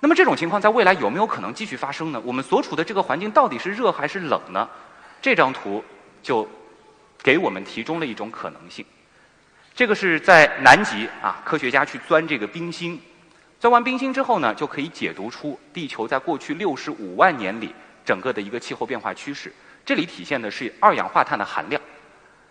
[0.00, 2.20] 那么这种情况在未来有没有可能继续发生呢？
[2.22, 4.68] 我们所处的这个环境到底是热还是冷呢？
[5.22, 5.82] 这张图
[6.22, 6.46] 就
[7.22, 8.84] 给我们提供了一种可能性。
[9.74, 13.00] 这个是在南极啊，科学家去钻这个冰芯，
[13.58, 17.74] 钻完冰芯之后呢，就可以解读出地球在过去六十五万年里
[18.04, 19.50] 整个的一个气候变化趋势。
[19.86, 21.80] 这里体现的是二氧化碳的含量。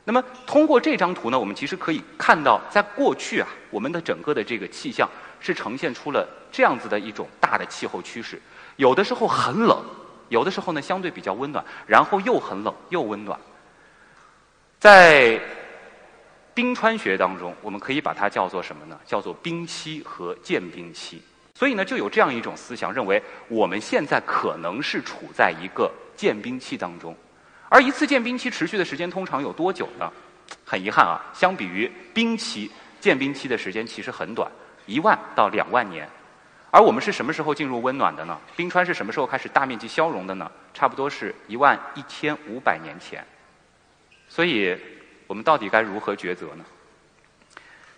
[0.06, 5.10] 那么，通过这张图呢，我们其实可以看到，在过去啊，我们的整个的这个气象
[5.40, 8.42] 是呈现出了这样子的一种大的气候趋势。
[8.76, 9.82] 有的时候很冷，
[10.28, 13.40] 有的时候呢相对比较温暖，然后又很冷又温暖。
[14.78, 15.40] 在
[16.54, 19.00] 冰川学当中，我们可以把它叫做什么呢？
[19.06, 21.22] 叫做冰期和间冰期。
[21.56, 27.16] 所以呢，就有这样一种思想，认为我们现在可能是处在一个间冰期当中。
[27.74, 30.08] 而一次间冰期持续的时间通常有多久呢？
[30.64, 32.70] 很遗憾啊，相比于冰期，
[33.00, 34.48] 间冰期的时间其实很短，
[34.86, 36.08] 一万到两万年。
[36.70, 38.40] 而我们是什么时候进入温暖的呢？
[38.56, 40.52] 冰川是什么时候开始大面积消融的呢？
[40.72, 43.26] 差不多是一万一千五百年前。
[44.30, 44.78] 所以，
[45.26, 46.64] 我们到底该如何抉择呢？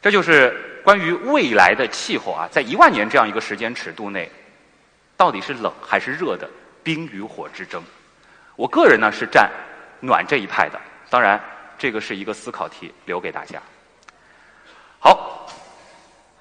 [0.02, 4.32] 这就是关于未来的气候啊，在一万年这样一个时间尺度内，
[5.18, 6.50] 到底是冷还是热的
[6.82, 7.84] 冰与火之争。
[8.56, 9.52] 我个人呢是站
[10.00, 11.42] 暖这一派的，当然
[11.78, 13.62] 这个是一个思考题，留给大家。
[15.00, 15.48] 好，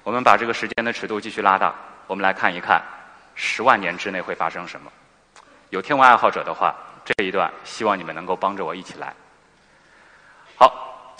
[0.03, 1.73] 我们把这个时间的尺度继续拉大，
[2.07, 2.81] 我们来看一看
[3.35, 4.91] 十万年之内会发生什么。
[5.69, 6.73] 有天文爱好者的话，
[7.03, 9.13] 这一段希望你们能够帮着我一起来。
[10.55, 11.15] 好，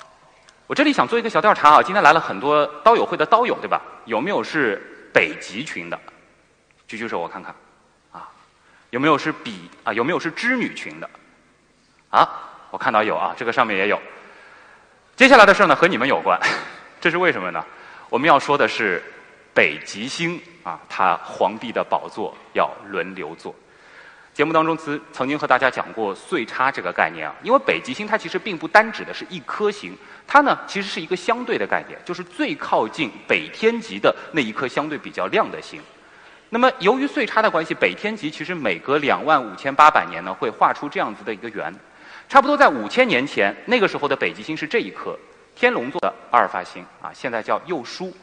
[0.68, 3.82] 我这里想做一个小调查啊，今天来了很多刀友会的刀友，对吧？
[4.06, 6.00] 有没有是北极群的？
[6.88, 7.54] 举举手我看看。
[8.12, 8.30] 啊，
[8.92, 9.92] 有没有是比啊？
[9.92, 11.10] 有没有是织女群的？
[12.16, 12.30] 啊，
[12.72, 14.02] 我看到有啊，这个上面也有。
[15.18, 16.40] 接下来的事儿呢和你们有关，
[17.02, 17.62] 这是为什么呢？
[18.10, 19.04] 我们要说的是
[19.54, 23.54] 北极星啊，它皇帝的宝座要轮流坐。
[24.34, 29.94] 节目当中曾曾经和大家讲过岁差这个概念啊，因为北极星它其实并不单指的是一颗星，
[30.26, 35.82] 它呢其实是一个相对的概念，就是最靠近北天极的那一颗相对比较亮的星。
[36.50, 41.74] 那么由于岁差的关系，北天极其实每隔两万五千八百年呢会画出这样子的一个圆，
[42.28, 45.18] 差不多在五千年前那个时候的北极星是这一颗
[45.56, 48.16] 天龙座的阿尔法星啊，现在叫幼疏。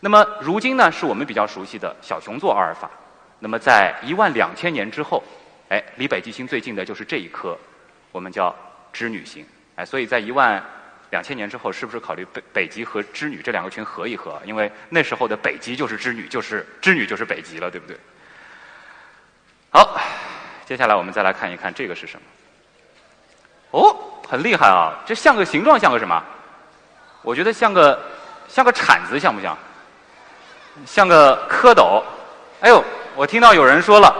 [0.00, 2.90] 那么如今呢是我们比较熟悉的小熊座阿尔法。
[3.38, 5.22] 那么在一万两千年之后。
[5.70, 7.54] 哎，离北极星最近的就是这一颗，
[8.10, 8.56] 我们叫
[8.90, 9.44] 织女星。
[9.76, 10.64] 哎，所以在一万
[11.10, 14.40] 两千年之后，是不是考虑北北极和织女这两个群合一合？
[14.46, 17.94] 因为那时候的北极就是织女，就是织女就是北极了，对不对？
[19.68, 20.00] 好，
[20.64, 22.22] 接下来我们再来看一看这个是什么。
[23.70, 23.96] 哦，
[24.28, 24.92] 很厉害啊！
[25.04, 26.22] 这像个形状像个什么？
[27.22, 28.00] 我觉得像个
[28.48, 29.56] 像个铲子，像不像？
[30.86, 32.02] 像个蝌蚪。
[32.60, 32.82] 哎呦，
[33.14, 34.14] 我听到有人说了。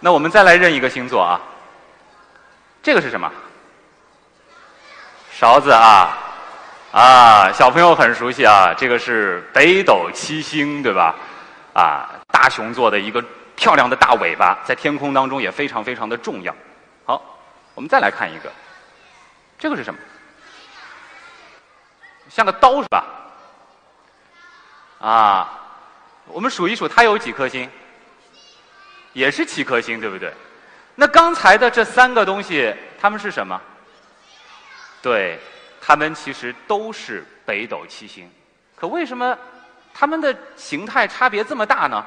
[0.00, 1.40] 那我们再来认一个星座啊，
[2.82, 3.30] 这个是什么？
[5.32, 6.16] 勺子啊，
[6.92, 11.14] 啊，小朋友很熟悉啊，这个是北斗七星，对吧？
[11.72, 13.22] 啊，大熊座的一个
[13.56, 16.54] 漂亮的大尾巴，在天空当中也非常非常的重要。
[17.74, 18.50] 我们再来看一个，
[19.58, 20.00] 这个是什么？
[22.28, 23.04] 像个刀是吧？
[25.00, 25.60] 啊，
[26.26, 27.68] 我们数一数，它有几颗星？
[29.12, 30.32] 也是七颗星，对不对？
[30.94, 33.60] 那刚才的这三个东西，它们是什么？
[35.02, 35.38] 对，
[35.80, 38.30] 它们其实都是北斗七星。
[38.76, 39.36] 可为什么
[39.92, 42.04] 它们的形态差别这么大呢？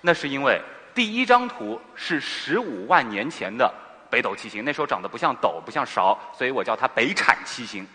[0.00, 0.60] 那是因为
[0.94, 3.72] 第一张图是十五万年前的
[4.10, 7.86] 北斗七星，那时候长得不像斗，不像勺，所以我叫它北产七星。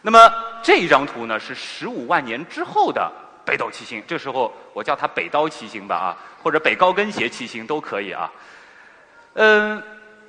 [0.00, 3.12] 那么这一张图呢，是十五万年之后的。
[3.44, 8.32] 北斗七星，这时候我叫它北刀七星吧啊，或者北高跟鞋七星都可以啊。
[9.34, 9.82] 嗯，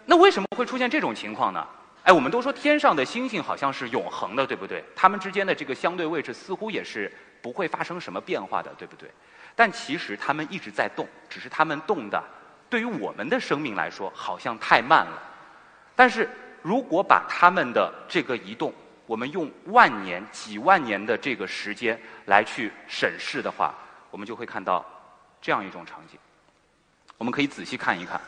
[0.05, 1.63] 那为什么会出现这种情况呢？
[2.01, 4.83] 哎，我们都说天上的星星好像是永恒的，对不对？
[4.95, 9.07] 它们之间的这个相对位置似乎也是不会发生什么变化的，对不对？
[9.55, 12.21] 但其实它们一直在动，只是它们动的
[12.73, 15.21] 对于我们的生命来说好像太慢了。
[15.95, 16.27] 但是
[16.63, 18.73] 如果把它们的这个移动，
[19.05, 23.75] 我们用万年、几万年的这个时间来去审视的话，
[24.09, 24.83] 我们就会看到
[25.39, 26.17] 这样一种场景。
[27.19, 28.19] 我们可以仔细看一看，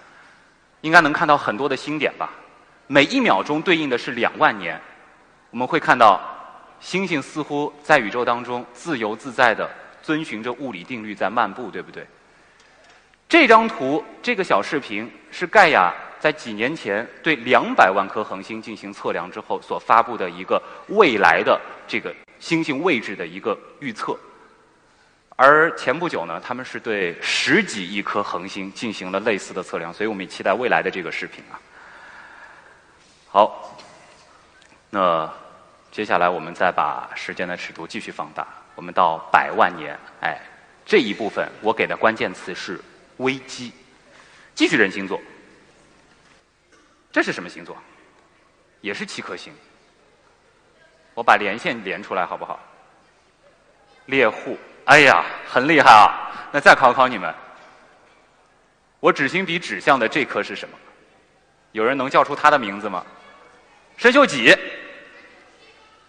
[0.82, 2.30] 应该能看到很多的星点吧。
[2.86, 4.80] 每一秒钟对应的是两万年。
[5.50, 6.22] 我们会看到
[6.80, 9.68] 星星似乎在宇宙当中自由自在的
[10.04, 12.06] 遵循着物理定律在漫步，对不对？
[13.28, 15.94] 这张图，这个小视频是盖亚。
[16.18, 24.18] 在几年前对两百万颗恒星进行测量之后所发布的一个未来的这个星星位置的一个预测，
[25.36, 31.60] 而前不久呢，他们是对十几亿颗恒星进行了类似的测量，所以我们也期待未来的这个视频啊。
[33.28, 33.78] 好，
[34.90, 35.32] 那
[35.92, 40.42] 接下来我们再把时间的尺度继续放大，我们到百万年，哎，
[40.88, 42.82] 这一部分我给的关键词是
[43.18, 43.72] 危机，
[44.54, 45.22] 继续认星座。
[47.12, 47.78] 这是什么星座？
[48.82, 49.54] 也是七颗星。
[51.14, 52.60] 我把连线连出来好不好？
[54.08, 56.50] 猎户，哎呀，很厉害啊！
[56.52, 57.34] 那再考考你们，
[59.00, 60.78] 我指星笔指向的这颗是什么？
[61.72, 63.04] 有人能叫出它的名字吗？
[63.98, 64.56] 参宿几？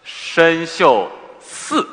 [0.03, 1.09] 参宿
[1.39, 1.87] 四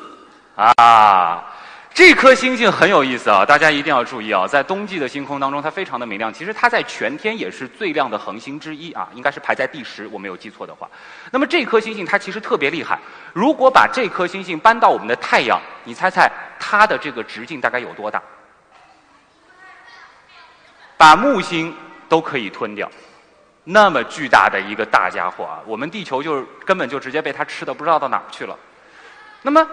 [0.55, 1.54] 啊。
[1.95, 4.45] 这颗星星很有意思啊，大家一定要注意啊！
[4.45, 6.31] 在冬季的星空当中，它非常的明亮。
[6.31, 10.89] 其实它在全天也是最亮的恒星之一啊，应该是排在第十，我没有记错的话。
[11.31, 12.99] 那么这颗星星它其实特别厉害。
[13.31, 18.21] 如果把这颗星星搬到我们的太阳，你猜猜它的这个直径大概有多大？
[20.97, 21.73] 把木星
[22.09, 22.91] 都可以吞掉，
[23.63, 25.61] 那么巨大的一个大家伙啊！
[25.65, 28.59] 我们地球就根本就直接被它吃的不知道到哪儿去了。
[29.41, 29.65] 那么。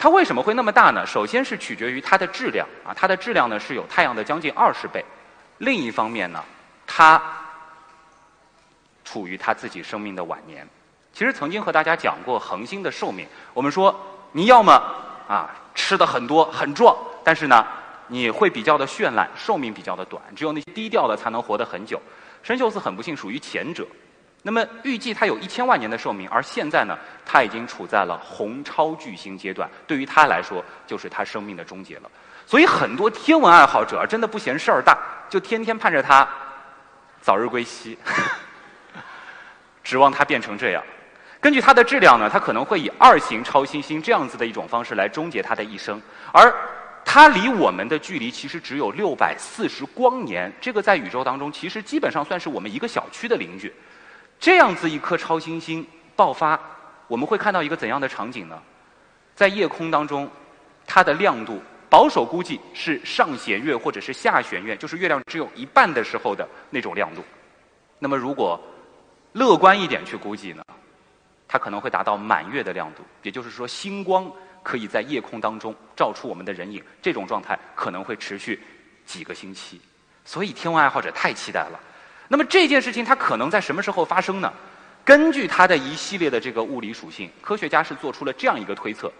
[0.00, 1.06] 它为什么会那么大呢？
[1.06, 5.04] 首先是取决于它的质量啊，它的质量呢是有太阳的将近二十倍。
[5.58, 6.42] 另一方面呢，
[6.86, 7.22] 它
[9.04, 10.66] 处于它自己生命的晚年。
[11.12, 13.94] 其实曾经和大家讲过恒星的寿命，我们说
[14.32, 14.72] 你要么
[15.28, 17.66] 啊吃的很多很壮，但是呢
[18.06, 22.00] 你会比较的绚烂，寿命比较的短，只有那些低调的才能活得很久。
[22.42, 23.86] 申秀斯很不幸属于前者。
[24.42, 26.96] 那么预计它有一千万年的寿命，而现在呢，
[27.26, 32.10] 它已经处在了红超巨星阶段，对于它来说就是它生命的终结了。
[32.46, 34.96] 所以很多天文爱好者真的不嫌事儿大，
[35.28, 36.26] 就天天盼着它
[37.20, 37.98] 早日归西，
[39.84, 40.82] 指望它变成这样。
[41.38, 46.00] 根据它的质量呢，它可能会以二型超新星这样子的一种方式来终结它的一生，
[46.32, 46.52] 而
[47.04, 53.72] 它离我们的距离其实只有六百四十光年，这个在宇宙当中其实基本上算是我们一个小区的邻居。
[54.40, 55.86] 这样子一颗超新星
[56.16, 56.58] 爆发，
[57.06, 58.60] 我们会看到一个怎样的场景呢？
[59.36, 60.28] 在夜空当中，
[60.86, 61.60] 它的亮度
[61.90, 67.22] 保守估计是上弦月或者是下弦月，就是月亮只有一半的时候的那种亮度。
[67.98, 68.58] 那么如果
[69.32, 70.64] 乐观一点去估计呢，
[71.46, 74.30] 它可能会达到满月的亮度，也就是说星光
[74.62, 78.58] 可以在夜空当中照出我们的人影，这种状态可能会持续
[79.04, 79.78] 几个星期。
[80.24, 81.78] 所以天文爱好者太期待了。
[82.32, 84.52] 那么这件事情它可能在什么时候发生呢？
[85.04, 89.12] 根据它的一系列的这个物理属性，科学家是做出了这样一个推测：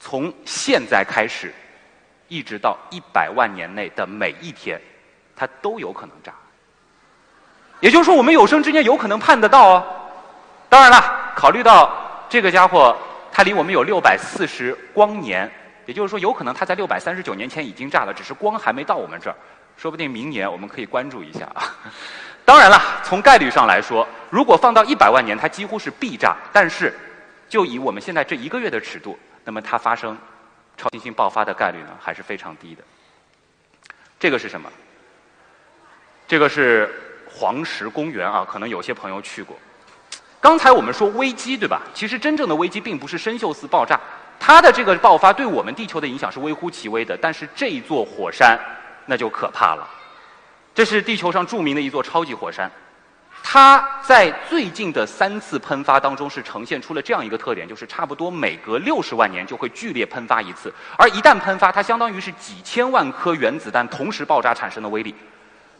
[0.00, 1.54] 从现在开始，
[2.26, 4.80] 一直到一百万年内的每一天，
[5.36, 6.32] 它都有可能炸。
[7.78, 9.86] 也就是说，我们有生之年有可能盼得到哦。
[10.68, 11.94] 当然了，考虑到
[12.28, 12.96] 这个家伙
[13.30, 15.48] 它离我们有六百四十光年，
[15.86, 19.36] 也就是说，有可能它在六百三十九年前已经炸了，只是光还没到我们这儿。
[19.76, 21.74] 说不定明年我们可以关注一下啊。
[22.50, 26.36] 当然了，从概率上来说，如果放到一百万年，它几乎是必炸。
[26.52, 26.92] 但是，
[27.48, 30.18] 就以我们现在这一个月的尺度，那么它发生
[30.76, 32.82] 超新星爆发的概率呢，还是非常低的。
[34.18, 34.68] 这个是什么？
[36.26, 36.92] 这个是
[37.32, 39.56] 黄石公园啊，可能有些朋友去过。
[40.40, 41.80] 刚才我们说危机，对吧？
[41.94, 43.96] 其实真正的危机并不是深秀斯爆炸，
[44.40, 47.16] 它的这个爆发对我们地球的影响是微乎其微的。
[47.16, 48.58] 但是这一座火山，
[49.06, 49.88] 那就可怕了。
[50.80, 52.70] 这是地球上著名的一座超级火山，
[53.42, 65.14] 它在最近的三次喷发当中是呈现出了这样一个特点，就是差不多每隔六十万年就会剧烈喷发一次，而一旦喷发，它相当于是几千万颗原子弹同时爆炸产生的威力，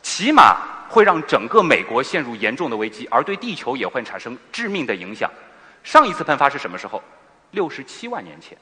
[0.03, 0.59] 起码
[0.91, 5.31] 会让整个美国陷入严重的危机，而对地球也会产生致命的影响。
[5.83, 7.03] 上一次喷发是什么时候？
[7.53, 8.55] 六十七万年前。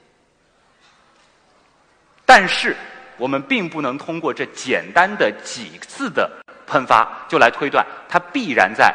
[2.25, 2.77] 但是。
[3.19, 6.31] 我们并不能通过这简单的几次的
[6.67, 8.95] 喷发就来推断它必然在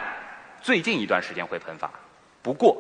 [0.62, 1.92] 最近一段时间会喷发。
[2.42, 2.76] 不过，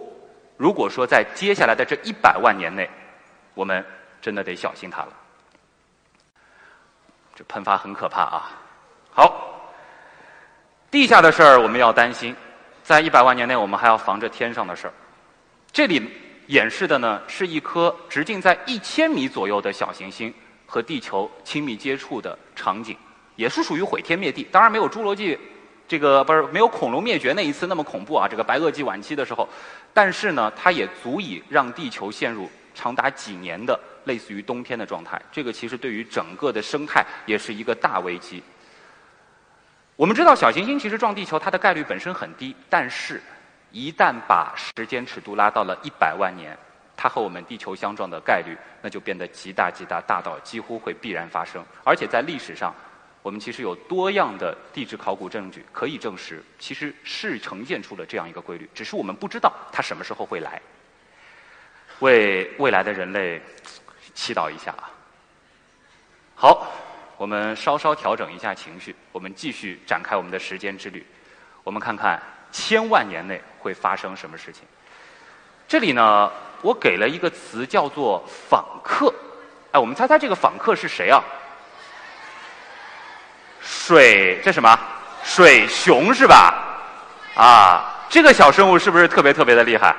[0.58, 2.90] 如果说在接下来的这一百万年内，
[3.54, 3.86] 我们
[4.22, 5.10] 真的得小心它了。
[7.36, 8.52] 这喷发很可怕啊！
[9.12, 9.72] 好，
[10.90, 12.36] 地下的事儿我们要担心，
[12.84, 14.94] 在一百万年内我们还要防着天上的事儿。
[15.72, 16.10] 这里
[16.48, 20.34] 演示的呢是一颗直径在一千米左右的小行星。
[20.74, 22.98] 和地球亲密接触的场景，
[23.36, 24.48] 也是属于毁天灭地。
[24.52, 25.38] 当然没有侏罗纪，
[25.88, 28.28] 这个不是没有恐龙灭绝那一次那么恐怖啊。
[28.28, 29.48] 这个白垩纪晚期的时候，
[29.94, 35.22] 但是呢，它也足以让地球陷入长达几年的类似于冬天的状态。
[35.32, 38.42] 这个其实对于整个的生态也是一个大危机。
[39.96, 43.22] 我们知道小行星其实撞地球它的概率本身很低，但是
[43.72, 46.58] 一旦把时间尺度拉到了一百万年。
[46.96, 51.64] 它和我们地球相撞的概率，那就变得极大极大，大到几乎会必然发生。
[51.84, 52.74] 而且在历史上，
[53.22, 60.62] 我们其实有多样的地质考古证据可以证实，其实是呈现出了这样一个规律，只是我们不知道它什么时候会来。
[62.00, 63.42] 为未来的人类
[64.14, 64.92] 祈祷一下啊！
[66.36, 66.72] 好，
[67.18, 71.06] 我们稍稍调整一下情绪，我们继续展开我们的时间之旅。
[71.64, 72.22] 我们看看
[72.52, 74.64] 千万年内会发生什么事情。
[75.68, 76.32] 这里呢？
[76.64, 79.14] 我给了一个词叫做“访客”，
[79.72, 81.22] 哎，我们猜猜这个访客是谁啊？
[83.62, 84.80] 水，这什么？
[85.24, 86.54] 水熊是吧？
[87.36, 89.96] 啊，这个小生物是不是特别特别的厉害？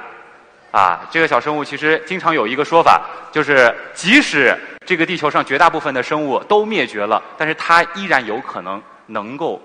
[0.72, 3.00] 啊，这个小生物其实经常有一个说法，
[3.30, 9.60] 就是即使这个地球上绝大部分的生物都灭绝了，但是它依然有可能能够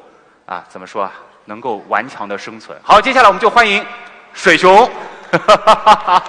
[0.46, 1.12] 啊，怎么说啊？
[1.46, 2.78] 能够顽强的生存。
[2.84, 3.84] 好，接下来我们就欢迎
[4.34, 4.88] 水熊。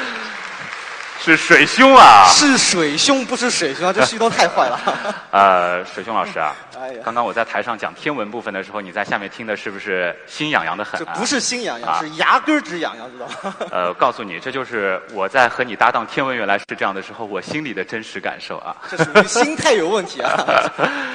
[1.23, 2.25] 是水兄啊！
[2.29, 3.93] 是水兄，不是水兄啊！
[3.93, 4.79] 这旭东太坏了。
[5.29, 11.03] 呃，水兄老师啊， 哎呀刚刚我在台上讲天文部分的时候，你在下面听的是不是心痒痒的很、啊？
[11.05, 13.55] 这不是心痒痒，啊是牙根儿直痒痒，知道吗？
[13.69, 18.75] 呃，告诉你，这就是我在和你搭档天文原来是这样的时候，我心里的真实感受啊。
[18.89, 20.43] 这属于心态有问题啊！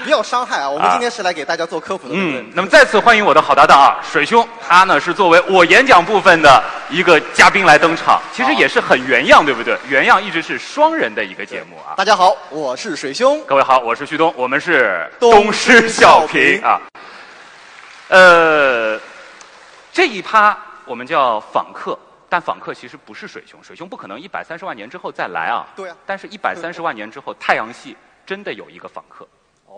[0.05, 0.71] 不要伤害啊！
[0.71, 2.15] 我们今天是来给大家做科普的？
[2.17, 9.77] 嗯，那么再次欢迎我的好搭档啊，水兄，他呢是作为我演讲部分的一个嘉宾来登场，其实也是很原样，对不对？
[9.89, 11.95] 原样一直是双人的一个节目啊。
[11.97, 13.43] 大家好，我是水兄。
[13.45, 16.81] 各位好，我是旭东，我们是东施效颦啊。
[18.09, 19.01] 呃，
[19.93, 21.99] 这一趴我们叫访客，
[22.29, 25.67] 但访客其实不是水兄，水兄不可能一百三十万年之后再来啊。
[25.75, 25.97] 对啊。
[26.05, 29.27] 但是，一百三十万年之后，太阳系真的有一个访客，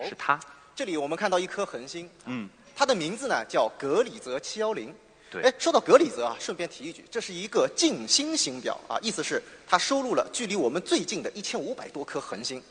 [0.02, 0.38] 是他。
[0.74, 4.94] 这里我们看到一颗恒星，嗯，它的名字呢叫格里泽七幺零。
[5.30, 12.62] 对哎，说到格里泽啊，顺便提一句，这是一个近星星表啊，意思是它收录了距离我们最近的一千五百多颗恒星。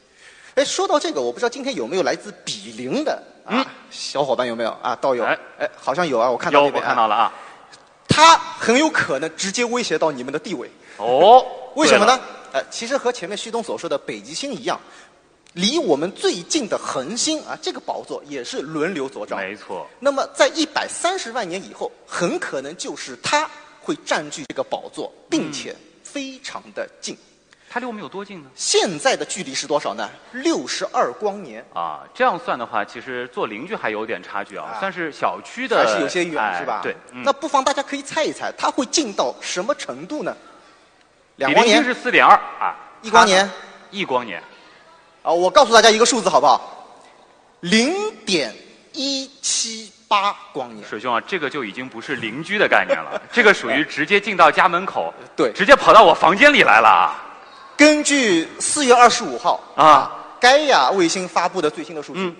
[0.56, 4.96] 哎，说到这个，我不知道今天有没有来自比邻的啊、小伙伴有没有啊？
[4.96, 7.34] 道友，嗯哎哎，好像有啊，我看到有那边我看到了啊。
[8.08, 10.68] 他很有可能直接威胁到你们的地位。
[10.98, 12.20] 哦，为什么呢
[12.52, 12.60] 对？
[12.60, 14.80] 呃，其实和前面旭东所说的北极星一样，
[15.58, 19.42] 离我们最近的恒星啊，这个宝座也是轮流坐庄。
[19.42, 19.88] 没错。
[20.00, 23.50] 那么在一百三十万年以后，很可能就是它
[23.82, 27.18] 会占据这个宝座，并且非常的近。
[27.70, 28.50] 它离我们有多近呢？
[28.56, 30.08] 现在的距离是多少呢？
[30.32, 31.66] 六十二光年。
[31.74, 36.82] 啊，这样算的话，其实做邻居还有点差距啊，算是小区的，还是有些远，哎是吧？
[36.84, 40.38] 对，嗯那不妨大家可以猜一猜，它会近到什么程度呢？
[41.38, 43.50] 两光年是四点二啊，一光年，
[43.90, 44.42] 一光年，
[45.28, 46.88] 啊，我告诉大家一个数字好不好？
[47.60, 47.94] 零
[48.26, 48.56] 点
[48.94, 50.88] 一七八光年。
[50.88, 57.26] 水兄啊，这个就已经不是邻居的概念了，这个属于直接进到家门口， 对，直接跑到我房间里来了啊
[57.76, 60.10] 根据四月二十五号啊，
[60.40, 62.34] 盖亚卫星发布的最新的数据，嗯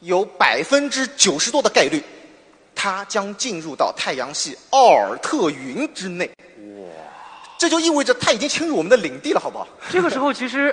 [0.00, 2.04] 有百分之九十多的概率，
[2.74, 6.30] 它将进入到太阳系奥尔特云之内。
[6.58, 6.92] 哇！
[7.56, 9.66] 这就意味着它已经侵入我们的领地了，好不好？
[9.88, 10.72] 这个时候其实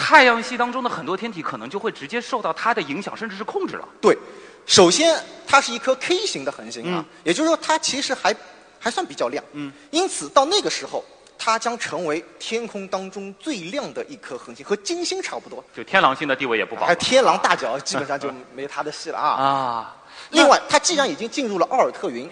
[0.00, 3.86] 太阳系当中的很多天体可能就会直接受到它的影响，甚至是控制了。
[4.00, 4.16] 对，
[4.64, 8.34] 首先它是一颗 K 型的恒星啊，嗯也就是说它其实还
[8.78, 9.44] 还算比较亮。
[9.52, 11.04] 嗯，因此到那个时候，
[11.38, 15.62] 它将成为天空当中最亮的一颗恒星，和金星差不多。
[15.76, 19.28] 就天狼星的地位也不保还天狼大角，基本上就没 它的戏了啊。
[19.42, 19.96] 啊。
[20.30, 22.28] 另外，它既然已经进入了奥尔特云，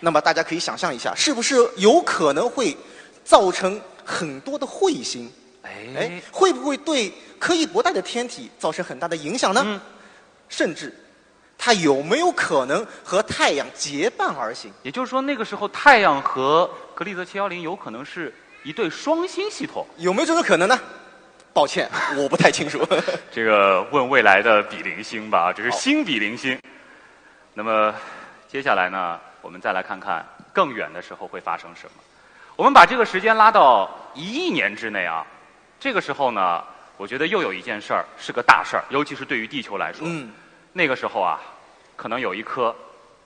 [0.00, 2.76] 那么大家可以想象一下，是不是有可能会
[3.24, 5.30] 造成很多的彗星？
[5.96, 9.62] 哎，会不会对柯伊伯带的天体造成很大的影响呢？
[9.64, 9.80] 嗯
[10.48, 10.94] 甚至，
[11.58, 14.72] 它有没有可能和太阳结伴而行？
[14.84, 18.32] 也就是说，那个时候太阳和格利泽七幺零有可能是
[18.62, 19.84] 一对双星系统。
[19.96, 20.78] 有没有这种可能呢？
[21.52, 22.78] 抱歉， 我不太清楚。
[23.32, 26.56] 这个问未来的比邻星吧，这是新比邻星。
[27.52, 27.92] 那么
[28.46, 32.02] 接下来呢，我们再来看看更远的时候会发生什么。
[32.54, 35.26] 我们把这个时间拉到一亿年之内啊，
[35.78, 36.64] 这个时候呢，
[36.96, 40.06] 我觉得又有一件事儿是个大事儿，尤其是对于地球来说。
[40.08, 40.32] 嗯，
[40.72, 41.40] 那个时候啊，
[41.96, 42.74] 可能有一颗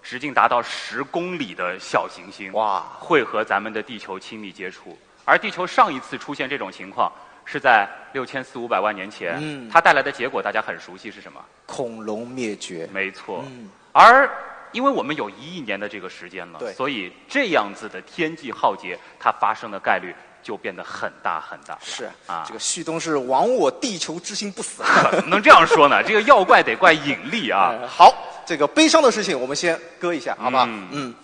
[0.03, 4.99] 直径达到十公里的小行星哇，会和咱们的地球亲密接触。
[5.25, 7.13] 而地球上一次出现这种情况
[7.45, 11.45] 是在六千四五百万年前，嗯它带来的结果大家很熟悉是什么？
[11.67, 12.89] 恐龙灭绝。
[12.93, 13.45] 没错。
[13.47, 14.31] 嗯而
[14.73, 21.79] 因为我们有一亿年的这个时间了对，所以这样子的天际浩劫，它发生的概率就变得很大很大。
[21.83, 24.83] 是啊，这个旭东是亡我地球之心不死。
[25.11, 26.03] 怎 么能这样说呢？
[26.03, 27.75] 这个要怪得怪引力啊！
[27.81, 28.15] 呃 好，
[28.47, 30.65] 这个悲伤的事情我们先搁一下，好吧？
[30.69, 31.15] 嗯嗯，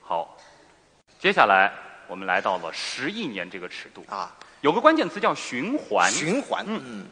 [0.00, 0.36] 好，
[1.18, 1.72] 接下来
[2.06, 6.10] 我们来到了十亿年这个尺度啊，有个关键词叫循环。
[6.10, 7.06] 循环，嗯嗯，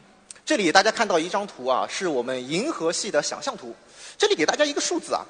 [0.45, 3.75] 这里大家看到一张图啊，是我们银河系的想象图。
[4.21, 5.25] 这里给大家一个数字啊，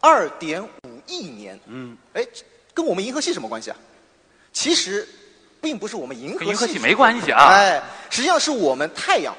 [0.00, 0.68] 二点五
[1.08, 1.58] 亿年。
[1.66, 2.24] 嗯，哎，
[2.72, 3.76] 跟我们银河系什么关系啊？
[4.52, 5.04] 其实，
[5.60, 9.34] 并不是我们银河系银河系没关系啊哎，实际上是我们太阳，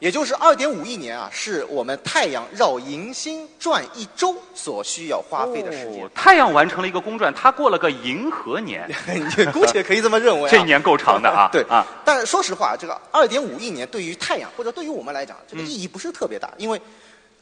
[0.00, 6.04] 也就是二点五亿年啊，是我们太阳绕银星转一周所需要花费的时间。
[6.04, 8.86] 哦太阳完成了一个公转，它过了个银河年，
[9.38, 10.50] 你姑且可以这么认为、啊。
[10.52, 11.48] 这一年够长的啊！
[11.50, 16.78] 对啊，但说实话，这个二点五亿年对于太阳或者对于我们来讲，这个意义不是特别大，因为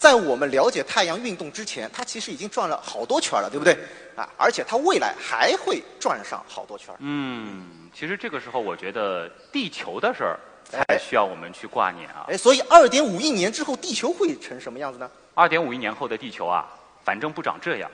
[0.01, 3.77] 在我们了解太阳运动之前，它其实已经转了好多圈了，对不对？
[4.17, 6.95] 啊，而且它未来还会转上好多圈。
[7.01, 12.25] 嗯，其实这个时候我觉得地球的事儿才需要我们去挂念啊。
[12.29, 15.11] 哎，所以二点五亿年之后，地球会成什么样子呢？
[15.35, 16.67] 二点五亿年后的地球啊，
[17.05, 17.91] 反正不长这样。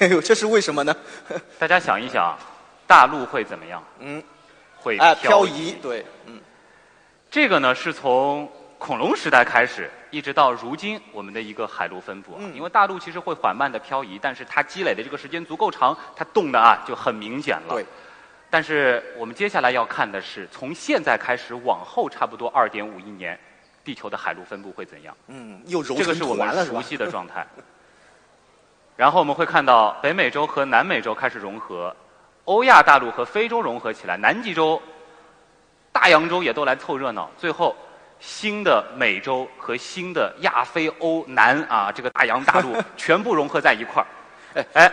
[0.00, 0.94] 哎呦，这是为什么呢？
[1.56, 2.36] 大家想一想，
[2.84, 3.80] 大陆会怎么样？
[4.00, 4.20] 嗯，
[4.76, 6.40] 会漂移，对，嗯，
[7.30, 17.74] 这个呢是从恐龙时代开始，一直到如今我们的一个海陆分布因为大陆其实会缓慢的漂移，但是它积累的这个时间足够长，它动的啊就很明显了。
[17.74, 17.84] 对。
[18.50, 23.40] 但是我们接下来要看的是，从现在开始往后差不多二点五亿年，
[23.82, 25.16] 地球的海陆分布会怎样？
[25.28, 27.46] 嗯，又揉成这个是我们熟悉的状态。
[28.94, 31.96] 然后我们会看到北美洲和南美洲开始融合，
[32.44, 34.80] 欧亚大陆和非洲融合起来，南极洲、
[35.90, 37.30] 大洋洲也都来凑热闹。
[37.38, 37.74] 最后，
[38.22, 44.06] 新的美洲和新的亚非欧南啊，这个大洋大陆 全部融合在一块儿。
[44.54, 44.92] 哎哎，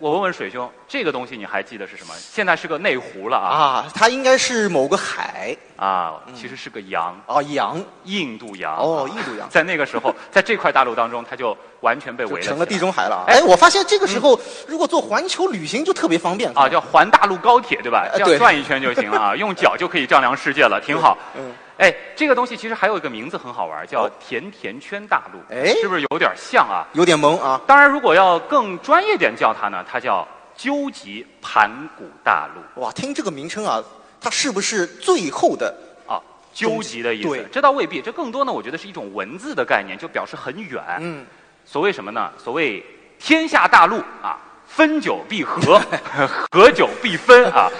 [0.00, 2.12] 我问问水兄，这个东西你还记得是什么？
[2.18, 3.46] 现在是个内湖了啊。
[3.46, 7.16] 啊，它应该是某个海啊，其实是个洋。
[7.26, 8.76] 啊，洋，印度洋。
[8.76, 13.24] 哦啊印度洋在那个时候， 在这块大陆当中，它就完全被围了成了地中海了啊。
[13.28, 14.36] 哎，我发现这个时候
[14.66, 18.04] 如果做环球旅行就特别方便啊，叫环大陆高铁，对吧？
[18.14, 21.16] 这样转一圈就行了啊，用脚就可以丈量世界了，挺好。
[21.36, 25.38] 嗯，哎，这个东西其实还有一个名字很好玩，叫甜甜圈大陆。
[25.54, 26.84] 哎是不是有点像啊？
[26.92, 27.60] 有点萌啊。
[27.66, 30.26] 当然，如果要更专业点叫它呢，它叫
[30.56, 32.82] 究极盘古大陆。
[32.82, 33.80] 哇，听这个名称啊，
[34.20, 35.72] 它是不是最后的
[36.04, 36.18] 啊？
[36.52, 40.82] 究极的意思，这倒未必，这更多呢，我觉得是一种文字的概念，就表示很远。
[40.98, 41.24] 嗯，
[41.64, 42.32] 所谓什么呢？
[42.36, 42.84] 所谓
[43.20, 44.36] 天下大陆啊，
[44.66, 45.80] 分久必合，
[46.50, 47.70] 合久必分啊。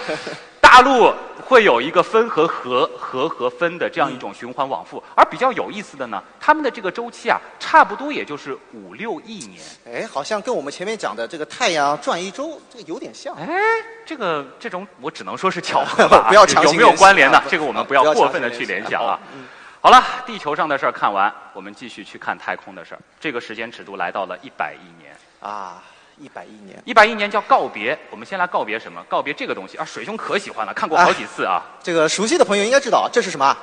[0.61, 1.13] 大陆
[1.49, 5.03] 会有一个分和合、合和分的这样一种循环往复。
[5.15, 9.63] 而比较有意思的呢，他们的这个周期啊，差不多也就是五六亿年。
[9.87, 13.35] 哎，好像跟我们前面讲的这个太阳转一周，这个有点像。
[13.35, 13.49] 哎，
[14.05, 17.45] 这个这种我只能说是巧合吧， 不要 强有没有关联呢啊？
[17.49, 19.19] 这个我们不要过分的去联想啊。
[19.81, 23.01] 好了，地球上的事儿看完，我们继续去看太空的事儿。
[23.19, 25.17] 这个时间尺度来到了一百亿年。
[25.41, 25.83] 啊，
[26.21, 26.83] 一百亿年。
[26.85, 29.03] 一百亿年叫告别，我们先来告别什么？
[29.09, 31.63] 告别这个东西啊，水兄可喜欢了，看过好几次啊。
[31.83, 33.57] 这个熟悉的朋友应该知道，这是什么？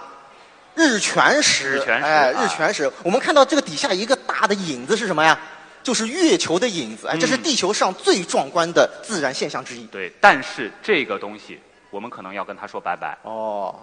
[0.75, 1.75] 日全食。
[1.75, 2.91] 日全食哎，啊日全食。
[3.03, 5.39] 我们看到这个底下一个大的影子是什么呀？
[5.83, 7.07] 就是月球的影子。
[7.07, 9.85] 哎，这是嗯地球上最壮观的自然现象之一。
[9.85, 11.59] 对，但是这个东西
[11.91, 13.17] 我们可能要跟他说拜拜。
[13.21, 13.73] 哦，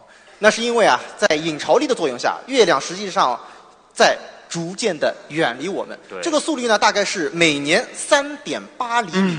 [0.40, 3.38] 那是因为啊，在引潮力的作用下，月亮实际上
[3.94, 4.18] 在
[4.52, 5.98] 逐渐的远离我们。
[6.22, 9.38] 这个速率呢，大概是每年三点八厘米。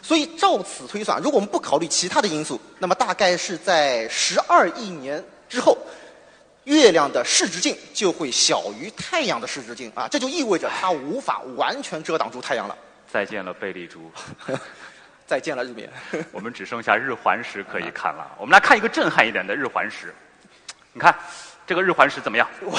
[0.00, 5.76] 所以照此推算，如果我们不考虑其他的因素，那么大概是在十二亿年之后，
[6.64, 12.76] 月亮的视直径就会小于太阳的视直径啊，这就意味着它无法完全遮挡住太阳了。
[13.10, 14.10] 再见了，贝利珠。
[15.26, 15.90] 再见了，日冕。
[16.30, 18.30] 我们只剩下日环食可以看了。
[18.38, 20.14] 我们来看一个震撼一点的日环食。
[20.92, 21.14] 你看
[21.64, 22.46] 这个日环食怎么样？
[22.60, 22.78] 我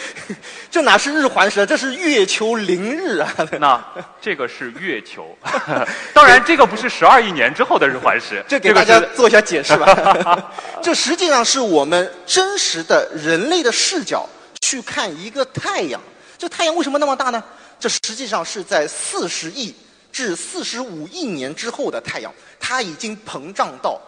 [0.70, 3.32] 这哪是日环食，这是月球凌日啊！
[3.60, 3.84] 那
[4.20, 5.36] 这个是月球，
[6.12, 10.52] 当然这个不是十二亿年之后的日环食， 这给大家做一下解释吧。
[10.82, 14.26] 这实际上是我们真实的人类的视角
[14.62, 16.00] 去看一个太阳。
[16.38, 17.42] 这太阳为什么那么大呢？
[17.78, 19.74] 这实际上是在四十亿
[20.10, 24.00] 至四十五亿年之后的太阳，它已经膨胀到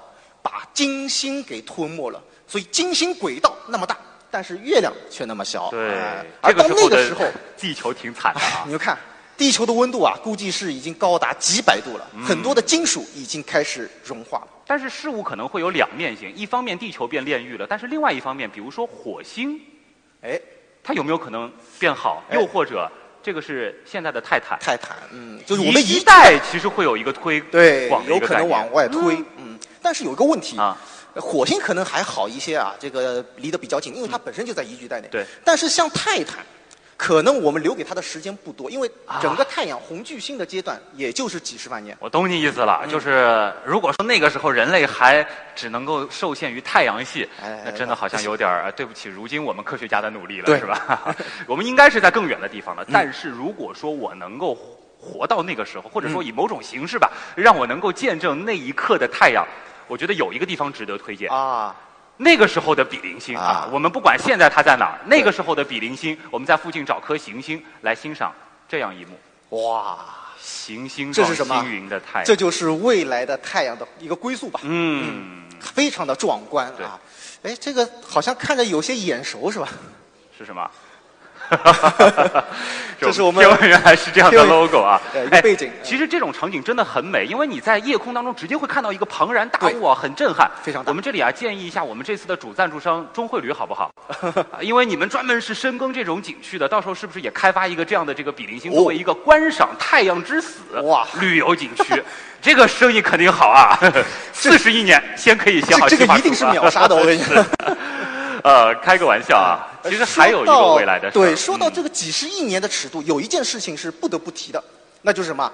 [0.42, 2.20] 把金星给吞没了。
[2.46, 3.96] 所以金星轨道那么大，
[4.30, 5.70] 但是月亮却那么小。
[5.70, 7.24] 对哎，而到那个时候，
[7.56, 8.62] 地球挺惨的啊。
[8.66, 8.96] 你就看
[9.36, 14.48] 地球的温度啊，估计是已经高达几百度了，嗯很多的金属已经开始融化了。
[14.66, 19.60] 但是事物可能会有两面性，一方面地球变炼狱了，但是另外一方面，比如说火星，
[20.22, 20.40] 哎，
[20.82, 22.22] 它有没有可能变好？
[22.30, 22.90] 哎又或者
[23.22, 24.58] 这个是现在的泰坦？
[24.60, 30.76] 泰坦，嗯，就是我们一一代其实会有一个推对有可能往外推，嗯，但是有一个问题啊，
[31.20, 35.08] 火星可能还好一些啊，这个离得比较近，因为它本身就在宜居带内。
[35.10, 36.44] 对，但是像泰坦，
[36.96, 41.96] 可能我们留给它的时间不多，因为啊整个太阳红巨星的阶段也就是几十万年。
[42.00, 51.14] 我懂你意思了，嗯就是如果说那个时候人类还只能够受限于太阳系，哎那真的好像有点对不起，如今我们科学家的努力了，是吧？
[51.46, 52.82] 我们应该是在更远的地方了。
[52.84, 54.56] 嗯但是如果说我能够
[54.98, 59.46] 活到那个时候，或者说以某种形式吧，让我能够见证那一刻的太阳，
[59.86, 61.74] 我觉得有一个地方值得推荐啊。
[62.18, 68.32] 那个时候的比邻星啊，我们不管现在它在哪儿，那个时候的比邻星，我们在附近找颗行星来欣赏
[68.66, 69.70] 这样一幕。
[69.70, 69.98] 哇，
[70.40, 74.60] 行星状这是什么星云的太阳，这就是未来的太阳的一个归宿吧。
[74.62, 76.98] 嗯，非常的壮观啊！
[77.42, 79.68] 哎，这个好像看着有些眼熟是吧？
[80.38, 80.70] 是什么？
[82.98, 90.50] 这是我们天文原来是这样的 logo 啊对一，个背景其实这种场景真的很美，因为你在夜空当中直接会看到一个庞然大物啊，很震撼。
[90.62, 93.90] 非常大我们这里啊，建议一下我们这次的主赞助商中汇旅好不好？
[94.50, 102.02] 啊因为你们专门是深耕这种景区的，到时候是不是也开发一个这样的这个比邻星，作为一个观赏太阳之死哇旅游景区？
[102.40, 103.76] 这个生意肯定好啊！
[104.32, 107.44] 四十亿年先可以写好这这个一定是秒杀的我跟你说。
[108.46, 111.14] 呃，开个玩笑啊，其实还有一个未来的事。
[111.14, 114.62] 对，说到这个几十亿年的尺度，有一件事情是不得不提的，
[115.02, 115.50] 那就是什么？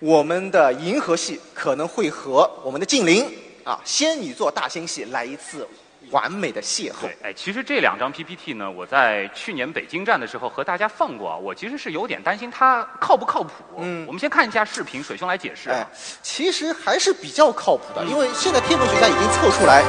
[0.00, 3.24] 我们的银河系可能会和我们的近邻
[3.62, 5.68] 啊仙女座大星系来一次
[6.14, 7.10] 完美的邂逅。
[7.24, 13.50] 哎，其实这两张 PPT 呢，我在去年北京站的时候和大家放过啊，我其实是有点担心它靠不靠谱。
[13.78, 15.76] 嗯，我们先看一下视频，水兄来解释啊。
[15.76, 15.86] 哎，
[16.22, 19.82] 其实还是比较靠谱的，因为现在天文学家已经测出来，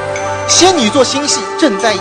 [0.49, 1.99] 仙女座星系正在以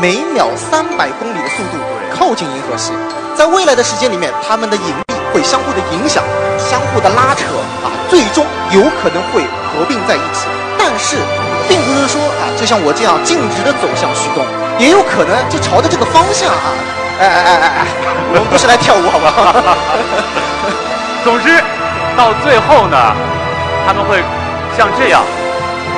[0.00, 1.78] 每秒三百公里的速度
[2.14, 2.92] 靠近银河系，
[3.34, 5.02] 在未来的时间里面，它们的引力
[5.32, 6.22] 会相互的影响，
[6.58, 7.50] 相互的拉扯
[7.82, 10.46] 啊，最终有可能会合并在一起。
[10.78, 11.53] 但是，并
[11.94, 14.42] 不是说啊，就像我这样径直的走向虚空，
[14.82, 16.74] 也有可能就朝着这个方向啊，
[17.20, 17.86] 哎哎哎哎哎，
[18.34, 19.54] 我们不是来跳舞好不好？
[21.22, 21.54] 总之，
[22.18, 22.98] 到最后呢，
[23.86, 24.18] 他们会
[24.76, 25.22] 像这样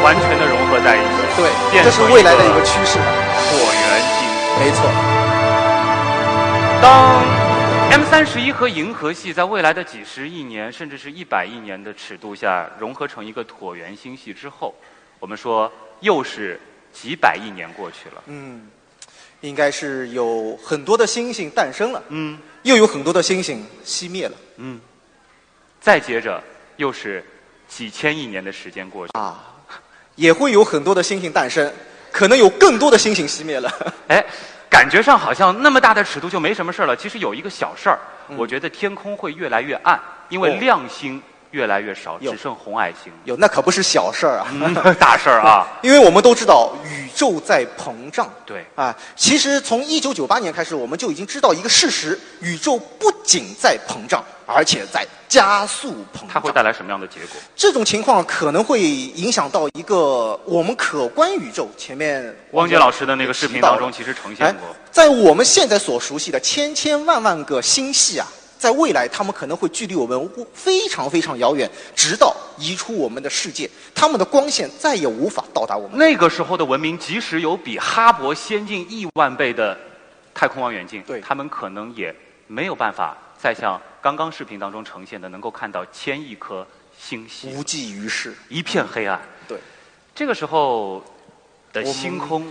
[0.05, 1.17] 完全的融合在一起。
[1.41, 3.01] 对，变这是未来的一个趋势。
[3.49, 3.81] 椭圆
[4.21, 4.29] 形。
[4.61, 4.85] 没错。
[6.83, 7.25] 当
[7.91, 14.75] M 三十一和银河系在未来的几十亿年，甚至是一百亿年的尺度下融合成一个椭圆星系之后，
[15.19, 15.71] 我们说
[16.01, 16.61] 又是
[16.93, 18.23] 几百亿年过去了。
[18.27, 18.69] 嗯，
[19.41, 24.81] 应该是有很多的星星诞生了，嗯，又有很多的星星熄灭了，嗯，
[25.81, 26.43] 再接着
[26.77, 27.25] 又是
[27.69, 29.55] 几千亿年的时间过去啊，
[30.15, 31.73] 也会有很多的星星诞生，
[32.11, 33.71] 可能有更多的星星熄灭了。
[34.09, 34.25] 哎，
[34.71, 36.97] 感觉上好像那么大的尺度就没什么事儿了。
[36.97, 37.99] 其实有一个小事儿，
[38.37, 41.23] 我觉得天空会越来越暗，因为亮星
[41.57, 43.11] 越来越少，只剩红矮星。
[43.25, 45.67] 有，那可不是小事儿啊，嗯 大事儿啊！
[45.83, 48.31] 因为我们都知道宇宙在膨胀。
[48.45, 56.29] 对啊，其实从一九九八年开始，我们就已经知道一个事实：宇宙不仅在膨胀，而且在加速膨胀。
[56.35, 57.41] 它会带来什么样的结果？
[57.57, 61.71] 这种情况可能会影响到一个我们可观宇宙。
[61.79, 64.77] 前面汪杰老师的那个视频当中其实呈现过。
[64.91, 68.27] 在我们现在所熟悉的千千万万个星系啊，
[68.59, 75.99] 在未来他们可能会距离我们非常非常遥远，直到移出我们的世界，他们的光线再也无法到达我们。
[75.99, 79.79] 那个时候的文明，即使有比哈勃先进亿万倍的
[80.35, 82.15] 太空望远镜，对，他们可能也
[82.47, 86.67] 没有办法再像刚刚视频当中呈现的，能够看到千亿颗
[86.99, 89.21] 星系，无济于事，一片黑暗。
[89.47, 89.59] 对，
[90.15, 91.05] 这个时候
[91.73, 92.47] 的星空，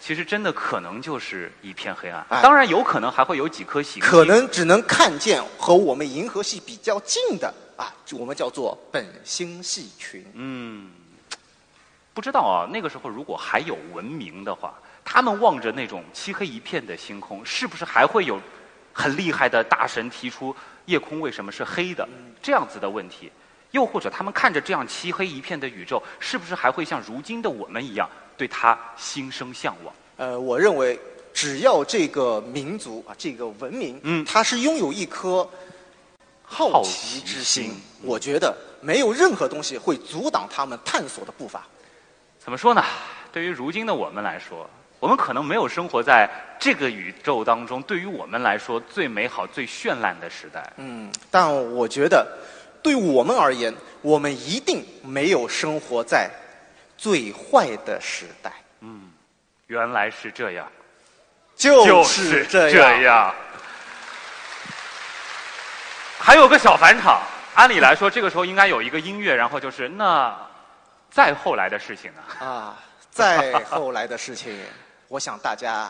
[0.00, 2.24] 其实真的可能就是一片黑暗。
[2.28, 10.24] 哎当然，有可能还会有几颗行星，可能只能看见和我们银河系比较近的啊，我们叫做本星系群。
[10.34, 10.90] 嗯，
[12.14, 14.74] 不知道啊，那个时候如果还有文明的话，
[15.04, 18.40] 他们望着那种漆黑一片的星空，是不是还会有
[18.92, 20.54] 很厉害的大神提出
[20.84, 22.08] 夜空为什么是黑的
[22.42, 23.30] 这样子的问题？
[23.72, 29.94] 又或者他们看着这样漆黑一片的宇宙，是不是还会像如今的我们一样对他心生向往？
[30.16, 30.98] 呃，我认为
[31.32, 35.48] 只要这个民族啊，这个文明，嗯，它是拥有一颗
[36.42, 37.72] 好奇之心，
[38.02, 41.66] 我觉得没有任何东西会阻挡他们探索的步伐。
[42.38, 42.82] 怎么说呢？
[43.32, 44.68] 对于如今的我们来说，
[44.98, 50.72] 我们可能没有生活在这个宇宙当中，对于我们来说最美好、最绚烂的时代。
[50.78, 52.26] 嗯，但我觉得
[52.82, 56.30] 对我们而言，我们一定没有生活在
[56.96, 58.52] 最坏的时代。
[58.80, 59.10] 嗯，
[59.66, 60.70] 原来是这样，
[61.56, 63.34] 就是这这样。
[66.18, 67.22] 还有个小返场，
[67.54, 70.36] 按理来说，这个时候应该有一个音乐，然后就是那
[71.10, 72.46] 再后来的事情呢？
[72.46, 72.76] 啊，
[73.10, 74.60] 再后来的事情，
[75.08, 75.88] 我想大家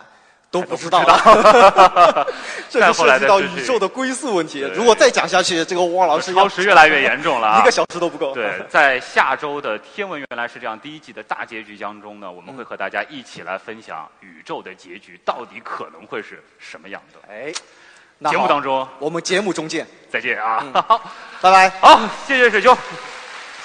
[0.50, 2.26] 都不知道道了。
[2.70, 4.60] 这再就涉及到宇宙的归宿问题。
[4.74, 8.34] 如果再讲下去，这个汪老师要超时越来越严重了啊 一个小时都不够。
[8.34, 17.18] 对，在下周的《天文原来是这样》第一季的大结局当中呢，我们会和大家一起来分享宇宙的结局到底可能会是什么样的。
[17.32, 17.52] 哎，
[18.18, 20.64] 那节目当中我们节目中见，再见啊！
[20.88, 21.00] 好，
[21.40, 21.70] 拜拜。
[21.80, 22.76] 好，谢谢水兄，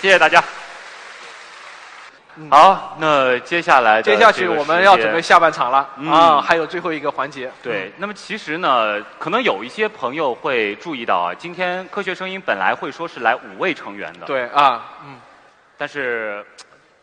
[0.02, 0.44] 谢谢大家。
[2.50, 6.10] 好，那接下来接下去我们要准备下半场了、嗯。
[6.10, 7.52] 啊，还有最后一个环节。
[7.62, 15.20] 对，那么其实呢，可能有一些朋友会注意到啊，今天科学声音本来会说是来五位成员的，对啊，嗯，
[15.78, 16.46] 但是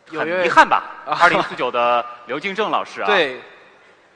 [0.07, 1.19] 很有遗憾吧，啊。
[1.21, 3.39] 二零四九的刘敬正老师啊，对，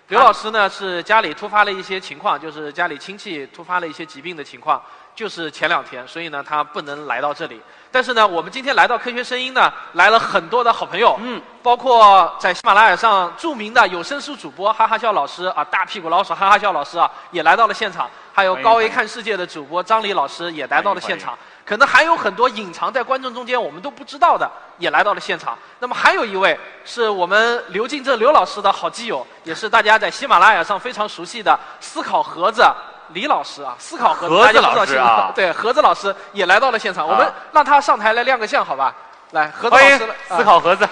[0.09, 4.82] 刘老师呢是家里突发了一些情况，就是家里亲戚突发了一些疾病的情况，
[5.14, 7.60] 就是前两天，所以呢他不能来到这里。
[7.90, 21.39] 但是呢，我们今天来到科学声音呢，来了很多的好朋友，嗯，包括在喜马拉雅上著名的有声书主播哈哈笑老师啊，大屁股老鼠哈哈笑老师啊，也来到了现场，还有高维看世界的主播张黎老师也来到了现场。
[21.64, 25.56] 可能还有很多隐藏在观众中间我们都不知道的，也来到了现场。
[25.78, 32.64] 那么还有一位是我们刘敬正刘老师的好基友，也是大家在喜马拉雅上非常熟悉的思考盒子
[33.12, 37.06] 李老师啊，思考盒子盒子大家不知道老师啊对，盒子老师也来到了现场。
[37.06, 38.94] 我们啊让他上台来亮个相，好吧？
[39.32, 40.89] 来，盒子老师思考盒子。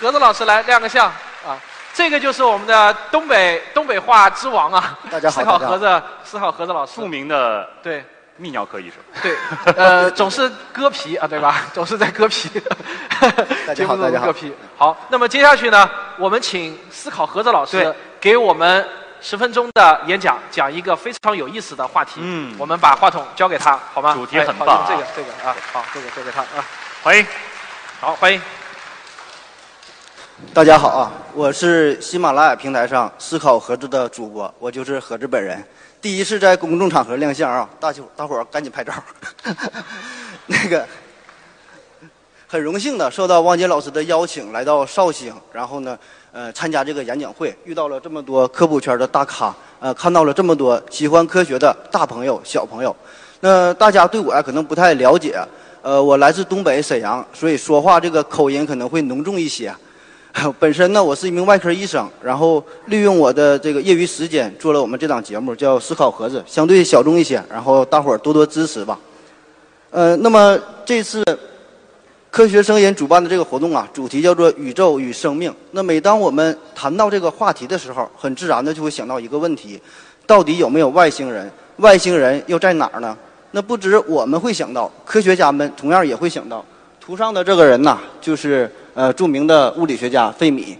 [0.00, 1.06] 盒子老师来亮个相
[1.46, 1.58] 啊！
[1.92, 4.98] 这个就是我们的东北东北话之王啊！
[5.10, 8.02] 大家好思考盒子，思考盒子老师，著名的对
[8.40, 8.96] 泌尿科医生。
[9.20, 9.36] 对，
[9.76, 11.66] 呃，总是割皮啊，对吧？
[11.74, 12.48] 总是在割皮。
[13.66, 14.54] 大节目中大家好割皮。
[14.78, 18.88] 好，那么接下去呢，我们请思考盒子老师给我们
[19.22, 22.20] 十分钟的演讲，讲一个非常有意思的话题。
[22.22, 24.14] 嗯，我们把话筒交给他，好吗？
[24.14, 26.64] 主题很棒啊这个这个啊，好，这个交给他啊，
[27.02, 27.26] 欢迎。
[28.00, 28.40] 好，欢迎。
[30.54, 35.62] 大家好啊，我是喜马拉雅平台上思考盒子的主播，我就是盒子本人。
[36.00, 38.92] 第一次在公众场合亮相啊，大伙大伙儿赶紧拍照。
[40.46, 40.86] 那个
[42.48, 45.96] 很荣幸的受到汪杰老师的邀请来到绍兴，然后呢，
[46.32, 52.94] 呃，参加这个演讲会，遇到了这么多科普圈的大咖，呃，看到了这么多喜欢科学的大朋友、小朋友。
[53.40, 55.40] 那大家对我呀可能不太了解，
[55.82, 59.74] 呃，我来自东北沈阳，所以说话这个口音可能会浓重一些。
[60.60, 68.96] 本身呢，我是一名外科医生，然后利用我的这个业余时间做了我们这档节目，叫《思考盒子》，相对小众一些，然后大伙儿多多支持吧。
[69.90, 71.24] 呃，那么这次
[72.30, 75.52] 科学声音主办的这个活动啊，主题叫做“宇宙与生命”。
[75.72, 79.80] 那每当我们谈到这个话题的时候，很自然的就会想到一个问题：
[80.26, 81.50] 到底有没有外星人？
[81.78, 83.16] 外星人又在哪儿呢？
[83.50, 86.64] 那不止我们会想到，科学家们同样也会想到。
[87.00, 90.78] 图上的这个人呐，就是呃著名的物理学家费米。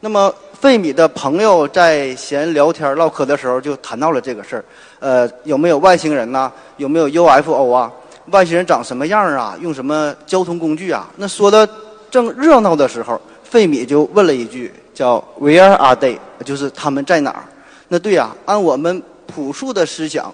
[0.00, 4.64] 那么费米的朋友在闲聊天唠嗑的时候就谈到了这个事儿，
[4.98, 6.50] 呃，有没有外星人呐？
[6.76, 7.92] 有没有 UFO 啊？
[8.30, 9.56] 外星人长什么样啊？
[9.60, 11.08] 用什么交通工具啊？
[11.16, 11.68] 那说的
[12.10, 17.44] 正热闹的时候，费米就问了一句，叫 “Where are they？” 就是他们在哪儿？
[17.88, 20.32] 那对呀、按我们朴素的思想，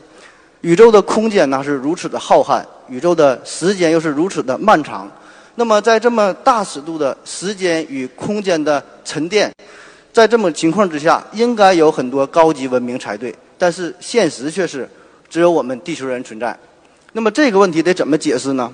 [0.60, 5.10] 宇宙的空间呢是如此的浩瀚，宇宙的时间又是如此的漫长。
[5.54, 9.52] 那么，在这么大尺度的时间与空间的沉淀，
[10.12, 13.32] 在这么情况之下，应该有很多高级文明才对。
[13.56, 14.88] 但是现实却是，
[15.30, 16.58] 只有我们地球人存在。
[17.16, 18.72] 那么这个问题得怎么解释呢？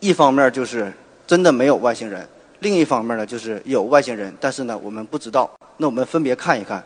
[0.00, 0.90] 一方面就是
[1.26, 2.26] 真的没有外星人，
[2.60, 5.50] 另一方面呢就是有外星人，但是呢我们不知道。
[5.76, 6.82] 那我们分别看一看。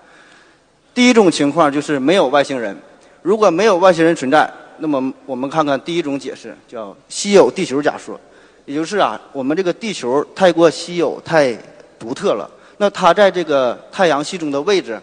[0.93, 2.77] 第一种情况就是没有外星人。
[3.23, 8.19] 如果没有外星人存在，那么我们看看第一种解释，叫稀有地球假说。
[8.65, 11.57] 也就是啊，我们这个地球太过稀有、太
[12.01, 12.51] 独特了。
[12.79, 15.01] 那它在这个太阳系中的位置，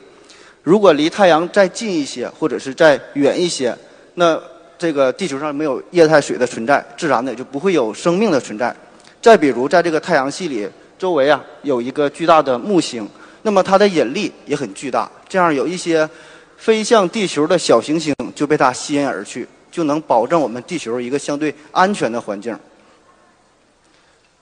[0.63, 3.73] 如果离太阳再近一些，或者是再远一些，
[4.15, 4.37] 那
[4.81, 8.75] 这个地球上没有液态水的存在，自然的就不会有生命的存在。
[9.21, 10.67] 再比如，在这个太阳系里
[10.97, 13.07] 周围啊有一个巨大的木星，
[13.43, 16.09] 那么它的引力也很巨大，这样有一些
[16.57, 22.57] 飞向地球的小行星就被它吸引而去，就能保证我们地球一个相对安全的环境。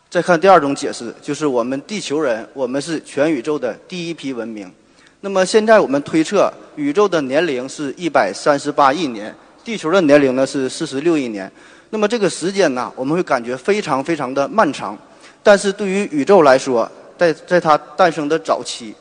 [0.09, 4.71] 再看第二种解释，就是我们地球人，我们是全宇宙的第一批文明。
[5.19, 9.35] 那么现在我们推测，宇宙的年龄是一百三十八亿年，
[9.69, 11.51] 地球的年龄呢是四十六亿年。
[11.91, 14.97] 那么这个时间呢，我们会感觉非常非常的漫长。
[15.43, 18.95] 但是对于宇宙来说，在在它诞生的早期，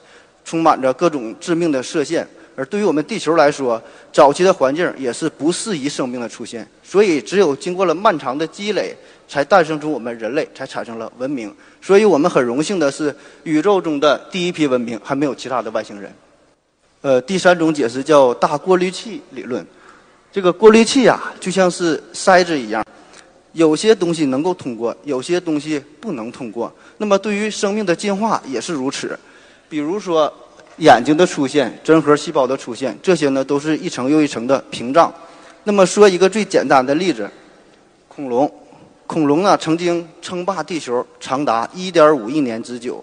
[0.45, 2.23] 充满着各种致命的射线；
[2.55, 3.83] 而对于我们地球来说，
[4.13, 6.69] 早期的环境也是不适宜生命的出现。
[6.85, 8.95] 所以，只有经过了漫长的积累，
[9.27, 11.51] 才诞生出我们人类，才产生了文明。
[11.81, 13.15] 所以我们很荣幸的是，
[13.45, 16.13] 宇宙中的第一批文明还没有其他的外星人。
[17.01, 19.67] 呃，第三种解释叫大过滤器理论。
[20.31, 22.85] 这个过滤器啊，就像是筛子一样，
[23.53, 26.73] 有些东西能够通过，有些东西不能通过。
[26.99, 29.19] 那么对于生命的进化也是如此。
[29.69, 30.33] 比如说
[30.79, 35.13] 眼睛的出现、真核细胞的出现，这些呢都是一层又一层的屏障。
[35.65, 37.29] 那么说一个最简单的例子，
[38.09, 38.51] 恐龙。
[39.07, 43.03] 恐龙呢曾经称霸地球长达1.5亿年之久，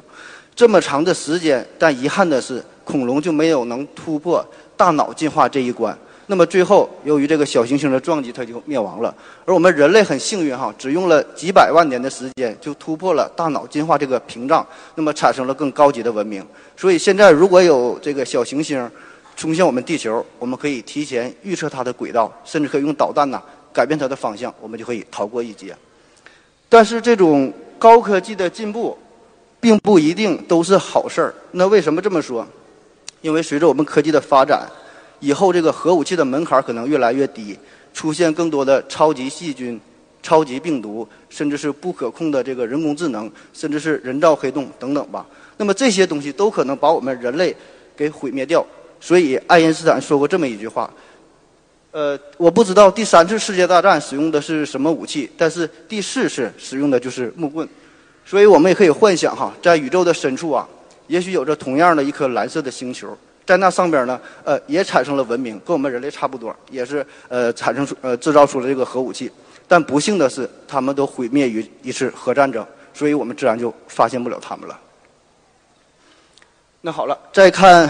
[0.55, 4.45] 这么长的时间，但遗憾的是，恐龙就没有能突破
[4.77, 5.97] 大脑进化这一关。
[6.27, 9.13] 那么最后，由于这个小行星的撞击，它就灭亡了。
[9.45, 14.65] 而我们人类很幸运哈，只用了几百万年的时间，就突破了大脑进化这个屏障，
[14.95, 16.43] 那么产生了更高级的文明。
[16.75, 18.89] 所以现在如果有这个小行星
[19.35, 23.39] 冲向我们地球，我们可以提前预测它的轨道，甚至可以用导弹呐
[23.71, 25.75] 改变它的方向，我们就可以逃过一劫。
[26.67, 28.97] 但是这种高科技的进步，
[29.59, 31.35] 并不一定都是好事儿。
[31.51, 32.47] 那为什么这么说？
[33.21, 34.67] 因为随着我们科技的发展，
[35.19, 37.57] 以后这个核武器的门槛可能越来越低，
[37.93, 39.79] 出现更多的超级细菌、
[40.21, 45.25] 超级病毒，甚至是不可控的这个人工智能，甚至是人造黑洞等等吧。
[45.57, 47.55] 那么这些东西都可能把我们人类
[47.95, 48.65] 给毁灭掉。
[48.99, 50.91] 所以爱因斯坦说过这么一句话
[51.91, 57.67] ：“呃，我不知道第三次世界大战使用的是什么武器，但是第四次使用的就是木棍。”
[58.25, 60.67] 所以我们也可以幻想哈，在宇宙的深处啊，
[61.05, 63.15] 也许有着同样的一颗蓝色的星球。
[63.45, 69.31] 在那上边呢，呃，也产生了文明，跟我们人类差不多，也是呃产生出呃制造出了这个核武器。
[69.67, 74.79] 但不幸的是，他们都毁灭于一次核战争，所以我们自然就发现不了他们了。
[76.81, 77.89] 那好了，再看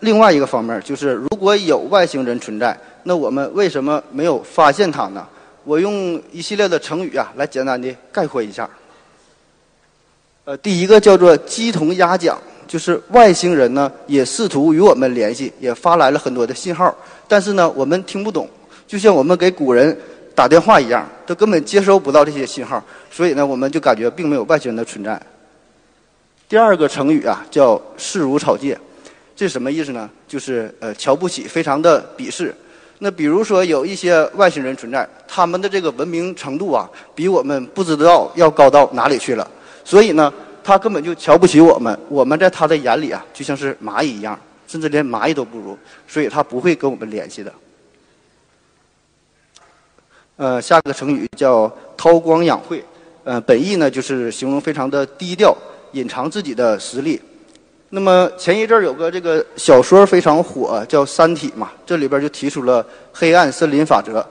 [0.00, 5.26] 另外一个方面，就是如果有外星人存在，那我们为什么没有发现他呢？
[5.64, 8.68] 我用一系列的成语啊，来简单的概括一下。
[10.44, 12.38] 呃，第一个叫做鸡同鸭讲。
[12.68, 16.94] 就是外星人呢，也试图与我们联系，也发来了很多的信号，
[17.26, 18.46] 但是呢，我们听不懂，
[18.86, 19.98] 就像我们给古人
[20.34, 25.18] 打电话一样，他根本接收不到这些信号，所以呢，我们就感觉并没有外星人的存在。
[26.46, 28.78] 第二个成语啊，叫视如草芥，
[29.34, 30.08] 这什么意思呢？
[30.28, 32.54] 就是呃，瞧不起，非常的鄙视。
[32.98, 39.50] 那比如说有一些外星人存在，他们的这个文明程度啊，比我们不知道要高到哪里去了，
[39.82, 40.30] 所以呢。
[40.68, 45.74] 他根本就瞧不起我们，我们在他的眼里啊，就像是蚂蚁一样，甚至连蚂蚁都不如，
[46.06, 47.50] 所以他不会跟我们联系的。
[50.36, 52.84] 呃，下个成语叫韬光养晦，
[53.24, 55.56] 呃，本意呢就是形容非常的低调，
[55.92, 57.18] 隐藏自己的实力。
[57.88, 62.84] 那么前一阵儿有个这个小说非常火，叫《三体》嘛，这里边就提出了
[63.14, 64.22] 黑暗森林法则，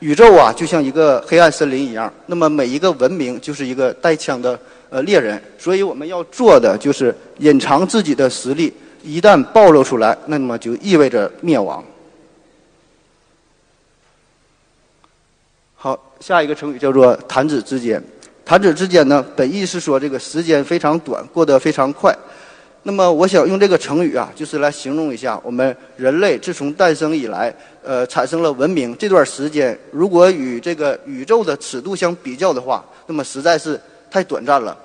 [0.00, 4.60] 宇宙啊就像一个黑暗森林一样，那么每一个文明就是一个带枪的。
[4.90, 8.72] 呃，猎人，所以我们要做的就是隐藏自己的实力，
[9.04, 11.82] 一旦暴露出来，那么就意味着灭亡。
[15.76, 18.02] 好，下一个成语叫做“弹指之间”。
[18.44, 22.12] 弹指之间呢，本意是说这个时间非常短，过得非常快。
[22.82, 27.54] 那么，我想用这个成语啊，就是来形容一下我们人类自从诞生以来，
[27.84, 33.80] 呃，产生了文明这段时间，如果与这个宇宙的尺度相比较的话，那么实在是。
[34.10, 34.76] 太短暂了，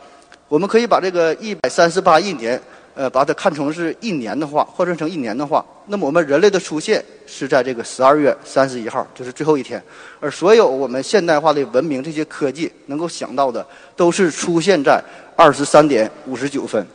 [0.47, 2.61] 我们可以把这个一百三十八亿年，
[2.93, 9.81] 呃，把它看成是一年的话，换算成一年的话，那么我们人类的出现是在这个十二月三十一号，就是最后一天，
[10.19, 13.65] 而所有我们现代化的文明这些科技能够想到的，
[13.95, 15.03] 都是出现在
[15.35, 16.85] 二十三点五十九分，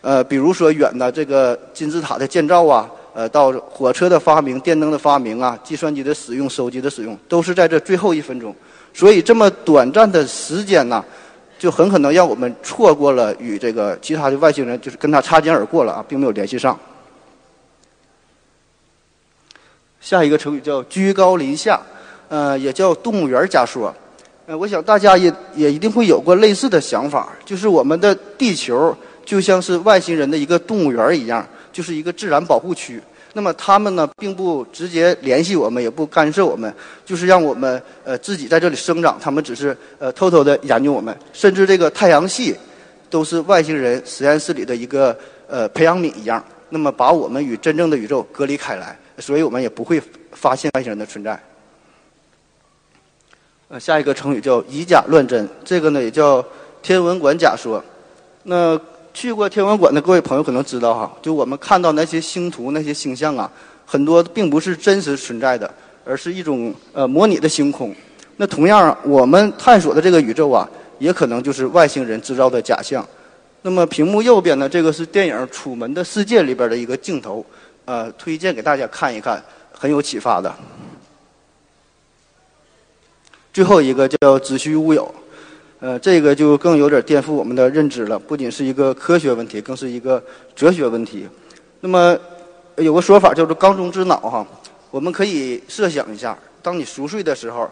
[0.00, 8.54] 呃，比如说远的这个金字塔的建造啊，呃，到火车的发明、电灯的发明啊、计算机的使用、手机的使用，都是在这最后一分钟，
[8.94, 11.04] 所以这么短暂的时间呢。
[11.62, 16.76] 就很可能让我们错过了与这个其他的外星人，就是跟他擦肩而过了啊，并没有联系上。
[20.00, 21.80] 下一个成语叫居高临下，
[22.28, 23.94] 呃，也叫动物园假说。
[24.46, 28.92] 呃，我想大家也也一定会有过类似的想法，就是我们的地球
[29.24, 33.00] 就像是外星人的一个动物园一样，就是一个自然保护区。
[33.34, 36.70] 那么他们呢，并不直接联系我们，也不干涉我们，
[37.04, 39.18] 就是让我们呃自己在这里生长。
[39.18, 42.54] 他们只是呃偷偷的研究我们，甚至这个太阳系
[43.08, 45.18] 都是外星人实验室里的一个
[45.48, 46.44] 呃培养皿一样。
[46.68, 50.02] 那么把我们与真正的宇宙隔离开来，所以我们也不会
[50.32, 51.42] 发现外星人的存在。
[53.68, 56.44] 呃，下一个成语叫以假乱真，这个呢也叫
[56.82, 57.82] 天文馆假说。
[58.42, 58.78] 那。
[59.14, 63.50] 去过天文馆的各位朋友可能知道哈，就我们看到那些星图、那些星象啊，
[63.84, 65.72] 很多并不是真实存在的，
[66.04, 67.94] 而是一种呃模拟的星空。
[68.36, 70.68] 那同样，我们探索的这个宇宙啊，
[70.98, 73.06] 也可能就是外星人制造的假象。
[73.60, 77.44] 那么屏幕右边呢，这个是电影《楚门的世界》里边的一个镜头，
[77.84, 79.40] 呃，推荐给大家看一看，
[79.72, 80.52] 很有启发的。
[83.52, 85.14] 最后一个叫子虚乌有。
[85.82, 90.22] 呃，这个就更有点颠覆我们的认知了，不仅是一个科学问题，更是一个
[90.54, 91.26] 哲学问题。
[91.80, 92.16] 那么，
[92.76, 94.46] 有个说法叫做“缸中之脑”哈，
[94.92, 97.68] 我们可以设想一下，当你熟睡的时候，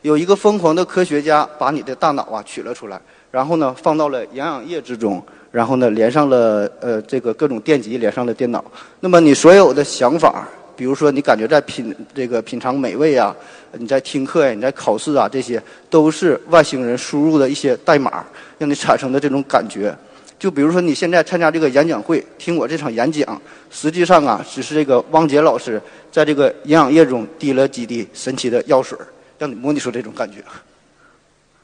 [0.00, 2.98] 有一个疯狂的科学家把你的大脑啊取了出来，
[3.30, 8.64] 然后呢放到了营养液之中，然后呢连上了呃这个各种电极，连上了电脑。
[9.00, 10.48] 那么你所有的想法，
[10.80, 13.36] 比如说你感觉在品这个品尝美味啊，
[13.72, 18.24] 你在听课呀，你在考试啊，这些都是外星人输入的一些代码，
[18.56, 19.94] 让你产生的这种感觉。
[20.38, 25.78] 就比如说你现在参加这个演讲会，听我这场演讲，实际上啊，只是这个汪杰老师
[26.10, 28.96] 在这个营养液中滴了几滴神奇的药水，
[29.36, 30.38] 让你模拟出这种感觉。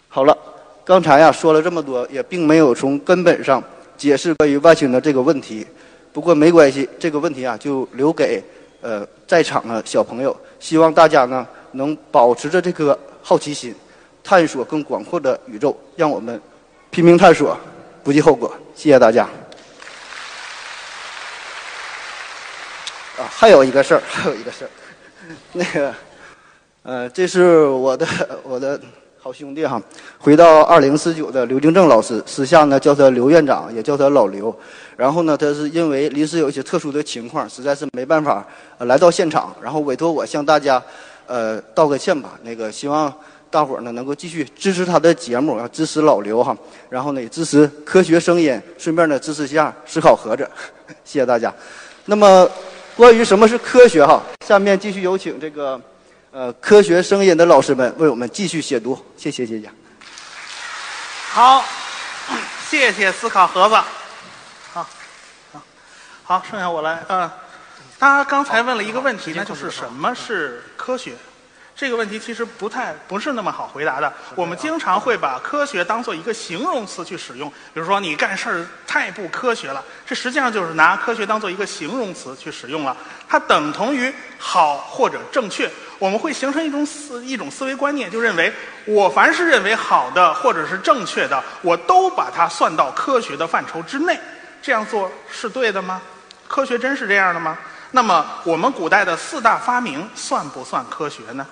[0.09, 0.37] 好了，
[0.85, 3.65] 刚才呀说了这么多，也并没有从根本上
[3.97, 5.67] 解释关于外星的这个问题。
[6.13, 8.43] 不过没关系，这个问题啊就留给
[8.81, 10.37] 呃在场的小朋友。
[10.59, 13.75] 希望大家呢能保持着这颗好奇心，
[14.25, 16.41] 探索更广阔的宇宙，让我们
[16.91, 17.57] 拼命探索，
[18.03, 18.53] 不计后果。
[18.75, 19.29] 谢谢大家。
[23.19, 24.71] 啊，还有一个事儿，还有一个事儿，
[25.53, 25.95] 那个，
[26.83, 28.07] 呃，这是我的
[28.43, 28.79] 我的
[29.27, 29.83] 好兄弟哈，
[30.21, 34.57] 回到二零四九的刘敬正老师，私下呢叫他刘院长，也叫他老刘。
[34.97, 38.47] 然后呢，他是因为临时有一些特殊的情况，实在是没办法
[38.79, 40.81] 来到现场，然后委托我向大家
[41.27, 42.39] 呃道个歉吧。
[42.45, 43.13] 那个希望
[43.51, 46.57] 大伙儿呢能够继续支持他的节目，要支持老刘哈。
[46.89, 50.49] 然后呢，也支持科学声音，顺便呢支持一下思考盒子，
[51.05, 51.53] 谢谢大家。
[52.05, 52.49] 那么。
[52.97, 55.79] 关于什么是科学哈，下面继续有请这个
[56.37, 59.71] 呃科学声音的老师们为我们继续解读，谢谢谢谢。
[61.33, 61.65] 好，
[62.69, 63.75] 谢谢思考盒子。
[64.71, 64.87] 好，
[65.51, 65.63] 好，
[66.23, 67.03] 好，剩下我来。
[67.09, 67.31] 嗯，
[67.99, 71.15] 他刚才问了一个问题，那就是什么是科学？
[71.77, 74.11] 这个问题其实不太不是那么好回答的。
[74.35, 82.97] 我们经常会把科学当做一个形容词去使用，比如说你干事儿太不科学了，这实际上就是拿科学当做一个形容词去使用了。
[83.29, 85.71] 它等同于好或者正确。
[85.99, 88.51] 我们会形成一种思一种思维观念，就认为
[88.87, 94.19] 我凡是认为好的或者是正确的，我都把它算到科学的范畴之内。
[94.63, 96.01] 这样做是对的吗？
[96.49, 97.59] 科学真是这样的吗？
[97.91, 101.47] 那么我们古代的四大发明算不算科学呢？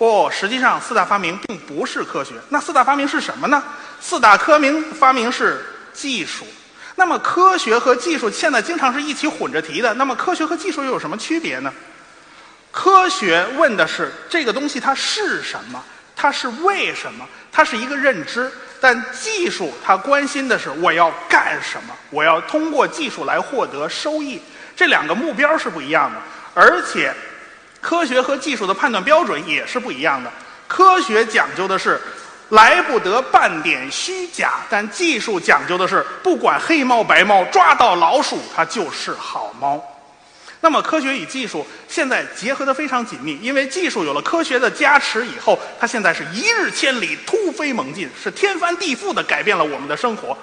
[0.00, 2.32] 不，实际上四大发明并不是科学。
[2.48, 3.62] 那四大发明是什么呢？
[4.00, 5.62] 四大科明发明是
[5.92, 6.46] 技术。
[6.94, 9.92] 那么科学和技术现在经常是一起混着提的。
[9.92, 11.70] 那么科学和技术又有什么区别呢？
[12.70, 15.84] 科学问的是这个东西它是什么，
[16.16, 18.50] 它是为什么，它是一个认知。
[18.80, 24.40] 但技术它关心的是我要干什么，我要通过技术来获得收益。
[24.74, 26.18] 这两个目标是不一样的，
[26.54, 27.12] 而且。
[27.80, 30.30] 科学和技术的判断标准也是不一样的。
[30.68, 32.00] 科学讲究的是
[32.50, 39.82] 来不得半点虚假，但技术讲究的是不管黑猫白猫，抓到老鼠它就是好猫。
[40.60, 50.36] 那么科学与技术现在结合的非常紧密，因为技术有了科学的加持以后，它现在是一日千里，突飞猛进，是天翻地覆的改变了我们的生活。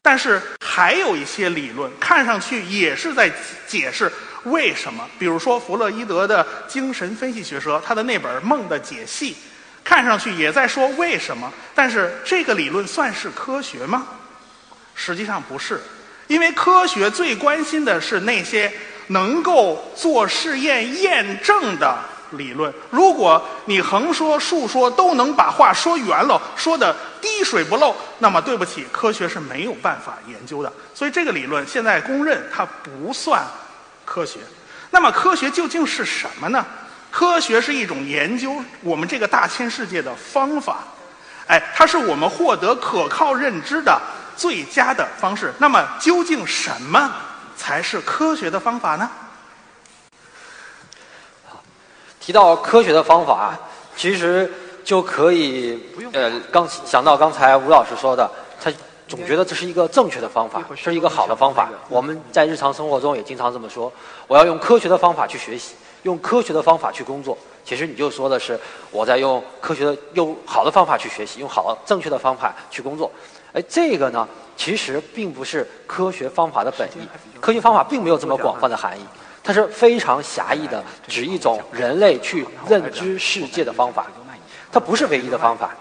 [0.00, 3.30] 但是还有一些理论，看上去也是在
[3.66, 4.10] 解释。
[4.50, 5.04] 为什么？
[5.18, 9.32] 比如说弗洛伊德的精神分析学说，他的那本《梦的解析》，
[9.84, 11.52] 看上去也在说为什么。
[11.74, 14.06] 但是这个理论算是科学吗？
[14.94, 15.80] 实际上不是，
[16.26, 18.72] 因为科学最关心的是那些
[19.08, 21.96] 能够做试验验证的
[22.32, 22.72] 理论。
[22.90, 30.72] 如果你横说竖说都能把话说圆了，说的滴水不漏，那么对不起，科学是没有办法研究的。
[30.92, 33.42] 所以这个理论现在公认它不算。
[34.08, 34.38] 科学，
[34.90, 36.64] 那么科学究竟是什么呢？
[37.10, 40.78] 科学是一种研究我们这个大千世界的方法，
[41.46, 44.00] 哎，它是我们获得可靠认知的
[44.34, 45.52] 最佳的方式。
[45.58, 47.12] 那么，究竟什么
[47.54, 49.10] 才是科学的方法呢？
[52.18, 53.54] 提到科学的方法，
[53.94, 54.50] 其实
[54.82, 58.47] 就可以呃，刚想到刚才吴老师说的，他。
[59.08, 61.70] 总觉得这是一个正确的方法，是一个好的方法。
[61.88, 63.90] 我们在日常生活中也经常这么说：
[64.26, 67.36] 我要用科学的方法去学习，用科学的方法去工作。
[67.64, 68.58] 其实你就说的是
[68.90, 73.10] 我在用科学的、用好的方法去学习，用好正确的方法去工作。
[73.54, 77.08] 哎，这个呢，其实并不是科学方法的本意。
[77.40, 79.02] 科学方法并没有这么广泛的含义，
[79.42, 84.06] 它是非常狭义的，指一种人类去认知世界的方法。
[84.70, 85.74] 它不是唯一的方法，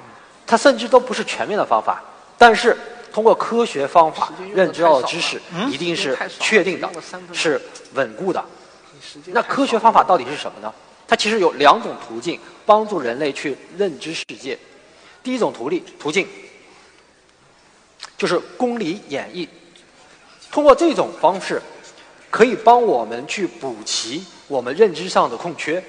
[0.45, 2.01] 它甚至都不是全面的方法。
[2.37, 2.77] 但是。
[3.17, 5.41] 通过科学方法认知到的知识，
[5.71, 6.87] 一定是确定的，
[7.33, 7.59] 是
[7.95, 8.45] 稳固的。
[9.25, 10.71] 那科学方法到底是什么呢？
[11.07, 14.55] 它其实有两种途径帮助人类去认知世界。
[15.23, 16.27] 第一种途径途径
[18.19, 19.47] 就是公理演绎，
[20.51, 21.59] 通过这种方式，
[22.29, 25.83] 可以帮我们去补齐我们认知上的空缺。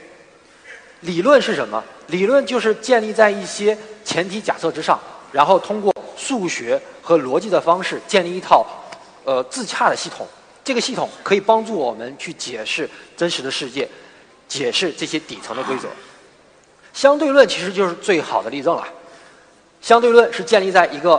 [1.00, 1.84] 理论是什么？
[2.06, 4.98] 理论就是建立在一些前提假设之上，
[5.30, 6.78] 然后通过数学。
[7.00, 8.66] 和逻辑的方式建立一套，
[9.24, 10.26] 呃，自洽的系统。
[10.62, 12.86] 这个系统可以帮助我们去解释
[13.16, 13.88] 真实的世界，
[14.46, 15.88] 解释这些底层的规则。
[16.92, 18.86] 相对论其实就是最好的例证了。
[19.80, 21.18] 相对论是建立在一个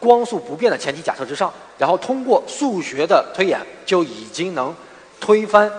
[0.00, 4.74] 光速不变的前提假设之上，然后通过数学的推演就已经能
[5.20, 5.70] 推翻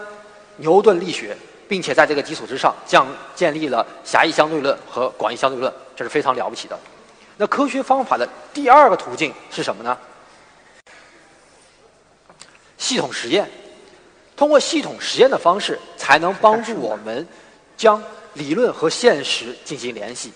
[0.55, 1.35] 牛顿力学，
[1.67, 3.05] 并且在这个基础之上将
[3.35, 6.79] 建立了狭义相对论和广义相对论，这是非常了不起的。
[7.41, 9.97] 那科学方法的第二个途径是什么呢？
[12.77, 13.49] 系统实验，
[14.35, 17.27] 通过系统实验的方式，才能帮助我们
[17.75, 17.99] 将
[18.35, 20.31] 理论和现实进行联系。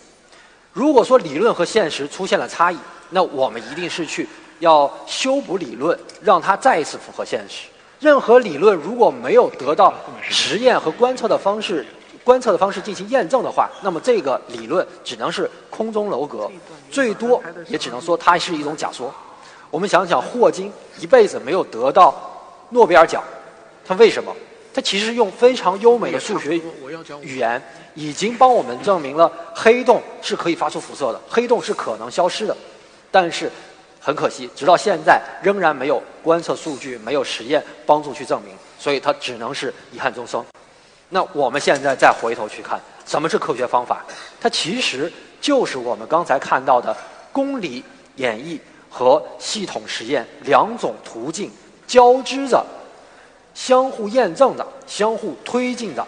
[0.73, 2.77] 如果说理论和现实出现了差异，
[3.11, 4.27] 那我们一定是去
[4.57, 7.67] 要修补理论，让它再一次符合现实。
[7.99, 11.85] 任何理论如果没有得到实验和观测的方式、
[12.25, 16.51] 观测的方式进行验证的话，那么这个理论只能是空中楼阁，
[16.89, 19.13] 最多也只能说它是一种假说。
[19.69, 22.15] 我们想想，霍金一辈子没有得到
[22.71, 23.23] 诺贝尔奖，
[23.85, 24.35] 他为什么？
[24.73, 26.59] 他其实用非常优美的数学
[27.21, 27.61] 语言，
[27.93, 32.57] 已经帮我们证明了黑洞是可以发出辐射的，黑洞是可能消失的。
[33.11, 33.49] 但是
[34.01, 40.43] 很可惜，直到现在仍然没有观测数据、没有实验帮助去证明，所以它只能是遗憾终生。
[41.15, 44.03] 那我们现在再回头去看，什么是科学方法？
[44.41, 45.09] 它其实
[45.39, 46.93] 就是我们刚才看到的
[47.31, 47.81] 公理
[48.17, 48.59] 演绎
[48.89, 51.49] 和系统实验两种途径
[51.87, 52.61] 交织着。
[53.53, 56.05] 相互验证的、相互推进的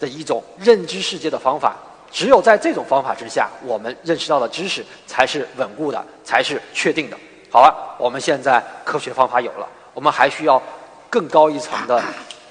[0.00, 1.76] 的一种认知世界的方法，
[2.10, 7.16] 只有在这种方法之下，我们认识到的知识才是稳固的，才是确定的。
[7.48, 10.60] 好了，我们现在科学方法有了，我们还需要
[11.08, 12.02] 更高一层的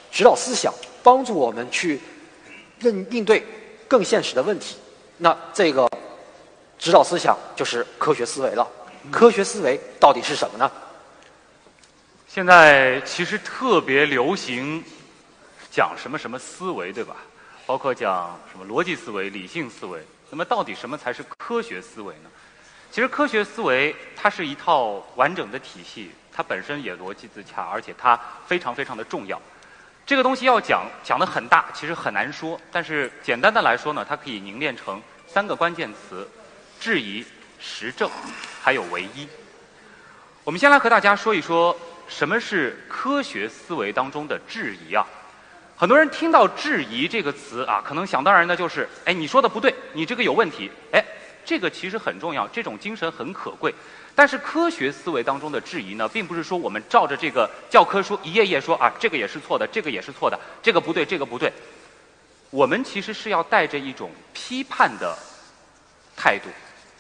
[0.09, 0.73] 指导思想，
[1.03, 1.99] 帮助我们去
[2.81, 3.45] 应应对
[3.87, 4.77] 更现实的问题。
[5.17, 5.89] 那这个
[6.77, 8.67] 指导思想就是科学思维了。
[9.11, 10.71] 科学思维到底是什么呢？
[12.27, 14.83] 现在其实特别流行
[15.71, 17.15] 讲什么什么思维，对吧？
[17.65, 19.99] 包括讲什么逻辑思维、理性思维。
[20.29, 22.29] 那么到底什么才是科学思维呢？
[22.91, 29.41] 其实科学思维它是一套完整的体系，它本身也逻辑自洽，而且它非常非常的重要。
[30.09, 32.59] 这个东西要讲讲的很大，其实很难说。
[32.71, 36.27] 但是简单的来说呢，它可以凝练成三个关键词：
[36.79, 37.23] 质疑、
[37.59, 38.09] 实证，
[38.59, 39.27] 还有唯一。
[40.43, 41.77] 我们先来和大家说一说。
[42.07, 45.05] 什么是科学思维当中的质疑啊？
[45.77, 50.71] 很多人听到“质疑”这个词啊，可能想当然的就是：哎，你说的不对，你这个有问题。
[50.91, 51.05] 哎，
[51.45, 53.71] 这个其实很重要，这种精神很可贵。
[54.19, 61.49] 但是科学思维当中的质疑呢，并不是说我们照着这个教科书一页页说啊，这个也是错的，这个也是错的，这个不对，这个不对。
[62.49, 65.17] 我们其实是要带着一种批判的
[66.17, 66.49] 态度、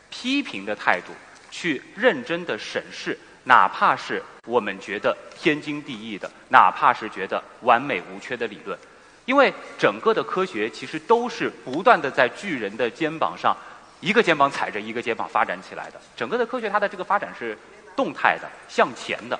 [0.09, 1.11] 批评的态度，
[1.51, 3.19] 去认真的审视。
[3.43, 8.79] 哪怕是我们觉得天经地义的，哪怕是觉得完美无缺的理论，
[9.25, 13.57] 因为整个的科学其实都是不断的在巨人的肩膀上，
[13.99, 15.99] 一个肩膀踩着一个肩膀发展起来的。
[16.15, 17.57] 整个的科学它的这个发展是
[17.95, 19.39] 动态的、向前的。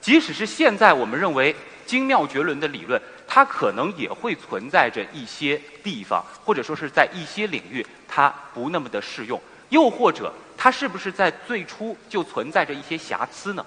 [0.00, 1.54] 即使是现在我们认为
[1.86, 10.32] 精妙绝伦的理论，它可能也会存在着一些地方，或者说是在一些领域它不那么的适用，又或者。
[10.54, 13.66] 它是不是在最初就存在着一些瑕疵呢？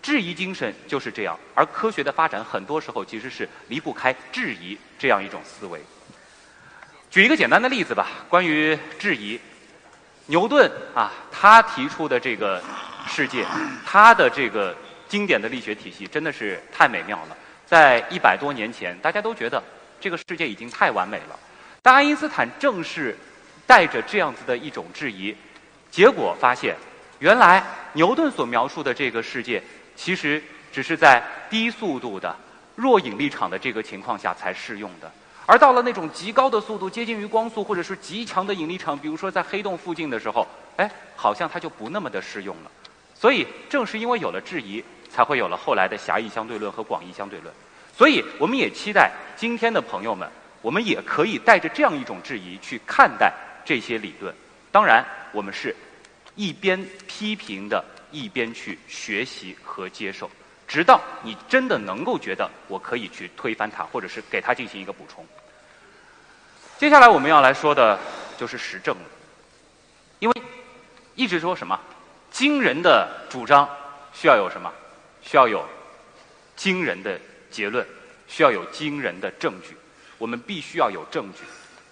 [0.00, 5.80] 质疑精神就是这样，而科学的发展很多时候其实是离不开质疑这样一种思维。
[7.10, 9.40] 举一个简单的例子吧，关于质疑，
[10.26, 12.62] 牛顿啊，他提出的这个
[13.08, 13.46] 世界，
[13.86, 14.74] 他的这个
[15.08, 17.36] 经典的力学体系真的是太美妙了。
[17.64, 19.62] 在一百多年前，大家都觉得
[20.00, 21.38] 这个世界已经太完美了，
[21.82, 23.16] 但爱因斯坦正是
[23.66, 25.34] 带着这样子的一种质疑。
[25.90, 26.76] 结果发现，
[27.20, 27.62] 原来
[27.92, 29.62] 牛顿所描述的这个世界，
[29.94, 30.42] 其实
[30.72, 32.36] 只是在低速度的
[32.74, 35.10] 弱引力场的这个情况下才适用的。
[35.46, 40.46] 而到了那种极高的速度，接近于光速，或者是极强的引力场，比如说在黑洞附近的时候，
[40.76, 42.70] 哎，好像它就不那么的适用了。
[43.14, 47.54] 所以，正是因为有了质疑，才会有了后来的狭义相对论和广义相对论。
[47.96, 50.28] 所以，我们也期待今天的朋友们，
[50.60, 53.32] 我们也可以带着这样一种质疑去看待
[53.64, 54.34] 这些理论。
[54.70, 55.74] 当然，我们是。
[56.38, 60.30] 一边批评的，一边去学习和接受，
[60.66, 65.26] 直到你真的能够觉得我可以去推翻它，或者是给它进行一个补充。
[66.78, 67.98] 接下来我们要来说的
[68.36, 69.02] 就是实证了，
[70.18, 70.42] 因为
[71.14, 71.80] 一直说什么
[72.30, 73.68] 惊人的主张
[74.12, 74.72] 需要有什么？
[75.22, 75.66] 需要有
[76.54, 77.18] 惊人的
[77.50, 77.84] 结论，
[78.28, 79.76] 需要有惊人的证据。
[80.18, 81.40] 我们必须要有证据。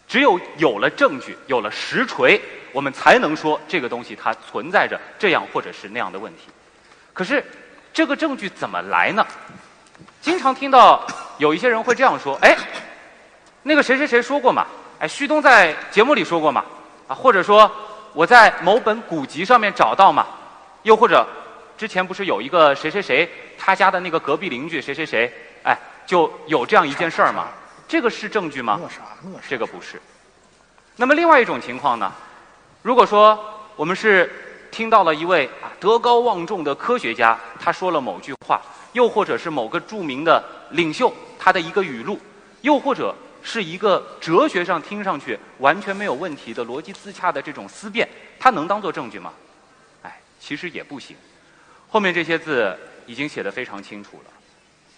[0.06, 2.40] 只有有了证据，有了实锤，
[2.70, 6.42] 我们才能说这个东西它存在着这样或者是那样的问题。
[7.12, 7.42] 可是，
[7.94, 9.24] 这个证据怎么来呢？
[10.20, 11.06] 经常听到
[11.38, 12.56] 有一些人会这样说：“哎，
[13.62, 14.66] 那个谁谁谁说过嘛？
[14.98, 16.64] 哎，旭东在节目里说过嘛？
[17.06, 17.70] 啊，或者说
[18.12, 20.26] 我在某本古籍上面找到嘛？
[20.82, 21.24] 又或者
[21.78, 27.46] 之前不是有一个谁谁谁，他家的那个隔壁邻居谁谁谁，哎，就有这样一件事儿嘛？
[27.86, 28.80] 这个是证据吗？
[29.48, 30.02] 这个不是。
[30.96, 32.12] 那么另外一种情况呢？
[32.82, 33.38] 如果说
[33.76, 34.43] 我们是
[34.74, 35.48] 听到了一位
[35.78, 38.60] 德高望重的科学家，他说了某句话，
[38.92, 42.18] 又或者是某个著名的领袖他的一个语录，
[42.62, 49.32] 又或者是一个哲学上听上去完全没有问题的逻辑自洽的这种思辨，它能当做证据吗？
[50.02, 51.16] 哎，其实也不行。
[51.88, 52.76] 后面这些字
[53.06, 54.30] 已经写得非常清楚了。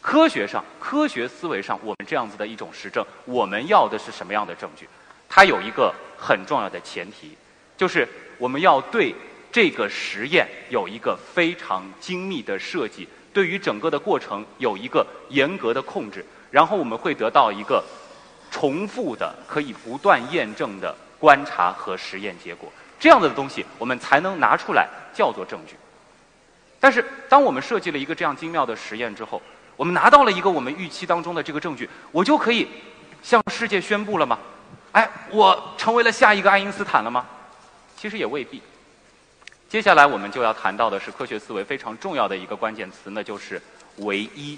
[0.01, 4.89] 科学上、科学思维上，我们这样子的一种实证，我们要的是什么样的证据？
[5.29, 7.37] 它有一个很重要的前提，
[7.77, 8.09] 就是
[8.39, 9.15] 我们要对
[9.57, 17.83] 这个实验有一个非常精密的设计，对于整个的过程有一个严格的控制，然后我们会得到一个
[18.51, 22.71] 重复的、可以不断验证的观察和实验结果。
[23.01, 25.75] 这样的东西，我们才能拿出来叫做证据。
[26.79, 29.41] 但是，当我们设计了一个这样精妙的实验之后，
[29.75, 32.69] 我们拿到了一个我们预期当中的这个证据，我就可以
[33.23, 34.39] 向世界宣布了吗？
[34.93, 37.25] 哎，我成为了下一个爱因斯坦了吗？
[37.97, 38.61] 其实也未必。
[39.69, 43.61] 接下来我们就要谈到的是科学思维非常重要的一个关键词，那就是
[43.97, 44.57] 唯一。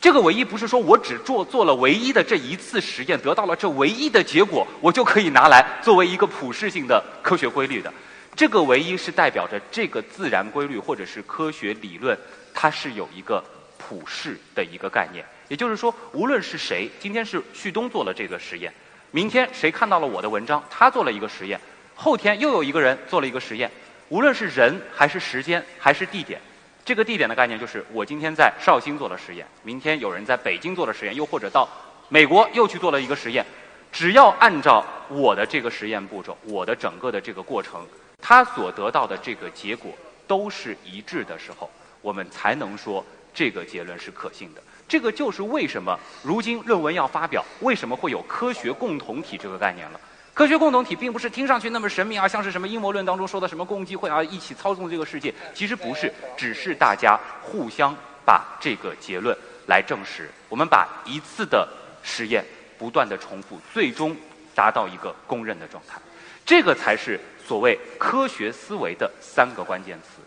[0.00, 7.92] 这个唯一不是说我只做做了唯一的这一次实验，得到了这唯一的结果，我就可以拿来作为一个普世性的科学规律的。
[8.34, 12.18] 这个唯一是代表着这个自然规律或者是科学理论，
[12.52, 13.42] 它是有一个
[13.78, 15.24] 普世的一个概念。
[15.46, 18.72] 也就是说，无论是谁，今天是旭东做了这个实验。
[19.12, 21.60] 明天谁看到了我的文章，他做了一个实验，
[21.94, 23.70] 后天又有一个人做了一个实验，
[24.10, 26.40] 无论是人还是时间还是地点，
[26.84, 31.68] 这个地点的概念就是我今天在绍兴做了实验，明天有人在北京做了实验，又或者到
[32.08, 33.44] 美国又去做了一个实验，
[33.90, 37.86] 只要按照我的这个实验步骤，我的整个的这个过程，
[38.20, 39.90] 他所得到的这个结果
[40.26, 41.70] 都是一致的时候，
[42.02, 44.62] 我们才能说这个结论是可信的。
[44.86, 50.00] 这个就是为什么如今论文要发表，为什么会有科学共同体这个概念了？
[50.34, 57.96] 科学共同体并不是听上去那么神秘啊，像是什么阴谋论当中说的什么共济会啊，一起操纵这个世界，其实不是，只是大家互相
[58.26, 59.36] 把这个结论
[59.66, 60.28] 来证实。
[60.48, 61.68] 我们把一次的
[62.02, 62.44] 实验
[62.76, 64.14] 不断的重复，最终
[64.54, 66.00] 达到一个公认的状态，
[66.44, 70.20] 这个才是所谓科学思维的三个关键词。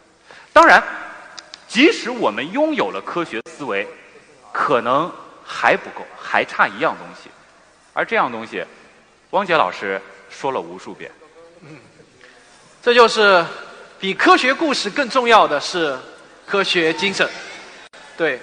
[0.54, 0.82] 当然，
[1.68, 3.88] 即使我们拥有了科学思维。
[4.54, 5.12] 可能
[5.46, 7.30] 还不够，还差一样东西，
[7.94, 8.64] 而这样东西，
[9.32, 11.12] 汪杰老师说了无数遍。
[12.82, 13.46] 这就是
[14.00, 15.98] 比科学故事更重要的是
[16.46, 17.28] 科学精神。
[18.16, 18.40] 对，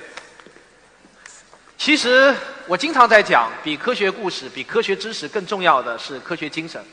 [1.78, 2.34] 其实
[2.66, 6.84] 我经常在讲，比科学故事、比科学知识更重要的是科学精神。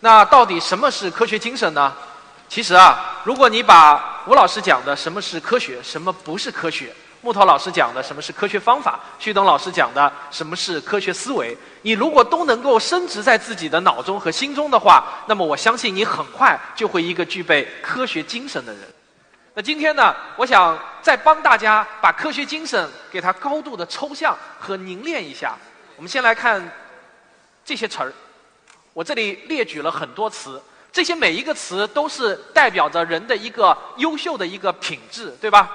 [0.00, 1.92] 那到底什么是科学精神呢？
[2.48, 6.94] 其实啊，如果你把吴老师讲的什么是科学，什么不是科学。
[7.22, 9.00] 木头老师讲的什么是科学方法？
[9.18, 11.56] 旭东老师讲的什么是科学思维？
[11.82, 18.82] 你如果都能够升值在自己的脑中和心中的话，那么我相信你很快就会一个具备科学精神的人。
[19.54, 25.54] 那今天呢，我想再帮大家把科学精神给它高度的抽象和凝练一下。
[25.96, 26.66] 我们先来看
[27.64, 28.12] 这些词儿，
[28.94, 30.60] 我这里列举了很多词，
[30.90, 35.70] 这些每一个词都是代表着人的一个优秀的一个品质，对吧？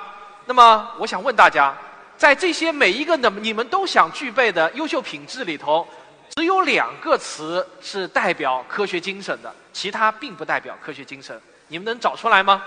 [0.45, 1.75] 那么，我想问大家，
[2.17, 5.87] 在这些每一个的你们都想具备的优秀品质里头，
[6.35, 11.39] 只有两个词是代表科学精神的，其他并不代表科学精神。
[11.67, 12.63] 你们能找出来吗？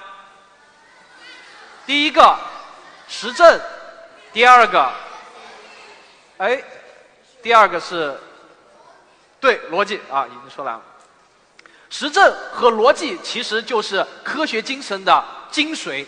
[1.84, 2.38] 第一个，
[3.08, 3.58] 实证；
[4.32, 4.92] 第二个，
[6.36, 6.62] 哎，
[7.42, 8.16] 第二个是，
[9.40, 10.82] 对，逻辑啊，已经说来了。
[11.88, 16.06] 实证和逻辑其实就是科学精神的精髓，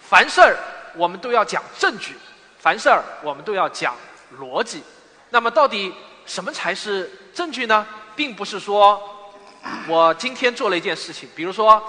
[0.00, 0.56] 凡事儿。
[0.94, 2.14] 我们都要讲证据，
[2.62, 3.96] 凡事儿我们都要讲
[4.38, 4.84] 逻辑。
[5.30, 5.92] 那么，到底
[6.24, 7.84] 什么才是证据呢？
[8.14, 9.02] 并不是说
[9.88, 11.82] 我今天做了一件事情，比如说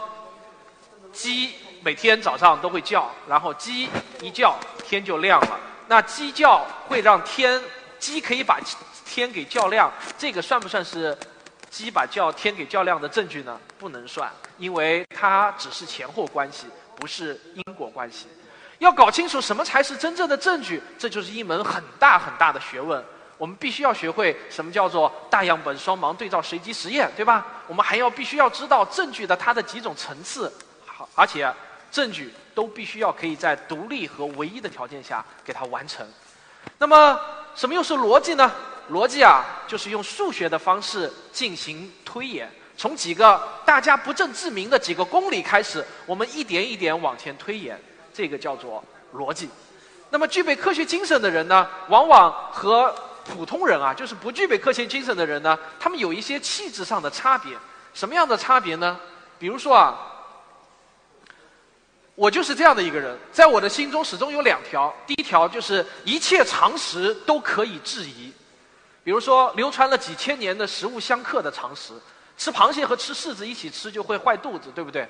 [1.12, 3.88] 鸡每天早上都会叫，然后鸡
[4.20, 5.60] 一叫天就亮了。
[5.88, 7.62] 那鸡叫会让天，
[8.00, 8.60] 鸡可以把
[9.06, 11.16] 天给叫亮，这个算不算是
[11.70, 13.62] 鸡把叫天给叫亮的证据呢？
[13.78, 14.28] 不能算，
[14.58, 18.26] 因为它只是前后关系，不是因果关系。
[18.80, 23.04] 要搞清楚什么才是真正的证据，这就是一门很大很大的学问。
[23.38, 27.46] 我们必须要学会什么叫做大样本双盲对照随机实验，对吧？
[27.68, 30.52] 我们还要必须要知道证据的它的几种层次，
[30.86, 31.52] 好，而且
[31.92, 36.08] 证据都必须要可以在独立和唯一的条件下给它完成。
[36.78, 37.20] 那么
[37.56, 38.50] 什么又是逻辑呢？
[38.92, 47.78] 逻辑啊，就是用数学的方式进行推演，从几个大家不证自明的几个公理开始，我们一点一点往前推演，
[48.14, 48.84] 这个叫做
[49.16, 49.50] 逻辑。
[50.10, 52.94] 那么具备科学精神的人呢，往往和
[53.26, 57.58] 普通人啊，就是不具备科学精神的人呢，他们有一些气质上的差别。
[57.94, 59.00] 什么样的差别呢？
[59.40, 59.98] 比如说啊，
[62.16, 64.94] 我就是这样的一个人，在我的心中始终有两条。
[65.08, 68.32] 第一条就是一切常识都可以质疑，
[69.04, 71.94] 比如说流传了几千年的食物相克的常识，
[72.38, 75.08] 吃螃蟹和吃柿子一起吃就会坏肚子，对不对？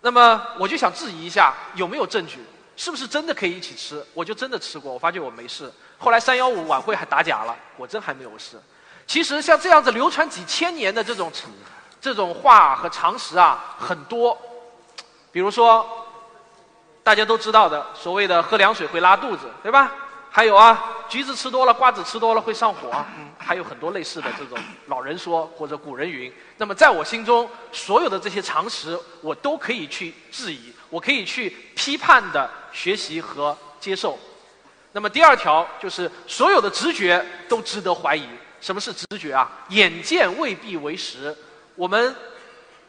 [0.00, 2.44] 那么我就想质疑一下，有没有证据？
[2.76, 4.04] 是不是真的可以一起吃？
[4.14, 5.72] 我就真的吃过，我发现我没事。
[5.98, 8.60] 后来三幺五晚会还打假了，果真还没有事。
[9.06, 11.32] 其实像这样子流传几千年的这种
[12.00, 14.38] 这种话和常识啊，很多。
[15.32, 15.84] 比如说，
[17.02, 19.92] 大家都知道的所谓的喝凉水会拉肚子，对吧？
[20.30, 26.32] 还有啊，橘子吃多了、瓜子吃多了会上火，嗯，还有很多类似的这种老人说或者古人云。
[26.58, 34.18] 那么在我心中，所有的这些常识，我都可以去质疑，我可以去批判的学习和接受。
[34.92, 38.26] 那么第二条就是所有的直觉都值得怀疑。
[38.60, 39.50] 什么是直觉啊？
[39.68, 41.36] 眼见未必为实。
[41.76, 42.14] 我们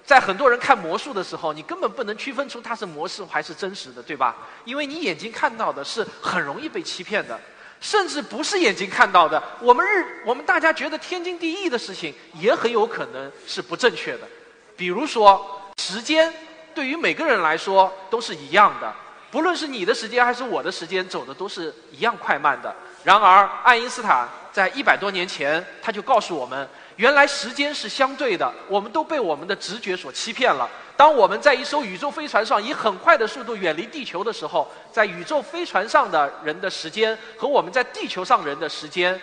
[0.09, 4.35] 在很多人看魔术的时候，你根本不能区分出它是魔术还是真实的，对吧？
[4.65, 7.39] 因为你眼睛看到的是很容易被欺骗的，
[7.79, 14.27] 甚至不是眼睛看到的，我们日我们大家觉得天经地义的事情，也很有可能是不正确的。
[14.75, 16.33] 比如说，时间
[16.73, 18.91] 对于每个人来说都是一样的，
[19.29, 22.75] 不论是你的时间还是我的时间，走的都是一样快慢的。
[23.03, 26.67] 然而，爱因斯坦在一百多年前他就告诉我们。
[26.99, 30.69] 原来时间是相对的，我们都被我们的直觉所欺骗了。
[30.97, 39.17] 当我们在一艘宇宙飞船上以很快的速度远离地球的时候，在宇宙飞船上的人的时间和我们在地球上人的时间，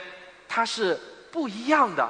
[0.49, 0.99] 它是
[1.31, 2.09] 不一样的。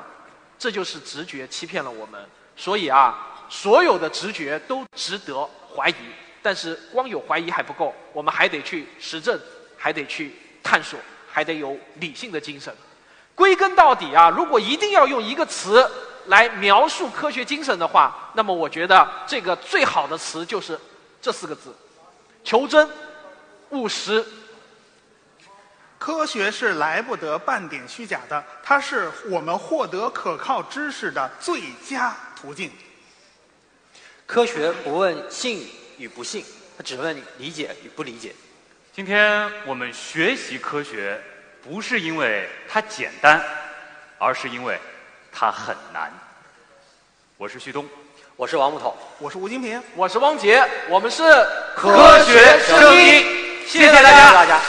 [0.56, 2.24] 这就是直觉欺骗了我们。
[2.54, 5.44] 所以啊，所有的直觉都值得
[5.74, 5.94] 怀疑，
[6.40, 9.36] 但是光有怀疑还不够，我们还得去实证，
[9.76, 10.32] 还得去
[10.62, 10.96] 探索，
[11.28, 12.72] 还得有理性的精神。
[13.36, 15.88] 归根到底啊，如果一定要用一个词
[16.24, 20.80] 来描述科学精神的话，那么我觉得这个最好的词就是
[21.20, 21.72] 这四个字：
[22.42, 22.88] 求真、
[23.70, 24.24] 务实。
[25.98, 32.70] 科学是来不得半点虚假的，它是我们获得可靠知识的最佳途径。
[34.24, 36.42] 科学不问信与不信，
[36.76, 38.34] 它只问理解与不理解。
[38.94, 41.22] 今天我们学习科学。
[41.68, 43.42] 不是因为它简单
[44.18, 44.78] 而是因为
[45.32, 46.12] 它很难。
[47.36, 47.84] 我是旭东。
[48.36, 48.96] 我是王木头。
[49.18, 49.82] 我是吴京平。
[49.94, 50.62] 我是汪杰。
[50.88, 51.22] 我们是
[51.74, 53.24] 科学声音
[53.66, 54.10] 谢谢大家。
[54.10, 54.60] 谢谢大家。